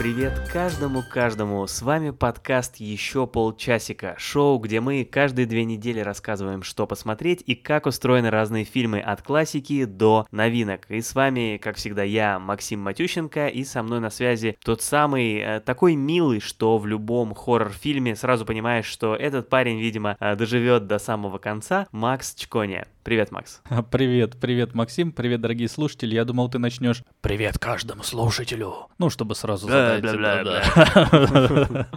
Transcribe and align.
Привет 0.00 0.48
каждому-каждому! 0.50 1.66
С 1.66 1.82
вами 1.82 2.08
подкаст 2.08 2.76
«Еще 2.76 3.26
полчасика»— 3.26 4.14
шоу, 4.18 4.58
где 4.58 4.80
мы 4.80 5.04
каждые 5.04 5.44
две 5.44 5.66
недели 5.66 6.00
рассказываем, 6.00 6.62
что 6.62 6.86
посмотреть 6.86 7.44
и 7.44 7.54
как 7.54 7.84
устроены 7.84 8.30
разные 8.30 8.64
фильмы 8.64 9.00
от 9.00 9.20
классики 9.20 9.84
до 9.84 10.26
новинок. 10.30 10.90
И 10.90 11.02
с 11.02 11.14
вами, 11.14 11.60
как 11.62 11.76
всегда, 11.76 12.02
я, 12.02 12.38
Максим 12.38 12.80
Матющенко, 12.80 13.48
и 13.48 13.62
со 13.62 13.82
мной 13.82 14.00
на 14.00 14.08
связи 14.08 14.56
тот 14.64 14.80
самый, 14.80 15.36
э, 15.36 15.60
такой 15.60 15.96
милый, 15.96 16.40
что 16.40 16.78
в 16.78 16.86
любом 16.86 17.34
хоррор-фильме 17.34 18.16
сразу 18.16 18.46
понимаешь, 18.46 18.86
что 18.86 19.14
этот 19.14 19.50
парень, 19.50 19.80
видимо, 19.80 20.16
э, 20.18 20.34
доживет 20.34 20.86
до 20.86 20.98
самого 20.98 21.36
конца, 21.36 21.86
Макс 21.92 22.34
Чконя. 22.34 22.86
Привет, 23.02 23.32
Макс. 23.32 23.62
Привет, 23.90 24.36
привет, 24.38 24.74
Максим, 24.74 25.12
привет, 25.12 25.40
дорогие 25.40 25.68
слушатели. 25.68 26.14
Я 26.14 26.26
думал, 26.26 26.50
ты 26.50 26.58
начнешь 26.58 27.02
«Привет 27.22 27.58
каждому 27.58 28.02
слушателю». 28.02 28.88
Ну, 28.98 29.08
чтобы 29.08 29.34
сразу 29.34 29.68
задать... 29.68 30.02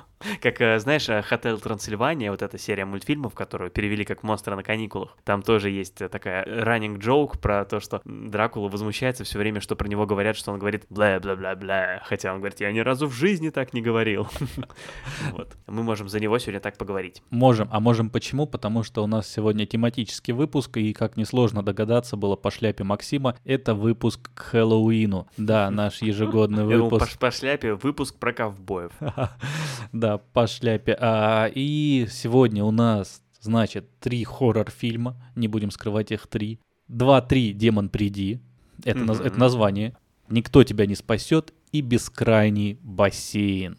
Как, 0.41 0.61
э, 0.61 0.79
знаешь, 0.79 1.09
э, 1.09 1.21
«Хотел 1.21 1.59
Трансильвания», 1.59 2.31
вот 2.31 2.41
эта 2.41 2.57
серия 2.57 2.85
мультфильмов, 2.85 3.33
которую 3.33 3.69
перевели 3.71 4.05
как 4.05 4.23
«Монстры 4.23 4.55
на 4.55 4.63
каникулах», 4.63 5.17
там 5.25 5.41
тоже 5.41 5.69
есть 5.69 6.01
э, 6.01 6.07
такая 6.07 6.45
running 6.45 6.97
joke 6.97 7.37
про 7.39 7.65
то, 7.65 7.81
что 7.81 8.01
Дракула 8.05 8.69
возмущается 8.69 9.25
все 9.25 9.37
время, 9.37 9.59
что 9.59 9.75
про 9.75 9.89
него 9.89 10.05
говорят, 10.05 10.37
что 10.37 10.53
он 10.53 10.59
говорит 10.59 10.85
бла-бла-бла-бла, 10.89 12.01
хотя 12.05 12.31
он 12.33 12.39
говорит, 12.39 12.61
я 12.61 12.71
ни 12.71 12.79
разу 12.79 13.07
в 13.07 13.13
жизни 13.13 13.49
так 13.49 13.73
не 13.73 13.81
говорил. 13.81 14.27
Вот. 15.31 15.55
Мы 15.67 15.83
можем 15.83 16.09
за 16.09 16.19
него 16.19 16.37
сегодня 16.37 16.59
так 16.59 16.77
поговорить. 16.77 17.21
Можем. 17.29 17.67
А 17.71 17.79
можем 17.79 18.09
почему? 18.09 18.45
Потому 18.45 18.83
что 18.83 19.03
у 19.03 19.07
нас 19.07 19.27
сегодня 19.27 19.65
тематический 19.65 20.33
выпуск, 20.33 20.77
и, 20.77 20.92
как 20.93 21.17
несложно 21.17 21.63
догадаться, 21.63 22.17
было 22.17 22.35
по 22.35 22.51
шляпе 22.51 22.83
Максима, 22.83 23.35
это 23.43 23.73
выпуск 23.73 24.31
к 24.33 24.39
Хэллоуину. 24.39 25.27
Да, 25.37 25.69
наш 25.69 26.01
ежегодный 26.01 26.65
выпуск. 26.77 27.19
по 27.19 27.31
шляпе 27.31 27.73
выпуск 27.73 28.15
про 28.15 28.33
ковбоев. 28.33 28.91
Да, 29.91 30.17
по 30.17 30.47
шляпе. 30.47 30.97
А, 30.99 31.49
и 31.53 32.07
сегодня 32.09 32.63
у 32.63 32.71
нас, 32.71 33.21
значит, 33.39 33.99
три 33.99 34.23
хоррор-фильма, 34.23 35.21
не 35.35 35.47
будем 35.47 35.71
скрывать 35.71 36.11
их 36.11 36.27
три. 36.27 36.59
Два-три 36.87 37.53
«Демон, 37.53 37.89
приди», 37.89 38.41
это, 38.83 38.99
mm-hmm. 38.99 39.23
это 39.23 39.39
название. 39.39 39.95
«Никто 40.29 40.63
тебя 40.63 40.85
не 40.85 40.95
спасет» 40.95 41.53
и 41.71 41.81
«Бескрайний 41.81 42.77
бассейн». 42.81 43.77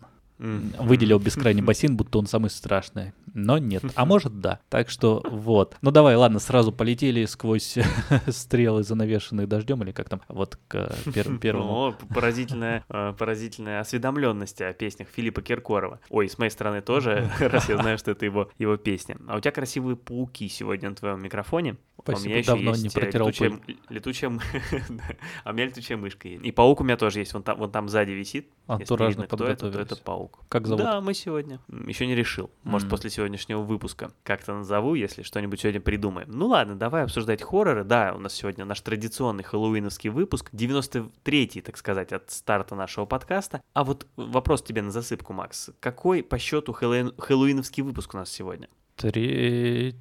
Выделил 0.79 1.19
бескрайний 1.19 1.63
бассейн, 1.63 1.97
будто 1.97 2.19
он 2.19 2.27
самый 2.27 2.51
страшный. 2.51 3.13
Но 3.35 3.59
нет. 3.59 3.83
А 3.97 4.05
может, 4.05 4.41
да. 4.41 4.61
Так 4.69 4.91
что 4.91 5.23
вот. 5.29 5.77
Ну 5.83 5.91
давай, 5.91 6.15
ладно, 6.15 6.39
сразу 6.39 6.71
полетели 6.71 7.25
сквозь 7.25 7.77
стрелы, 8.29 8.85
занавешенные 8.85 9.47
дождем, 9.47 9.83
или 9.83 9.91
как 9.91 10.09
там, 10.09 10.21
вот 10.29 10.57
к 10.69 10.75
пер- 11.07 11.39
первому. 11.41 11.89
О, 11.89 11.97
поразительная, 12.15 12.85
э, 12.89 13.13
поразительная 13.19 13.81
осведомленность 13.81 14.61
о 14.61 14.73
песнях 14.73 15.09
Филиппа 15.09 15.43
Киркорова. 15.43 15.99
Ой, 16.11 16.29
с 16.29 16.39
моей 16.39 16.51
стороны 16.51 16.81
тоже, 16.81 17.29
раз 17.41 17.69
я 17.69 17.77
знаю, 17.79 17.99
что 17.99 18.13
это 18.13 18.25
его, 18.25 18.51
его 18.59 18.77
песня. 18.77 19.17
А 19.27 19.37
у 19.37 19.41
тебя 19.41 19.51
красивые 19.51 19.97
пауки 19.97 20.49
сегодня 20.49 20.91
на 20.91 20.95
твоем 20.95 21.21
микрофоне. 21.21 21.77
Спасибо, 22.01 22.21
у 22.21 22.29
меня 22.29 22.39
еще 22.39 22.47
давно 22.49 22.71
есть 22.71 22.83
не 22.83 22.89
э, 22.89 22.93
протирал 22.93 23.29
летучая, 23.29 23.61
летучая... 23.89 24.41
а 25.45 25.51
у 25.51 25.53
меня 25.55 25.67
летучая 25.67 25.97
мышка 25.97 26.29
есть. 26.29 26.45
И 26.45 26.53
паук 26.53 26.83
у 26.83 26.85
меня 26.85 26.97
тоже 26.97 27.21
есть, 27.21 27.33
вон 27.33 27.43
там, 27.43 27.59
вон 27.59 27.71
там 27.71 27.89
сзади 27.89 28.11
висит. 28.11 28.49
Антуражно 28.67 29.27
кто 29.27 29.47
это, 29.47 29.71
то 29.71 29.81
это 29.81 29.97
паук. 29.97 30.34
Как 30.49 30.67
зовут? 30.67 30.85
Да, 30.85 31.01
мы 31.01 31.15
сегодня. 31.15 31.61
Еще 31.87 32.07
не 32.07 32.15
решил. 32.15 32.51
Может, 32.63 32.89
mm. 32.89 32.91
после 32.91 33.11
сегодняшнего 33.11 33.61
выпуска 33.61 34.13
как-то 34.23 34.55
назову, 34.55 34.95
если 34.95 35.23
что-нибудь 35.23 35.61
сегодня 35.61 35.81
придумаем. 35.81 36.31
Ну 36.31 36.47
ладно, 36.49 36.77
давай 36.77 37.05
обсуждать 37.05 37.43
хорроры. 37.43 37.85
Да, 37.85 38.13
у 38.15 38.19
нас 38.19 38.35
сегодня 38.35 38.65
наш 38.65 38.81
традиционный 38.81 39.45
хэллоуиновский 39.45 40.11
выпуск, 40.11 40.51
93-й, 40.53 41.61
так 41.61 41.77
сказать, 41.77 42.13
от 42.13 42.31
старта 42.31 42.75
нашего 42.75 43.05
подкаста. 43.05 43.63
А 43.73 43.85
вот 43.85 44.07
вопрос 44.17 44.63
тебе 44.63 44.83
на 44.83 44.91
засыпку, 44.91 45.33
Макс. 45.33 45.71
Какой 45.81 46.23
по 46.23 46.39
счету 46.39 46.73
хэллоуин... 46.73 47.15
хэллоуиновский 47.19 47.83
выпуск 47.83 48.15
у 48.15 48.17
нас 48.17 48.31
сегодня? 48.31 48.69
Третий. 48.97 49.97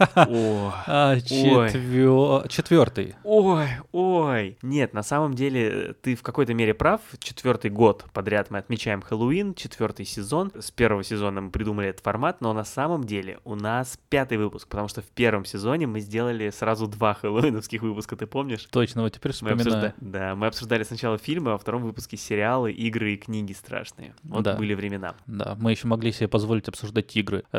А, 0.86 1.20
четвер... 1.20 2.48
Четвертый. 2.48 3.16
Ой, 3.22 3.68
ой. 3.92 4.56
Нет, 4.62 4.94
на 4.94 5.02
самом 5.02 5.34
деле 5.34 5.94
ты 6.00 6.14
в 6.14 6.22
какой-то 6.22 6.54
мере 6.54 6.72
прав. 6.72 7.02
Четвертый 7.18 7.70
год 7.70 8.06
подряд 8.14 8.50
мы 8.50 8.58
отмечаем 8.58 9.02
Хэллоуин, 9.02 9.54
четвертый 9.54 10.06
сезон. 10.06 10.52
С 10.58 10.70
первого 10.70 11.04
сезона 11.04 11.42
мы 11.42 11.50
придумали 11.50 11.88
этот 11.90 12.02
формат, 12.02 12.40
но 12.40 12.54
на 12.54 12.64
самом 12.64 13.04
деле 13.04 13.40
у 13.44 13.54
нас 13.54 13.98
пятый 14.08 14.38
выпуск, 14.38 14.68
потому 14.68 14.88
что 14.88 15.02
в 15.02 15.06
первом 15.06 15.44
сезоне 15.44 15.86
мы 15.86 16.00
сделали 16.00 16.48
сразу 16.48 16.86
два 16.86 17.12
хэллоуиновских 17.12 17.82
выпуска, 17.82 18.16
ты 18.16 18.26
помнишь? 18.26 18.66
Точно, 18.70 19.02
вот 19.02 19.12
теперь 19.12 19.32
вспоминаю. 19.32 19.58
Мы 19.58 19.62
обсужда... 19.62 19.94
Да, 20.00 20.34
мы 20.34 20.46
обсуждали 20.46 20.82
сначала 20.82 21.18
фильмы, 21.18 21.50
а 21.50 21.52
во 21.54 21.58
втором 21.58 21.82
выпуске 21.82 22.16
сериалы, 22.16 22.72
игры 22.72 23.12
и 23.12 23.16
книги 23.18 23.52
страшные. 23.52 24.14
Вот 24.22 24.44
да. 24.44 24.56
были 24.56 24.72
времена. 24.72 25.14
Да, 25.26 25.56
мы 25.60 25.72
еще 25.72 25.86
могли 25.88 26.10
себе 26.12 26.28
позволить 26.28 26.68
обсуждать 26.68 27.14
игры 27.16 27.44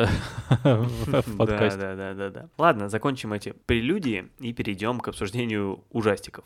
в 1.26 1.38
подкасте. 1.38 1.80
Да, 1.80 1.96
да, 1.96 2.14
да, 2.14 2.30
да. 2.30 2.50
Ладно, 2.58 2.90
закончим 2.90 3.34
эти 3.34 3.54
прелюдии 3.66 4.30
и 4.40 4.54
перейдем 4.54 5.00
к 5.00 5.08
обсуждению 5.08 5.84
ужастиков. 5.90 6.46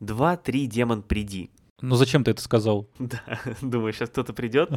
Два-три 0.00 0.66
демон 0.66 1.02
приди. 1.02 1.50
Ну 1.80 1.96
зачем 1.96 2.24
ты 2.24 2.30
это 2.30 2.40
сказал? 2.40 2.88
Да, 2.98 3.20
думаю, 3.60 3.92
сейчас 3.92 4.10
кто-то 4.10 4.32
придет. 4.32 4.70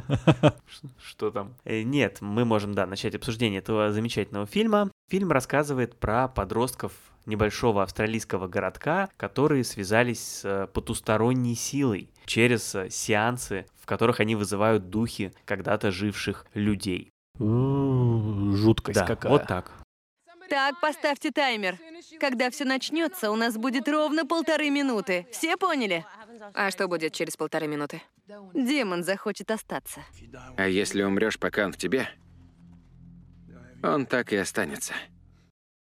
Что 1.02 1.32
там? 1.32 1.56
Э, 1.64 1.84
нет, 1.84 2.18
мы 2.22 2.44
можем, 2.44 2.74
да, 2.74 2.86
начать 2.86 3.16
обсуждение 3.16 3.60
этого 3.60 3.92
замечательного 3.92 4.46
фильма. 4.46 4.92
Фильм 5.10 5.32
рассказывает 5.32 5.96
про 5.98 6.28
подростков 6.28 6.92
небольшого 7.26 7.84
австралийского 7.84 8.48
городка, 8.48 9.10
которые 9.18 9.64
связались 9.64 10.22
с 10.22 10.46
э, 10.46 10.68
потусторонней 10.68 11.56
силой 11.56 12.10
через 12.26 12.74
э, 12.76 12.90
сеансы, 12.90 13.66
в 13.80 13.86
которых 13.86 14.20
они 14.20 14.36
вызывают 14.36 14.90
духи 14.90 15.34
когда-то 15.46 15.92
живших 15.92 16.46
людей. 16.54 17.12
Жуткость 17.40 19.00
да, 19.00 19.06
какая. 19.06 19.32
Вот 19.32 19.48
так. 19.48 19.72
Так, 20.50 20.80
поставьте 20.80 21.32
таймер. 21.32 21.78
Когда 22.20 22.50
все 22.50 22.66
начнется, 22.66 23.32
у 23.32 23.36
нас 23.36 23.58
будет 23.58 23.88
ровно 23.88 24.26
полторы 24.26 24.70
минуты. 24.70 25.28
Все 25.32 25.58
поняли? 25.58 26.06
А 26.54 26.72
что 26.72 26.88
будет 26.88 27.14
через 27.14 27.36
полторы 27.36 27.68
минуты? 27.68 28.02
Демон 28.54 29.04
захочет 29.04 29.52
остаться. 29.52 30.02
А 30.56 30.68
если 30.68 31.04
умрешь, 31.04 31.38
пока 31.40 31.66
он 31.66 31.74
в 31.74 31.78
тебе, 31.78 32.10
он 33.84 34.06
так 34.06 34.34
и 34.34 34.38
останется. 34.38 34.94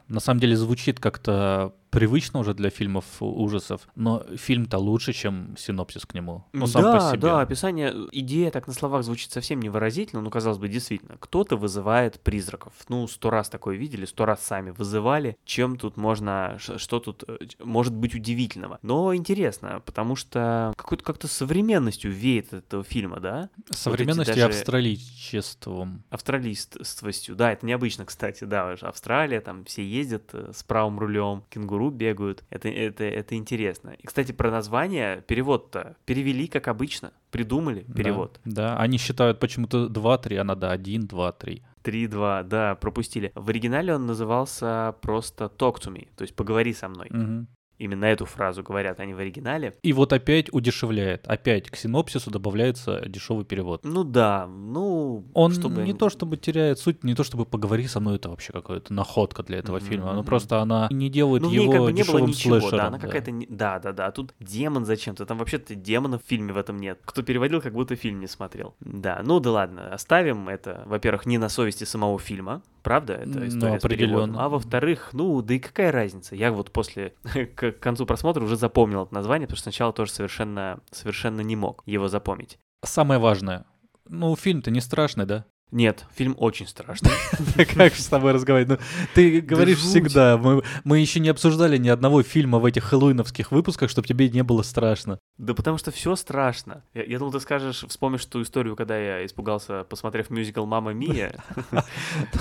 На 0.09 0.21
самом 0.21 0.41
деле 0.41 0.57
звучит 0.57 0.99
как-то 0.99 1.75
привычно 1.91 2.41
уже 2.41 2.55
для 2.55 2.71
фильмов 2.71 3.05
ужасов, 3.21 3.89
но 3.95 4.25
фильм-то 4.37 4.79
лучше, 4.79 5.13
чем 5.13 5.57
синопсис 5.57 6.07
к 6.07 6.15
нему. 6.15 6.45
Ну, 6.53 6.67
сам 6.67 6.83
да, 6.83 6.93
по 6.95 7.01
себе. 7.11 7.19
да, 7.19 7.41
описание, 7.41 7.95
идея 8.13 8.51
так 8.51 8.67
на 8.67 8.73
словах 8.73 9.03
звучит 9.03 9.33
совсем 9.33 9.61
невыразительно, 9.61 10.23
но, 10.23 10.31
казалось 10.31 10.59
бы, 10.59 10.69
действительно, 10.69 11.17
кто-то 11.19 11.57
вызывает 11.57 12.21
призраков. 12.21 12.73
Ну, 12.89 13.07
сто 13.09 13.31
раз 13.31 13.49
такое 13.49 13.77
видели, 13.77 14.05
сто 14.05 14.25
раз 14.25 14.45
сами 14.45 14.71
вызывали. 14.71 15.37
Чем 15.45 15.77
тут 15.77 15.97
можно, 15.97 16.57
что 16.59 17.01
тут 17.01 17.25
э, 17.27 17.39
может 17.63 17.95
быть 17.95 18.15
удивительного? 18.15 18.79
Но 18.83 19.15
интересно, 19.15 19.83
потому 19.85 20.17
что 20.17 20.73
какой-то 20.77 21.05
как-то 21.05 21.29
современностью 21.29 22.13
веет 22.13 22.55
от 22.55 22.65
этого 22.67 22.85
фильма, 22.85 23.21
да? 23.21 23.51
Современностью 23.71 24.35
вот 24.35 24.41
даже... 24.41 24.41
и 24.41 24.59
австралийчеством. 24.59 26.05
Австралийствостью, 26.11 27.35
да, 27.35 27.53
это 27.53 27.67
необычно, 27.67 28.05
кстати, 28.05 28.45
да, 28.45 28.77
Австралия, 28.81 29.41
там 29.41 29.65
все 29.65 29.85
ездят 29.85 30.31
э, 30.33 30.53
с 30.55 30.63
правым 30.63 30.99
рулем, 30.99 31.43
кенгуру 31.51 31.80
кенгуру 31.81 31.91
бегают. 31.91 32.45
Это, 32.51 32.69
это, 32.69 33.05
это 33.05 33.35
интересно. 33.35 33.91
И, 33.91 34.07
кстати, 34.07 34.33
про 34.33 34.51
название, 34.51 35.23
перевод-то 35.27 35.97
перевели, 36.05 36.47
как 36.47 36.69
обычно. 36.69 37.13
Придумали 37.31 37.85
перевод. 37.95 38.41
Да, 38.45 38.75
да. 38.75 38.77
они 38.77 38.99
считают 38.99 39.39
почему-то 39.39 39.87
2-3, 39.87 40.37
а 40.37 40.45
надо 40.45 40.71
1, 40.71 41.07
2, 41.07 41.33
3. 41.33 41.63
3-2, 41.83 42.45
да, 42.45 42.75
пропустили. 42.75 43.33
В 43.35 43.49
оригинале 43.49 43.95
он 43.95 44.07
назывался 44.07 44.95
просто 45.01 45.45
Talk 45.45 45.77
to 45.77 45.93
me, 45.93 46.09
то 46.17 46.23
есть 46.23 46.35
поговори 46.35 46.75
со 46.75 46.89
мной. 46.89 47.09
Угу. 47.11 47.47
Именно 47.81 48.05
эту 48.05 48.27
фразу 48.27 48.63
говорят 48.63 49.01
они 49.01 49.15
в 49.15 49.19
оригинале. 49.19 49.75
И 49.83 49.95
вот 49.95 50.13
опять 50.13 50.53
удешевляет. 50.53 51.27
Опять 51.27 51.71
к 51.71 51.77
синопсису 51.77 52.31
добавляется 52.31 53.03
дешевый 53.09 53.47
перевод. 53.47 53.81
Ну 53.85 54.05
да, 54.05 54.47
ну... 54.47 55.25
Он 55.33 55.53
чтобы... 55.53 55.83
не 55.83 55.95
то 55.95 56.11
чтобы 56.11 56.37
теряет 56.37 56.79
суть, 56.79 57.03
не 57.05 57.15
то 57.15 57.25
чтобы 57.25 57.47
поговори 57.47 57.87
со 57.87 58.01
мной, 58.01 58.17
это 58.17 58.29
вообще 58.29 58.53
какая-то 58.53 58.93
находка 58.93 59.43
для 59.43 59.59
этого 59.59 59.79
mm-hmm. 59.79 59.89
фильма. 59.89 60.13
Ну 60.13 60.23
просто 60.25 60.61
она 60.61 60.89
не 60.91 61.09
делает 61.09 61.43
ну, 61.43 61.51
его 61.51 61.73
как 61.73 61.81
бы 61.81 61.93
не 61.93 62.03
было 62.03 62.19
ничего, 62.19 62.61
слэшером. 62.61 62.79
Да, 62.79 62.87
она 62.89 62.99
да. 62.99 63.07
какая-то... 63.07 63.33
Да, 63.49 63.79
да, 63.79 63.93
да. 63.93 64.07
А 64.09 64.13
тут 64.13 64.35
демон 64.41 64.85
зачем-то. 64.85 65.25
Там 65.25 65.39
вообще-то 65.39 65.75
демона 65.75 66.19
в 66.19 66.23
фильме 66.23 66.53
в 66.53 66.59
этом 66.59 66.77
нет. 66.77 66.99
Кто 67.07 67.23
переводил, 67.23 67.63
как 67.63 67.73
будто 67.73 67.97
фильм 67.97 68.21
не 68.21 68.27
смотрел. 68.27 68.75
Да, 68.81 69.23
ну 69.25 69.41
да 69.41 69.53
ладно, 69.53 69.95
оставим 69.95 70.51
это, 70.51 70.83
во-первых, 70.85 71.25
не 71.25 71.39
на 71.39 71.49
совести 71.49 71.85
самого 71.85 72.19
фильма, 72.19 72.61
правда? 72.83 73.15
Это 73.15 73.49
история 73.49 73.73
ну, 73.73 73.77
определенно. 73.77 74.45
А 74.45 74.49
во-вторых, 74.51 75.11
ну 75.13 75.41
да 75.41 75.55
и 75.55 75.59
какая 75.59 75.91
разница? 75.93 76.37
Я 76.37 76.53
вот 76.53 76.71
после 76.71 77.15
к 77.73 77.81
концу 77.81 78.07
просмотра 78.07 78.43
уже 78.43 78.57
запомнил 78.57 79.05
это 79.05 79.15
название, 79.15 79.47
потому 79.47 79.57
что 79.57 79.65
сначала 79.65 79.93
тоже 79.93 80.13
совершенно, 80.13 80.81
совершенно 80.91 81.41
не 81.41 81.57
мог 81.57 81.83
его 81.87 82.09
запомнить. 82.09 82.59
Самое 82.85 83.21
важное. 83.21 83.67
Ну, 84.09 84.35
фильм-то 84.37 84.71
не 84.71 84.81
страшный, 84.81 85.27
да? 85.27 85.47
Нет, 85.73 86.05
фильм 86.15 86.35
очень 86.39 86.67
страшный. 86.67 87.11
Как 87.75 87.95
с 87.95 88.07
тобой 88.07 88.33
разговаривать? 88.33 88.81
Ну, 88.81 88.87
ты 89.15 89.41
говоришь 89.41 89.79
всегда. 89.79 90.37
Мы, 90.37 90.63
мы 90.85 90.99
еще 90.99 91.21
не 91.21 91.29
обсуждали 91.29 91.77
ни 91.77 91.89
одного 91.89 92.23
фильма 92.23 92.59
в 92.59 92.65
этих 92.65 92.85
хэллоуиновских 92.85 93.53
выпусках, 93.53 93.91
чтобы 93.91 94.09
тебе 94.09 94.29
не 94.29 94.43
было 94.43 94.63
страшно. 94.63 95.19
Да 95.39 95.55
потому 95.55 95.79
что 95.79 95.91
все 95.91 96.17
страшно. 96.17 96.83
Я, 96.95 97.05
я 97.05 97.19
думал, 97.19 97.33
ты 97.33 97.41
скажешь, 97.41 97.85
вспомнишь 97.89 98.25
ту 98.27 98.43
историю, 98.43 98.77
когда 98.77 98.99
я 98.99 99.25
испугался, 99.25 99.85
посмотрев 99.85 100.31
мюзикл 100.31 100.65
«Мама 100.67 100.93
Мия». 100.93 101.43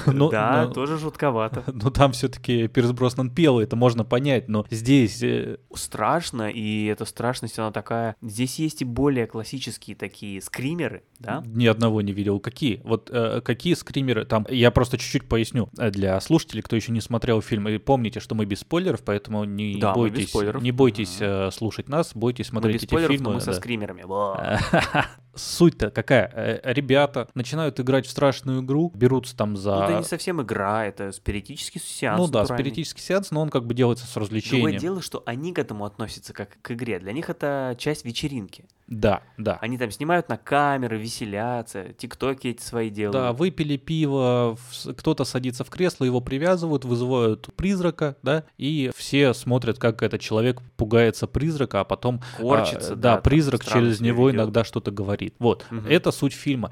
Ну, 0.06 0.30
Да, 0.30 0.66
ну, 0.68 0.74
тоже 0.74 0.98
жутковато. 0.98 1.64
Ну, 1.82 1.92
там 1.92 2.12
все-таки 2.12 2.68
Пирс 2.68 2.92
Броснан 2.92 3.30
пел, 3.30 3.60
это 3.60 3.76
можно 3.76 4.04
понять, 4.04 4.48
но 4.50 4.66
здесь... 4.70 5.22
э, 5.24 5.58
Страшно, 5.74 6.50
и 6.50 6.86
эта 6.86 7.06
страшность, 7.06 7.58
она 7.60 7.72
такая... 7.72 8.16
Здесь 8.22 8.60
есть 8.60 8.82
и 8.82 8.86
более 8.86 9.28
классические 9.28 9.96
такие 9.96 10.42
скримеры, 10.42 11.04
да? 11.20 11.44
Ни 11.46 11.68
одного 11.68 12.02
не 12.02 12.12
видел. 12.12 12.40
Какие? 12.40 12.82
Вот 12.84 13.10
э, 13.12 13.19
какие 13.44 13.74
скримеры 13.74 14.26
там? 14.26 14.46
Я 14.50 14.72
просто 14.72 14.98
чуть-чуть 14.98 15.28
поясню 15.28 15.70
э, 15.78 15.92
для 15.92 16.20
слушателей, 16.20 16.62
кто 16.62 16.76
еще 16.76 16.92
не 16.92 17.02
смотрел 17.02 17.42
фильм. 17.42 17.68
И 17.70 17.78
помните, 17.78 18.20
что 18.20 18.36
мы 18.36 18.46
без 18.46 18.60
спойлеров, 18.60 19.04
поэтому 19.04 19.44
не 19.44 19.80
Да, 19.80 19.94
мы 19.94 20.10
бойтесь, 20.10 20.34
не 20.62 20.72
бойтесь 20.72 21.18
э, 21.20 21.52
слушать 21.52 21.90
нас, 21.90 22.12
бойтесь 22.14 22.48
Мы 22.48 22.60
смотреть 22.60 22.76
без 22.76 22.84
эти 22.84 22.90
спойлеров, 22.90 23.12
но 23.12 23.18
фильмы. 23.18 23.34
мы 23.36 23.42
со 23.42 23.52
да. 23.52 23.54
скримерами. 23.54 24.06
Суть-то 25.36 25.90
какая? 25.92 26.32
Э, 26.34 26.74
Ребята 26.74 27.30
начинают 27.34 27.80
играть 27.80 28.06
в 28.06 28.10
страшную 28.10 28.62
игру, 28.62 28.92
берутся 28.94 29.36
там 29.38 29.56
за... 29.56 29.76
Ну, 29.76 29.84
это 29.84 29.98
не 30.00 30.04
совсем 30.04 30.42
игра, 30.42 30.86
это 30.86 31.12
спиритический 31.12 31.80
сеанс. 31.80 32.20
Ну 32.20 32.28
да, 32.28 32.46
спиритический 32.46 33.02
сеанс, 33.02 33.32
но 33.32 33.42
он 33.42 33.50
как 33.50 33.66
бы 33.66 33.74
делается 33.74 34.06
с 34.06 34.14
Другое 34.14 34.26
развлечением. 34.26 34.80
дело, 34.80 35.02
что 35.02 35.24
они 35.26 35.54
к 35.54 35.60
этому 35.60 35.86
относятся 35.86 36.34
как 36.34 36.62
к 36.62 36.72
игре. 36.72 37.00
Для 37.00 37.14
них 37.14 37.30
это 37.30 37.76
часть 37.78 38.06
вечеринки. 38.06 38.66
Да, 38.88 39.22
да. 39.38 39.58
Они 39.62 39.78
там 39.78 39.92
снимают 39.92 40.30
на 40.30 40.38
камеры, 40.38 40.98
веселятся, 40.98 41.94
тиктоки 41.94 42.48
эти 42.48 42.62
свои 42.62 42.90
делают. 42.90 43.09
Да, 43.12 43.34
выпили 43.34 43.78
пиво, 43.78 44.58
кто-то 44.98 45.24
садится 45.24 45.64
в 45.64 45.70
кресло, 45.70 46.06
его 46.06 46.22
привязывают, 46.22 46.86
вызывают 46.86 47.48
призрака, 47.56 48.16
да, 48.24 48.44
и 48.58 48.92
все 48.96 49.34
смотрят, 49.34 49.78
как 49.80 50.04
этот 50.04 50.22
человек 50.22 50.62
пугается 50.78 51.28
призрака, 51.28 51.82
а 51.82 51.84
потом 51.84 52.22
а, 52.38 52.42
Корчится, 52.42 52.96
да, 52.96 53.02
да, 53.02 53.14
там 53.16 53.24
призрак 53.24 53.64
через 53.66 54.00
него 54.00 54.30
ведёт. 54.30 54.42
иногда 54.42 54.64
что-то 54.64 54.92
говорит. 54.92 55.36
Вот, 55.40 55.66
Мгм. 55.70 55.88
это 55.88 56.12
суть 56.12 56.34
фильма. 56.34 56.72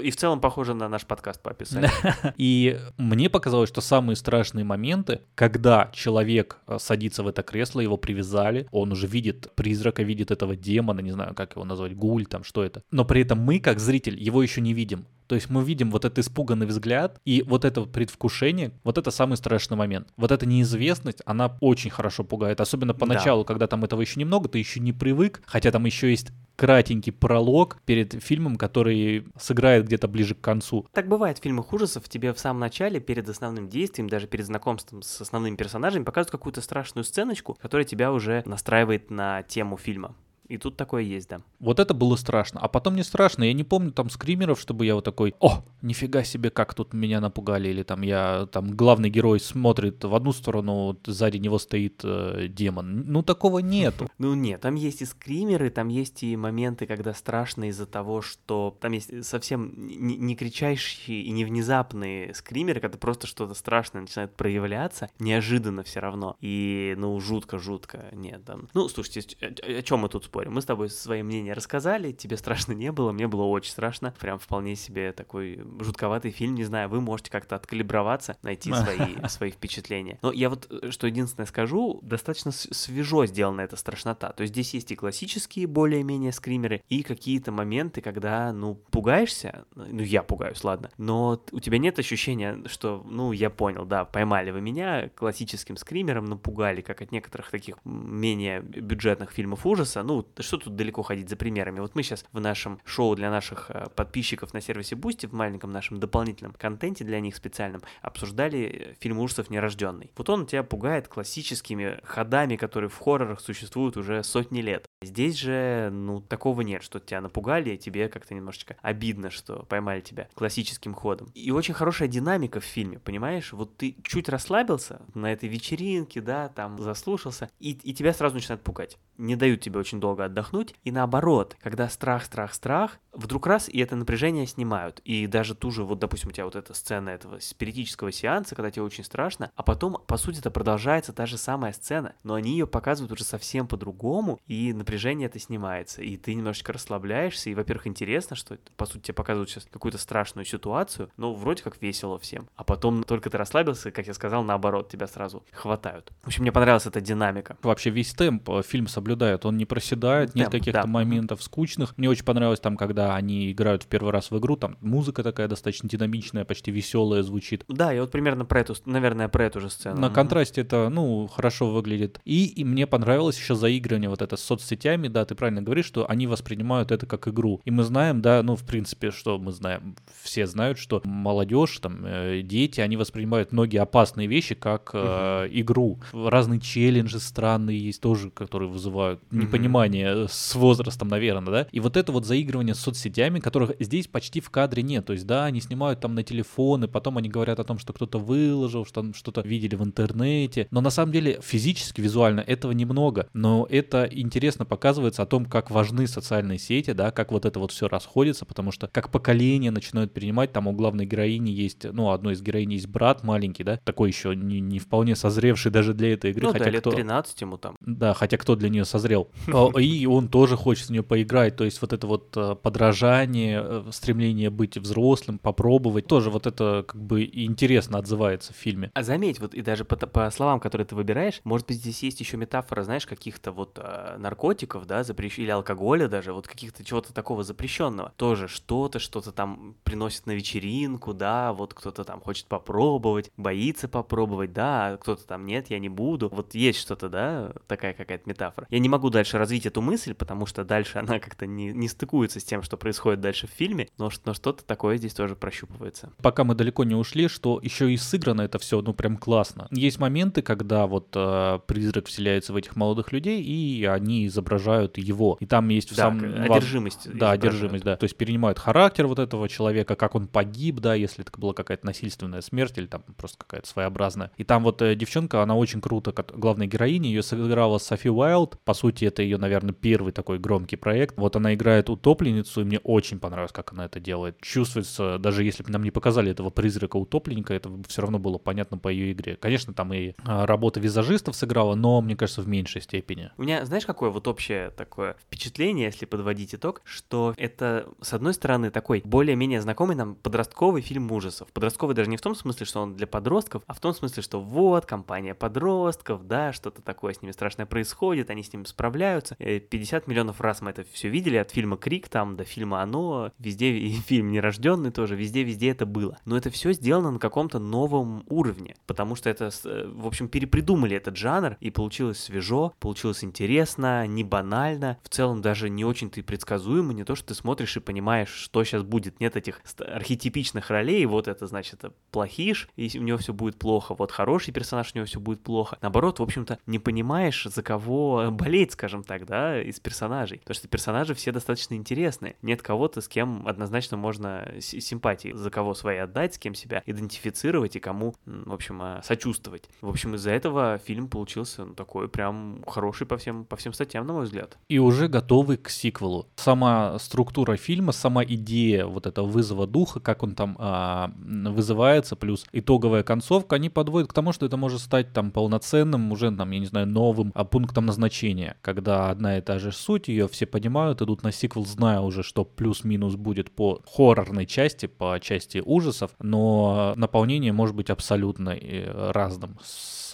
И 0.00 0.10
в 0.10 0.16
целом 0.16 0.40
похоже 0.40 0.74
на 0.74 0.88
наш 0.88 1.04
подкаст 1.06 1.42
по 1.42 1.50
описанию. 1.50 1.90
И 2.36 2.78
мне 2.98 3.28
показалось, 3.30 3.68
что 3.68 3.80
самые 3.80 4.16
страшные 4.16 4.64
моменты, 4.64 5.20
когда 5.34 5.90
человек 5.92 6.58
э, 6.66 6.78
садится 6.78 7.22
в 7.22 7.28
это 7.28 7.42
кресло, 7.42 7.80
его 7.80 7.96
привязали, 7.96 8.66
он 8.70 8.92
уже 8.92 9.06
видит 9.06 9.50
призрака, 9.54 10.02
видит 10.02 10.30
этого 10.30 10.56
демона, 10.56 11.00
не 11.00 11.10
знаю, 11.12 11.34
как 11.34 11.52
его 11.56 11.64
назвать, 11.64 11.96
гуль, 11.96 12.26
там, 12.26 12.44
что 12.44 12.62
это. 12.64 12.82
Но 12.90 13.04
при 13.04 13.22
этом 13.22 13.38
мы, 13.40 13.60
как 13.60 13.78
зритель, 13.80 14.20
его 14.22 14.42
еще 14.42 14.60
не 14.60 14.72
видим. 14.72 15.06
То 15.26 15.34
есть 15.34 15.50
мы 15.50 15.64
видим 15.66 15.90
вот 15.90 16.04
этот 16.04 16.20
испуганный 16.20 16.66
взгляд 16.66 17.20
и 17.24 17.42
вот 17.46 17.64
это 17.64 17.80
вот 17.80 17.92
предвкушение, 17.92 18.72
вот 18.84 18.98
это 18.98 19.10
самый 19.10 19.36
страшный 19.36 19.76
момент. 19.76 20.08
Вот 20.16 20.32
эта 20.32 20.46
неизвестность, 20.46 21.22
она 21.26 21.56
очень 21.60 21.90
хорошо 21.90 22.24
пугает. 22.24 22.60
Особенно 22.60 22.94
поначалу, 22.94 23.44
когда 23.44 23.66
там 23.66 23.84
этого 23.84 24.00
еще 24.00 24.20
немного, 24.20 24.48
ты 24.48 24.58
еще 24.58 24.80
не 24.80 24.92
привык, 24.92 25.42
хотя 25.46 25.70
там 25.70 25.84
еще 25.84 26.10
есть 26.10 26.30
кратенький 26.56 27.12
пролог 27.12 27.78
перед 27.84 28.22
фильмом, 28.22 28.56
который 28.56 29.26
сыграет 29.38 29.86
где-то 29.86 30.08
ближе 30.08 30.34
к 30.34 30.40
концу. 30.40 30.86
Так 30.92 31.06
бывает 31.06 31.38
в 31.38 31.42
фильмах 31.42 31.72
ужасов, 31.72 32.08
тебе 32.08 32.32
в 32.32 32.38
самом 32.38 32.60
начале, 32.60 32.98
перед 32.98 33.28
основным 33.28 33.68
действием, 33.68 34.08
даже 34.08 34.26
перед 34.26 34.46
знакомством 34.46 35.02
с 35.02 35.20
основными 35.20 35.56
персонажами, 35.56 36.04
показывают 36.04 36.32
какую-то 36.32 36.62
страшную 36.62 37.04
сценочку, 37.04 37.58
которая 37.60 37.84
тебя 37.84 38.12
уже 38.12 38.42
настраивает 38.46 39.10
на 39.10 39.42
тему 39.42 39.76
фильма. 39.76 40.14
И 40.48 40.58
тут 40.58 40.76
такое 40.76 41.02
есть, 41.02 41.28
да. 41.28 41.40
Вот 41.58 41.80
это 41.80 41.94
было 41.94 42.16
страшно. 42.16 42.60
А 42.60 42.68
потом 42.68 42.96
не 42.96 43.02
страшно. 43.02 43.44
Я 43.44 43.52
не 43.52 43.64
помню 43.64 43.90
там 43.90 44.10
скримеров, 44.10 44.60
чтобы 44.60 44.86
я 44.86 44.94
вот 44.94 45.04
такой, 45.04 45.34
о, 45.40 45.64
нифига 45.82 46.24
себе, 46.24 46.50
как 46.50 46.74
тут 46.74 46.92
меня 46.92 47.20
напугали. 47.20 47.68
Или 47.68 47.82
там 47.82 48.02
я, 48.02 48.46
там 48.52 48.70
главный 48.70 49.10
герой 49.10 49.40
смотрит 49.40 50.04
в 50.04 50.14
одну 50.14 50.32
сторону, 50.32 50.86
вот 50.86 51.00
сзади 51.06 51.38
него 51.38 51.58
стоит 51.58 52.00
э, 52.04 52.46
демон. 52.48 53.04
Ну, 53.06 53.22
такого 53.22 53.58
нету. 53.60 54.08
Ну 54.18 54.34
нет, 54.34 54.62
там 54.62 54.74
есть 54.74 55.02
и 55.02 55.04
скримеры, 55.04 55.70
там 55.70 55.88
есть 55.88 56.22
и 56.22 56.36
моменты, 56.36 56.86
когда 56.86 57.12
страшно 57.12 57.68
из-за 57.68 57.86
того, 57.86 58.22
что 58.22 58.76
там 58.80 58.92
есть 58.92 59.24
совсем 59.24 59.72
не, 59.76 60.16
не 60.16 60.34
кричащие 60.34 61.22
и 61.22 61.30
не 61.30 61.44
внезапные 61.44 62.34
скримеры, 62.34 62.80
когда 62.80 62.98
просто 62.98 63.26
что-то 63.26 63.54
страшное 63.54 64.02
начинает 64.02 64.34
проявляться, 64.34 65.10
неожиданно 65.18 65.82
все 65.82 66.00
равно. 66.00 66.36
И, 66.40 66.94
ну, 66.96 67.20
жутко-жутко, 67.20 68.08
нет, 68.12 68.44
там. 68.44 68.68
Ну, 68.74 68.88
слушайте, 68.88 69.36
о, 69.40 69.82
чем 69.82 70.00
мы 70.00 70.08
тут 70.08 70.24
спорим? 70.36 70.52
Мы 70.52 70.60
с 70.60 70.66
тобой 70.66 70.90
свои 70.90 71.22
мнения 71.22 71.54
рассказали, 71.54 72.12
тебе 72.12 72.36
страшно 72.36 72.72
не 72.72 72.92
было, 72.92 73.10
мне 73.12 73.26
было 73.26 73.44
очень 73.44 73.70
страшно. 73.70 74.14
Прям 74.20 74.38
вполне 74.38 74.76
себе 74.76 75.12
такой 75.12 75.64
жутковатый 75.80 76.30
фильм, 76.30 76.54
не 76.54 76.64
знаю, 76.64 76.90
вы 76.90 77.00
можете 77.00 77.30
как-то 77.30 77.56
откалиброваться, 77.56 78.36
найти 78.42 78.70
свои, 78.70 79.16
свои 79.28 79.50
впечатления. 79.50 80.18
Но 80.20 80.32
я 80.32 80.50
вот, 80.50 80.66
э, 80.70 80.90
что 80.90 81.06
единственное 81.06 81.46
скажу, 81.46 82.00
достаточно 82.02 82.52
свежо 82.52 83.24
сделана 83.24 83.62
эта 83.62 83.76
страшнота. 83.76 84.34
То 84.34 84.42
есть 84.42 84.52
здесь 84.52 84.74
есть 84.74 84.92
и 84.92 84.96
классические 84.96 85.66
более-менее 85.66 86.32
скримеры, 86.32 86.82
и 86.90 87.02
какие-то 87.02 87.50
моменты, 87.50 88.02
когда, 88.02 88.52
ну, 88.52 88.74
пугаешься, 88.90 89.64
ну, 89.74 90.02
я 90.02 90.22
пугаюсь, 90.22 90.62
ладно, 90.64 90.90
но 90.98 91.42
у 91.50 91.60
тебя 91.60 91.78
нет 91.78 91.98
ощущения, 91.98 92.62
что, 92.66 93.02
ну, 93.08 93.32
я 93.32 93.48
понял, 93.48 93.86
да, 93.86 94.04
поймали 94.04 94.50
вы 94.50 94.60
меня 94.60 95.08
классическим 95.14 95.78
скримером, 95.78 96.26
напугали, 96.26 96.82
как 96.82 97.00
от 97.00 97.10
некоторых 97.10 97.50
таких 97.50 97.76
менее 97.84 98.60
бюджетных 98.60 99.30
фильмов 99.30 99.64
ужаса. 99.64 100.02
Ну, 100.02 100.25
да 100.34 100.42
что 100.42 100.58
тут 100.58 100.76
далеко 100.76 101.02
ходить 101.02 101.28
за 101.28 101.36
примерами? 101.36 101.80
Вот 101.80 101.94
мы 101.94 102.02
сейчас 102.02 102.24
в 102.32 102.40
нашем 102.40 102.80
шоу 102.84 103.14
для 103.14 103.30
наших 103.30 103.70
э, 103.70 103.86
подписчиков 103.94 104.52
на 104.54 104.60
сервисе 104.60 104.94
Boosty, 104.94 105.28
в 105.28 105.32
маленьком 105.32 105.70
нашем 105.70 105.98
дополнительном 105.98 106.52
контенте 106.52 107.04
для 107.04 107.20
них 107.20 107.36
специальном, 107.36 107.82
обсуждали 108.02 108.60
э, 108.60 108.94
фильм 109.00 109.18
ужасов 109.18 109.50
«Нерожденный». 109.50 110.10
Вот 110.16 110.28
он 110.30 110.46
тебя 110.46 110.62
пугает 110.62 111.08
классическими 111.08 112.00
ходами, 112.04 112.56
которые 112.56 112.90
в 112.90 112.98
хоррорах 112.98 113.40
существуют 113.40 113.96
уже 113.96 114.22
сотни 114.24 114.60
лет. 114.60 114.86
Здесь 115.02 115.36
же, 115.36 115.90
ну, 115.92 116.20
такого 116.20 116.62
нет, 116.62 116.82
что 116.82 117.00
тебя 117.00 117.20
напугали, 117.20 117.70
и 117.70 117.78
тебе 117.78 118.08
как-то 118.08 118.34
немножечко 118.34 118.76
обидно, 118.82 119.30
что 119.30 119.64
поймали 119.64 120.00
тебя 120.00 120.28
классическим 120.34 120.94
ходом. 120.94 121.28
И 121.34 121.50
очень 121.50 121.74
хорошая 121.74 122.08
динамика 122.08 122.60
в 122.60 122.64
фильме, 122.64 122.98
понимаешь? 122.98 123.52
Вот 123.52 123.76
ты 123.76 123.96
чуть 124.02 124.28
расслабился 124.28 125.02
на 125.14 125.32
этой 125.32 125.48
вечеринке, 125.48 126.20
да, 126.20 126.48
там 126.48 126.80
заслушался, 126.80 127.50
и, 127.60 127.72
и 127.72 127.94
тебя 127.94 128.12
сразу 128.12 128.36
начинают 128.36 128.62
пугать. 128.62 128.98
Не 129.18 129.36
дают 129.36 129.60
тебе 129.60 129.78
очень 129.78 130.00
долго 130.00 130.24
отдохнуть. 130.24 130.74
И 130.84 130.90
наоборот, 130.90 131.56
когда 131.62 131.88
страх, 131.88 132.24
страх, 132.24 132.54
страх, 132.54 132.98
вдруг 133.12 133.46
раз, 133.46 133.68
и 133.68 133.78
это 133.78 133.96
напряжение 133.96 134.46
снимают. 134.46 135.00
И 135.04 135.26
даже 135.26 135.54
ту 135.54 135.70
же, 135.70 135.84
вот, 135.84 135.98
допустим, 135.98 136.28
у 136.30 136.32
тебя 136.32 136.44
вот 136.44 136.56
эта 136.56 136.74
сцена 136.74 137.10
этого 137.10 137.38
спиритического 137.40 138.12
сеанса, 138.12 138.54
когда 138.54 138.70
тебе 138.70 138.82
очень 138.82 139.04
страшно, 139.04 139.50
а 139.56 139.62
потом, 139.62 139.98
по 140.06 140.16
сути, 140.16 140.38
это 140.38 140.50
продолжается 140.50 141.12
та 141.12 141.26
же 141.26 141.38
самая 141.38 141.72
сцена, 141.72 142.14
но 142.22 142.34
они 142.34 142.52
ее 142.52 142.66
показывают 142.66 143.12
уже 143.12 143.24
совсем 143.24 143.66
по-другому, 143.66 144.40
и 144.46 144.72
напряжение 144.72 145.26
это 145.26 145.38
снимается, 145.38 146.02
и 146.02 146.16
ты 146.16 146.34
немножечко 146.34 146.72
расслабляешься, 146.72 147.50
и, 147.50 147.54
во-первых, 147.54 147.86
интересно, 147.86 148.36
что, 148.36 148.58
по 148.76 148.86
сути, 148.86 149.06
тебе 149.06 149.14
показывают 149.14 149.50
сейчас 149.50 149.66
какую-то 149.70 149.98
страшную 149.98 150.44
ситуацию, 150.44 151.10
но 151.16 151.34
вроде 151.34 151.62
как 151.62 151.80
весело 151.80 152.18
всем. 152.18 152.48
А 152.56 152.64
потом 152.64 153.02
только 153.02 153.30
ты 153.30 153.38
расслабился, 153.38 153.90
как 153.90 154.06
я 154.06 154.14
сказал, 154.14 154.44
наоборот, 154.44 154.88
тебя 154.90 155.06
сразу 155.06 155.44
хватают. 155.52 156.12
В 156.22 156.28
общем, 156.28 156.42
мне 156.42 156.52
понравилась 156.52 156.86
эта 156.86 157.00
динамика. 157.00 157.56
Вообще 157.62 157.90
весь 157.90 158.12
темп 158.14 158.48
э, 158.50 158.62
фильм 158.62 158.86
соблюдает, 159.06 159.46
он 159.46 159.56
не 159.56 159.64
проседает, 159.64 160.34
нет 160.34 160.50
каких-то 160.50 160.82
да. 160.82 160.86
моментов 160.86 161.42
скучных. 161.42 161.96
Мне 161.96 162.10
очень 162.10 162.24
понравилось 162.24 162.58
там, 162.58 162.76
когда 162.76 163.14
они 163.14 163.52
играют 163.52 163.84
в 163.84 163.86
первый 163.86 164.10
раз 164.10 164.32
в 164.32 164.38
игру, 164.38 164.56
там 164.56 164.76
музыка 164.80 165.22
такая 165.22 165.46
достаточно 165.46 165.88
динамичная, 165.88 166.44
почти 166.44 166.72
веселая 166.72 167.22
звучит. 167.22 167.64
Да, 167.68 167.92
я 167.92 168.00
вот 168.00 168.10
примерно 168.10 168.44
про 168.44 168.60
эту, 168.60 168.74
наверное, 168.84 169.28
про 169.28 169.44
эту 169.44 169.60
же 169.60 169.70
сцену. 169.70 170.00
На 170.00 170.10
контрасте 170.10 170.62
это, 170.62 170.88
ну, 170.88 171.28
хорошо 171.28 171.70
выглядит. 171.70 172.20
И, 172.24 172.46
и 172.46 172.64
мне 172.64 172.86
понравилось 172.86 173.38
еще 173.38 173.54
заигрывание 173.54 174.10
вот 174.10 174.22
это 174.22 174.36
с 174.36 174.42
соцсетями, 174.42 175.06
да, 175.06 175.24
ты 175.24 175.36
правильно 175.36 175.62
говоришь, 175.62 175.86
что 175.86 176.10
они 176.10 176.26
воспринимают 176.26 176.90
это 176.90 177.06
как 177.06 177.28
игру. 177.28 177.60
И 177.64 177.70
мы 177.70 177.84
знаем, 177.84 178.22
да, 178.22 178.42
ну, 178.42 178.56
в 178.56 178.64
принципе, 178.64 179.12
что 179.12 179.38
мы 179.38 179.52
знаем, 179.52 179.94
все 180.20 180.46
знают, 180.46 180.78
что 180.78 181.00
молодежь, 181.04 181.78
там, 181.78 182.04
э, 182.04 182.42
дети, 182.42 182.80
они 182.80 182.96
воспринимают 182.96 183.52
многие 183.52 183.78
опасные 183.78 184.26
вещи 184.26 184.56
как 184.56 184.90
э, 184.94 185.48
игру. 185.52 186.00
Разные 186.12 186.60
челленджи 186.60 187.20
странные 187.20 187.78
есть 187.78 188.00
тоже, 188.00 188.30
которые 188.30 188.68
вызывают 188.68 188.95
непонимание 189.30 190.26
с 190.28 190.54
возрастом, 190.54 191.08
наверное, 191.08 191.52
да. 191.52 191.68
И 191.72 191.80
вот 191.80 191.96
это 191.96 192.12
вот 192.12 192.26
заигрывание 192.26 192.74
с 192.74 192.80
соцсетями, 192.80 193.40
которых 193.40 193.72
здесь 193.80 194.06
почти 194.06 194.40
в 194.40 194.50
кадре 194.50 194.82
нет. 194.82 195.06
То 195.06 195.12
есть, 195.12 195.26
да, 195.26 195.44
они 195.44 195.60
снимают 195.60 196.00
там 196.00 196.14
на 196.14 196.22
телефоны, 196.22 196.88
потом 196.88 197.18
они 197.18 197.28
говорят 197.28 197.60
о 197.60 197.64
том, 197.64 197.78
что 197.78 197.92
кто-то 197.92 198.18
выложил, 198.18 198.84
что 198.84 199.02
там 199.02 199.14
что-то 199.14 199.42
видели 199.42 199.74
в 199.74 199.84
интернете. 199.84 200.68
Но 200.70 200.80
на 200.80 200.90
самом 200.90 201.12
деле 201.12 201.40
физически, 201.42 202.00
визуально 202.00 202.40
этого 202.40 202.72
немного. 202.72 203.28
Но 203.32 203.66
это 203.70 204.08
интересно 204.10 204.64
показывается 204.64 205.22
о 205.22 205.26
том, 205.26 205.44
как 205.44 205.70
важны 205.70 206.06
социальные 206.06 206.58
сети, 206.58 206.92
да, 206.92 207.10
как 207.10 207.32
вот 207.32 207.44
это 207.44 207.60
вот 207.60 207.72
все 207.72 207.88
расходится, 207.88 208.44
потому 208.44 208.72
что 208.72 208.88
как 208.88 209.10
поколение 209.10 209.70
начинают 209.70 210.12
принимать, 210.12 210.52
там 210.52 210.66
у 210.66 210.72
главной 210.72 211.06
героини 211.06 211.50
есть, 211.50 211.84
ну, 211.92 212.10
одной 212.10 212.34
из 212.34 212.42
героинь 212.42 212.72
есть 212.72 212.88
брат 212.88 213.22
маленький, 213.22 213.64
да, 213.64 213.78
такой 213.84 214.08
еще 214.08 214.34
не, 214.34 214.60
не 214.60 214.78
вполне 214.78 215.14
созревший 215.14 215.70
даже 215.70 215.92
для 215.92 216.14
этой 216.14 216.30
игры. 216.30 216.46
Ну 216.46 216.52
хотя 216.52 216.64
да, 216.64 216.70
лет 216.70 216.80
кто... 216.80 216.90
13 216.92 217.40
ему 217.42 217.58
там. 217.58 217.76
Да, 217.80 218.14
хотя 218.14 218.38
кто 218.38 218.56
для 218.56 218.68
нее 218.68 218.84
созрел. 218.86 219.28
А, 219.52 219.78
И 219.78 220.06
он 220.06 220.28
тоже 220.28 220.56
хочет 220.56 220.86
в 220.86 220.90
нее 220.90 221.02
поиграть. 221.02 221.56
То 221.56 221.64
есть 221.64 221.80
вот 221.82 221.92
это 221.92 222.06
вот 222.06 222.36
э, 222.36 222.56
подражание, 222.60 223.62
э, 223.62 223.84
стремление 223.90 224.50
быть 224.50 224.78
взрослым, 224.78 225.38
попробовать, 225.38 226.06
тоже 226.06 226.30
вот 226.30 226.46
это 226.46 226.84
как 226.86 227.00
бы 227.00 227.24
интересно 227.24 227.98
отзывается 227.98 228.52
в 228.52 228.56
фильме. 228.56 228.90
А 228.94 229.02
заметь, 229.02 229.40
вот 229.40 229.54
и 229.54 229.62
даже 229.62 229.84
по, 229.84 229.96
по 229.96 230.30
словам, 230.30 230.60
которые 230.60 230.86
ты 230.86 230.94
выбираешь, 230.94 231.40
может 231.44 231.66
быть, 231.66 231.76
здесь 231.76 232.02
есть 232.02 232.20
еще 232.20 232.36
метафора, 232.36 232.82
знаешь, 232.82 233.06
каких-то 233.06 233.52
вот 233.52 233.78
э, 233.82 234.16
наркотиков, 234.18 234.86
да, 234.86 235.04
запрещ... 235.04 235.38
или 235.38 235.50
алкоголя 235.50 236.08
даже, 236.08 236.32
вот 236.32 236.48
каких-то 236.48 236.84
чего-то 236.84 237.12
такого 237.12 237.42
запрещенного. 237.42 238.12
Тоже 238.16 238.48
что-то, 238.48 238.98
что-то 238.98 239.32
там 239.32 239.76
приносит 239.84 240.26
на 240.26 240.32
вечеринку, 240.32 241.14
да, 241.14 241.52
вот 241.52 241.74
кто-то 241.74 242.04
там 242.04 242.20
хочет 242.20 242.46
попробовать, 242.46 243.30
боится 243.36 243.88
попробовать, 243.88 244.52
да, 244.52 244.88
а 244.88 244.96
кто-то 244.96 245.26
там 245.26 245.44
нет, 245.44 245.70
я 245.70 245.78
не 245.78 245.88
буду. 245.88 246.28
Вот 246.28 246.54
есть 246.54 246.78
что-то, 246.78 247.08
да, 247.08 247.52
такая 247.66 247.92
какая-то 247.94 248.28
метафора. 248.28 248.66
Я 248.76 248.80
не 248.80 248.90
могу 248.90 249.08
дальше 249.08 249.38
развить 249.38 249.64
эту 249.64 249.80
мысль, 249.80 250.12
потому 250.12 250.44
что 250.44 250.62
дальше 250.62 250.98
она 250.98 251.18
как-то 251.18 251.46
не, 251.46 251.72
не 251.72 251.88
стыкуется 251.88 252.40
с 252.40 252.44
тем, 252.44 252.62
что 252.62 252.76
происходит 252.76 253.22
дальше 253.22 253.46
в 253.46 253.50
фильме, 253.50 253.88
но, 253.96 254.10
но 254.26 254.34
что-то 254.34 254.62
такое 254.64 254.98
здесь 254.98 255.14
тоже 255.14 255.34
прощупывается. 255.34 256.12
Пока 256.20 256.44
мы 256.44 256.54
далеко 256.54 256.84
не 256.84 256.94
ушли, 256.94 257.28
что 257.28 257.58
еще 257.62 257.90
и 257.90 257.96
сыграно 257.96 258.42
это 258.42 258.58
все, 258.58 258.82
ну 258.82 258.92
прям 258.92 259.16
классно. 259.16 259.66
Есть 259.70 259.98
моменты, 259.98 260.42
когда 260.42 260.86
вот 260.86 261.08
э, 261.14 261.58
призрак 261.66 262.04
вселяется 262.04 262.52
в 262.52 262.56
этих 262.56 262.76
молодых 262.76 263.12
людей, 263.12 263.42
и 263.42 263.86
они 263.86 264.26
изображают 264.26 264.98
его. 264.98 265.38
И 265.40 265.46
там 265.46 265.70
есть 265.70 265.92
в 265.92 265.96
Да, 265.96 266.10
самом... 266.10 266.42
одержимость. 266.42 267.08
Да, 267.14 267.30
одержимость, 267.30 267.82
да. 267.82 267.96
То 267.96 268.04
есть 268.04 268.18
перенимают 268.18 268.58
характер 268.58 269.06
вот 269.06 269.18
этого 269.18 269.48
человека, 269.48 269.96
как 269.96 270.14
он 270.14 270.26
погиб, 270.26 270.80
да, 270.80 270.94
если 270.94 271.24
это 271.24 271.32
была 271.40 271.54
какая-то 271.54 271.86
насильственная 271.86 272.42
смерть 272.42 272.76
или 272.76 272.84
там 272.84 273.04
просто 273.16 273.38
какая-то 273.38 273.66
своеобразная. 273.66 274.32
И 274.36 274.44
там 274.44 274.64
вот 274.64 274.82
э, 274.82 274.94
девчонка, 274.94 275.42
она 275.42 275.54
очень 275.54 275.80
круто, 275.80 276.12
как 276.12 276.38
главная 276.38 276.66
героиня, 276.66 277.08
ее 277.08 277.22
сыграла 277.22 277.78
Софи 277.78 278.10
Уайлд. 278.10 278.58
По 278.66 278.74
сути, 278.74 279.04
это 279.04 279.22
ее, 279.22 279.38
наверное, 279.38 279.72
первый 279.72 280.12
такой 280.12 280.40
громкий 280.40 280.74
проект. 280.74 281.16
Вот 281.16 281.36
она 281.36 281.54
играет 281.54 281.88
утопленницу, 281.88 282.62
и 282.62 282.64
мне 282.64 282.80
очень 282.80 283.20
понравилось, 283.20 283.52
как 283.52 283.72
она 283.72 283.84
это 283.84 284.00
делает. 284.00 284.40
Чувствуется, 284.40 285.18
даже 285.18 285.44
если 285.44 285.62
бы 285.62 285.70
нам 285.70 285.84
не 285.84 285.92
показали 285.92 286.32
этого 286.32 286.50
призрака 286.50 286.96
утопленника, 286.96 287.54
это 287.54 287.70
все 287.86 288.02
равно 288.02 288.18
было 288.18 288.38
понятно 288.38 288.76
по 288.76 288.88
ее 288.88 289.12
игре. 289.12 289.36
Конечно, 289.36 289.72
там 289.72 289.94
и 289.94 290.14
а, 290.24 290.46
работа 290.46 290.80
визажистов 290.80 291.36
сыграла, 291.36 291.76
но, 291.76 292.00
мне 292.00 292.16
кажется, 292.16 292.42
в 292.42 292.48
меньшей 292.48 292.82
степени. 292.82 293.30
У 293.36 293.42
меня, 293.42 293.64
знаешь, 293.64 293.86
какое 293.86 294.10
вот 294.10 294.26
общее 294.26 294.70
такое 294.70 295.14
впечатление, 295.20 295.86
если 295.86 296.04
подводить 296.04 296.52
итог, 296.52 296.82
что 296.84 297.34
это, 297.36 297.88
с 298.02 298.14
одной 298.14 298.34
стороны, 298.34 298.72
такой 298.72 299.00
более-менее 299.04 299.60
знакомый 299.60 299.94
нам 299.94 300.16
подростковый 300.16 300.82
фильм 300.82 301.12
ужасов. 301.12 301.52
Подростковый 301.52 301.94
даже 301.94 302.10
не 302.10 302.16
в 302.16 302.20
том 302.20 302.34
смысле, 302.34 302.66
что 302.66 302.82
он 302.82 302.96
для 302.96 303.06
подростков, 303.06 303.62
а 303.68 303.74
в 303.74 303.78
том 303.78 303.94
смысле, 303.94 304.24
что 304.24 304.40
вот, 304.40 304.86
компания 304.86 305.36
подростков, 305.36 306.26
да, 306.26 306.52
что-то 306.52 306.82
такое 306.82 307.14
с 307.14 307.22
ними 307.22 307.30
страшное 307.30 307.66
происходит, 307.66 308.28
они 308.28 308.42
с 308.42 308.52
ним 308.52 308.55
справляются. 308.64 309.36
Э, 309.38 309.58
50 309.58 310.06
миллионов 310.06 310.40
раз 310.40 310.62
мы 310.62 310.70
это 310.70 310.84
все 310.92 311.08
видели, 311.08 311.36
от 311.36 311.50
фильма 311.50 311.76
«Крик» 311.76 312.08
там 312.08 312.36
до 312.36 312.44
фильма 312.44 312.82
«Оно», 312.82 313.32
везде, 313.38 313.70
и 313.70 313.90
фильм 314.06 314.30
«Нерожденный» 314.30 314.90
тоже, 314.90 315.16
везде-везде 315.16 315.70
это 315.70 315.86
было. 315.86 316.18
Но 316.24 316.36
это 316.36 316.50
все 316.50 316.72
сделано 316.72 317.10
на 317.10 317.18
каком-то 317.18 317.58
новом 317.58 318.24
уровне, 318.28 318.76
потому 318.86 319.16
что 319.16 319.28
это, 319.30 319.50
э, 319.64 319.88
в 319.92 320.06
общем, 320.06 320.28
перепридумали 320.28 320.96
этот 320.96 321.16
жанр, 321.16 321.56
и 321.60 321.70
получилось 321.70 322.18
свежо, 322.18 322.74
получилось 322.78 323.24
интересно, 323.24 324.06
не 324.06 324.24
банально, 324.24 324.98
в 325.02 325.08
целом 325.08 325.42
даже 325.42 325.68
не 325.68 325.84
очень-то 325.84 326.20
и 326.20 326.22
предсказуемо, 326.22 326.92
не 326.92 327.04
то, 327.04 327.14
что 327.14 327.28
ты 327.28 327.34
смотришь 327.34 327.76
и 327.76 327.80
понимаешь, 327.80 328.30
что 328.30 328.64
сейчас 328.64 328.82
будет, 328.82 329.20
нет 329.20 329.36
этих 329.36 329.60
архетипичных 329.78 330.70
ролей, 330.70 331.04
вот 331.06 331.28
это, 331.28 331.46
значит, 331.46 331.84
э, 331.84 331.90
плохиш, 332.10 332.68
и 332.76 332.98
у 332.98 333.02
него 333.02 333.18
все 333.18 333.32
будет 333.32 333.58
плохо, 333.58 333.94
вот 333.94 334.12
хороший 334.12 334.52
персонаж, 334.52 334.90
у 334.94 334.98
него 334.98 335.06
все 335.06 335.20
будет 335.20 335.42
плохо. 335.42 335.78
Наоборот, 335.82 336.18
в 336.18 336.22
общем-то, 336.22 336.58
не 336.66 336.78
понимаешь, 336.78 337.44
за 337.44 337.62
кого 337.62 338.30
болеть, 338.46 338.72
скажем 338.72 339.02
так, 339.02 339.26
да, 339.26 339.60
из 339.60 339.80
персонажей, 339.80 340.38
потому 340.38 340.54
что 340.54 340.68
персонажи 340.68 341.14
все 341.14 341.32
достаточно 341.32 341.74
интересные, 341.74 342.36
нет 342.42 342.62
кого-то, 342.62 343.00
с 343.00 343.08
кем 343.08 343.46
однозначно 343.48 343.96
можно 343.96 344.54
симпатии, 344.60 345.32
за 345.34 345.50
кого 345.50 345.74
свои 345.74 345.96
отдать, 345.96 346.34
с 346.34 346.38
кем 346.38 346.54
себя 346.54 346.80
идентифицировать 346.86 347.74
и 347.74 347.80
кому, 347.80 348.14
в 348.24 348.52
общем, 348.52 348.80
э, 348.82 349.00
сочувствовать. 349.02 349.68
В 349.80 349.88
общем, 349.88 350.14
из-за 350.14 350.30
этого 350.30 350.78
фильм 350.78 351.08
получился 351.08 351.64
ну, 351.64 351.74
такой 351.74 352.08
прям 352.08 352.62
хороший 352.68 353.04
по 353.04 353.16
всем, 353.16 353.44
по 353.44 353.56
всем 353.56 353.72
статьям, 353.72 354.06
на 354.06 354.12
мой 354.12 354.24
взгляд. 354.26 354.56
и 354.68 354.78
уже 354.78 355.08
готовы 355.08 355.56
к 355.56 355.68
сиквелу. 355.68 356.28
Сама 356.36 357.00
структура 357.00 357.56
фильма, 357.56 357.90
сама 357.90 358.24
идея 358.24 358.86
вот 358.86 359.08
этого 359.08 359.26
вызова 359.26 359.66
духа, 359.66 359.98
как 359.98 360.22
он 360.22 360.36
там 360.36 360.54
а, 360.60 361.10
вызывается, 361.18 362.14
плюс 362.14 362.46
итоговая 362.52 363.02
концовка, 363.02 363.56
они 363.56 363.70
подводят 363.70 364.10
к 364.10 364.12
тому, 364.12 364.32
что 364.32 364.46
это 364.46 364.56
может 364.56 364.80
стать 364.80 365.12
там 365.12 365.32
полноценным, 365.32 366.12
уже 366.12 366.30
там, 366.30 366.52
я 366.52 366.60
не 366.60 366.66
знаю, 366.66 366.86
новым 366.86 367.32
а, 367.34 367.44
пунктом 367.44 367.86
назначения, 367.86 368.25
когда 368.62 369.10
одна 369.10 369.38
и 369.38 369.40
та 369.40 369.58
же 369.58 369.72
суть, 369.72 370.08
ее 370.08 370.28
все 370.28 370.46
понимают, 370.46 371.02
идут 371.02 371.22
на 371.22 371.32
сиквел, 371.32 371.64
зная 371.64 372.00
уже, 372.00 372.22
что 372.22 372.44
плюс-минус 372.44 373.16
будет 373.16 373.50
по 373.50 373.82
хоррорной 373.86 374.46
части, 374.46 374.86
по 374.86 375.18
части 375.20 375.62
ужасов, 375.64 376.12
но 376.18 376.94
наполнение 376.96 377.52
может 377.52 377.74
быть 377.76 377.90
абсолютно 377.90 378.50
э, 378.50 379.10
разным. 379.12 379.58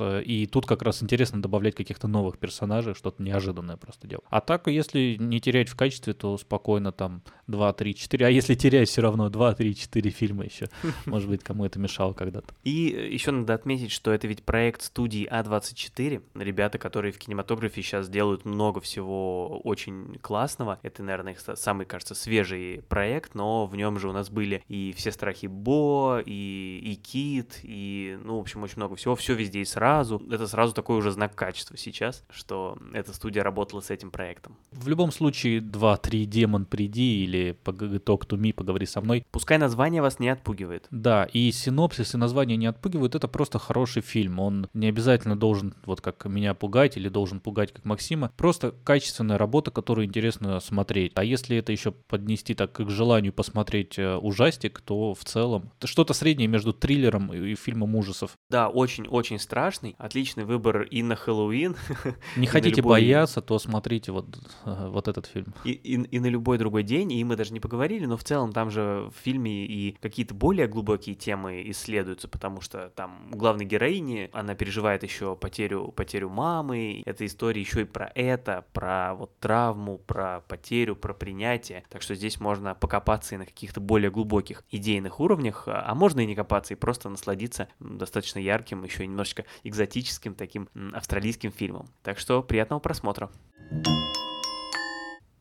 И 0.01 0.49
тут 0.51 0.67
как 0.67 0.83
раз 0.83 1.03
интересно 1.03 1.43
добавлять 1.43 1.75
каких-то 1.75 2.09
новых 2.09 2.39
персонажей, 2.39 2.95
что-то 2.95 3.23
неожиданное 3.23 3.77
просто 3.77 4.09
делать. 4.09 4.25
А 4.31 4.41
так, 4.41 4.67
если 4.69 5.17
не 5.19 5.41
терять 5.41 5.69
в 5.69 5.77
качестве, 5.77 6.13
то 6.15 6.37
спокойно 6.39 6.93
там 6.93 7.23
2, 7.47 7.73
3, 7.73 7.95
4. 7.95 8.27
А 8.27 8.31
если 8.31 8.55
терять 8.55 8.89
все 8.89 9.03
равно 9.03 9.29
2, 9.29 9.55
3, 9.55 9.77
4 9.77 10.11
фильма 10.11 10.45
еще. 10.45 10.69
Может 11.07 11.29
быть, 11.29 11.43
кому 11.43 11.65
это 11.65 11.79
мешало 11.79 12.13
когда-то. 12.13 12.55
И 12.65 13.11
еще 13.13 13.31
надо 13.31 13.55
отметить, 13.55 13.93
что 13.93 14.13
это 14.13 14.27
ведь 14.27 14.43
проект 14.43 14.83
студии 14.83 15.29
А24. 15.31 16.23
Ребята, 16.35 16.79
которые 16.79 17.13
в 17.13 17.19
кинематографе 17.19 17.83
сейчас 17.83 18.02
делают 18.09 18.45
много 18.45 18.81
всего 18.81 19.59
очень 19.61 20.19
классного. 20.21 20.79
Это, 20.83 21.03
наверное, 21.03 21.33
их 21.33 21.39
са- 21.39 21.57
самый, 21.57 21.87
кажется, 21.87 22.15
свежий 22.15 22.83
проект, 22.89 23.35
но 23.35 23.67
в 23.67 23.77
нем 23.77 23.99
же 23.99 24.09
у 24.09 24.13
нас 24.13 24.31
были 24.31 24.63
и 24.69 24.95
«Все 24.97 25.13
страхи 25.13 25.47
Бо», 25.47 26.21
и, 26.25 26.81
и 26.83 26.95
«Кит», 26.97 27.61
и, 27.63 28.19
ну, 28.25 28.39
в 28.39 28.41
общем, 28.41 28.63
очень 28.63 28.77
много 28.77 28.97
всего. 28.97 29.17
Все 29.17 29.35
везде 29.35 29.61
и 29.61 29.65
сразу. 29.65 30.23
Это 30.31 30.47
сразу 30.47 30.73
такой 30.73 30.97
уже 30.99 31.11
знак 31.11 31.35
качества 31.35 31.77
сейчас, 31.77 32.25
что 32.31 32.79
эта 32.93 33.13
студия 33.13 33.43
работала 33.43 33.81
с 33.81 33.91
этим 33.91 34.11
проектом. 34.11 34.57
В 34.71 34.89
любом 34.89 35.13
случае, 35.13 35.61
2, 35.61 35.97
3, 35.97 36.27
демон, 36.27 36.65
приди 36.65 37.25
или 37.25 37.57
talk 37.65 38.27
to 38.27 38.39
me, 38.39 38.53
поговори 38.53 38.87
со 38.87 39.01
мной. 39.01 39.27
Пускай 39.31 39.59
название 39.59 40.03
вас 40.03 40.19
не 40.19 40.29
отпугивает. 40.29 40.87
Да, 40.91 41.25
и 41.25 41.51
синопсис, 41.53 42.15
и 42.15 42.19
название 42.19 42.57
не 42.57 42.67
отпугивают, 42.67 43.15
это 43.15 43.29
просто 43.29 43.59
хороший 43.59 44.03
фильм. 44.03 44.39
Он 44.39 44.69
не 44.75 44.89
обязательно 44.89 45.37
должен, 45.37 45.75
вот 45.85 46.01
как 46.01 46.25
меня 46.25 46.55
пугать, 46.55 46.97
или 46.97 47.09
должен 47.09 47.41
пугать, 47.41 47.73
как 47.73 47.85
Максима. 47.93 48.33
Просто 48.37 48.75
качественная 48.85 49.39
работа, 49.39 49.71
которую 49.71 50.07
интересно 50.07 50.61
смотреть. 50.61 51.13
А 51.15 51.25
если 51.25 51.57
это 51.57 51.73
еще 51.73 51.93
поднести 51.93 52.55
так 52.55 52.73
к 52.73 52.89
желанию 52.89 53.33
посмотреть 53.33 53.99
э, 53.99 54.17
ужастик, 54.17 54.81
то 54.81 55.15
в 55.15 55.25
целом 55.25 55.71
что-то 55.85 56.15
среднее 56.15 56.49
между 56.49 56.73
триллером 56.73 57.33
и, 57.33 57.55
фильмом 57.55 57.95
ужасов. 57.95 58.33
Да, 58.51 58.69
очень-очень 58.69 59.39
страшный. 59.39 59.95
Отличный 59.99 60.45
выбор 60.45 60.83
и 60.83 61.03
на 61.03 61.17
Хэллоуин, 61.17 61.77
Не 62.37 62.47
хотите 62.47 62.77
любой- 62.81 63.01
бояться, 63.01 63.41
то 63.43 63.59
смотрите 63.59 64.13
вот, 64.13 64.27
э, 64.65 64.89
вот 64.89 65.09
этот 65.09 65.27
фильм. 65.27 65.55
и, 65.65 65.73
и, 65.73 65.95
и 65.95 66.19
на 66.19 66.27
любой 66.27 66.59
другой 66.59 66.83
день, 66.83 67.13
и 67.13 67.23
мы 67.25 67.37
даже 67.37 67.53
не 67.53 67.61
поговорили, 67.61 68.07
но 68.07 68.17
в 68.17 68.25
целом 68.25 68.53
там 68.53 68.71
же 68.71 69.11
в 69.11 69.23
фильме 69.23 69.67
и 69.67 69.97
какие-то 70.01 70.35
более 70.35 70.67
глубокие 70.67 71.15
темы 71.15 71.63
исследуются, 71.71 72.29
потому 72.29 72.61
что 72.61 72.91
там 72.97 73.29
главной 73.31 73.65
героини, 73.67 74.31
она 74.33 74.55
переживает 74.55 75.03
еще 75.03 75.37
потерю, 75.37 75.93
потерю 75.93 76.31
мамы, 76.31 77.03
это 77.05 77.27
история 77.27 77.61
еще 77.61 77.82
и 77.83 77.85
про 77.85 78.11
это, 78.15 78.65
про 78.73 79.15
вот 79.15 79.39
травму, 79.39 79.99
про 79.99 80.41
потерю, 80.49 80.97
про 80.97 81.15
принятие, 81.15 81.85
так 81.89 82.03
что 82.03 82.15
здесь 82.15 82.41
можно 82.41 82.75
покопаться 82.75 83.35
и 83.35 83.39
на 83.39 83.47
каких-то 83.47 83.81
более 83.81 84.11
глубоких 84.11 84.65
идейных 84.71 85.21
уровнях, 85.21 85.65
а 85.67 85.93
а 85.93 85.95
можно 85.95 86.21
и 86.21 86.27
не 86.27 86.35
копаться, 86.35 86.73
и 86.73 86.77
просто 86.77 87.11
насладиться 87.11 87.69
достаточно 87.79 88.39
ярким, 88.39 88.83
еще 88.83 89.07
немножечко 89.07 89.45
экзотическим 89.63 90.35
таким 90.35 90.71
австралийским 90.95 91.53
фильмом. 91.53 91.87
Так 92.03 92.19
что 92.19 92.43
приятного 92.43 92.81
просмотра. 92.81 93.31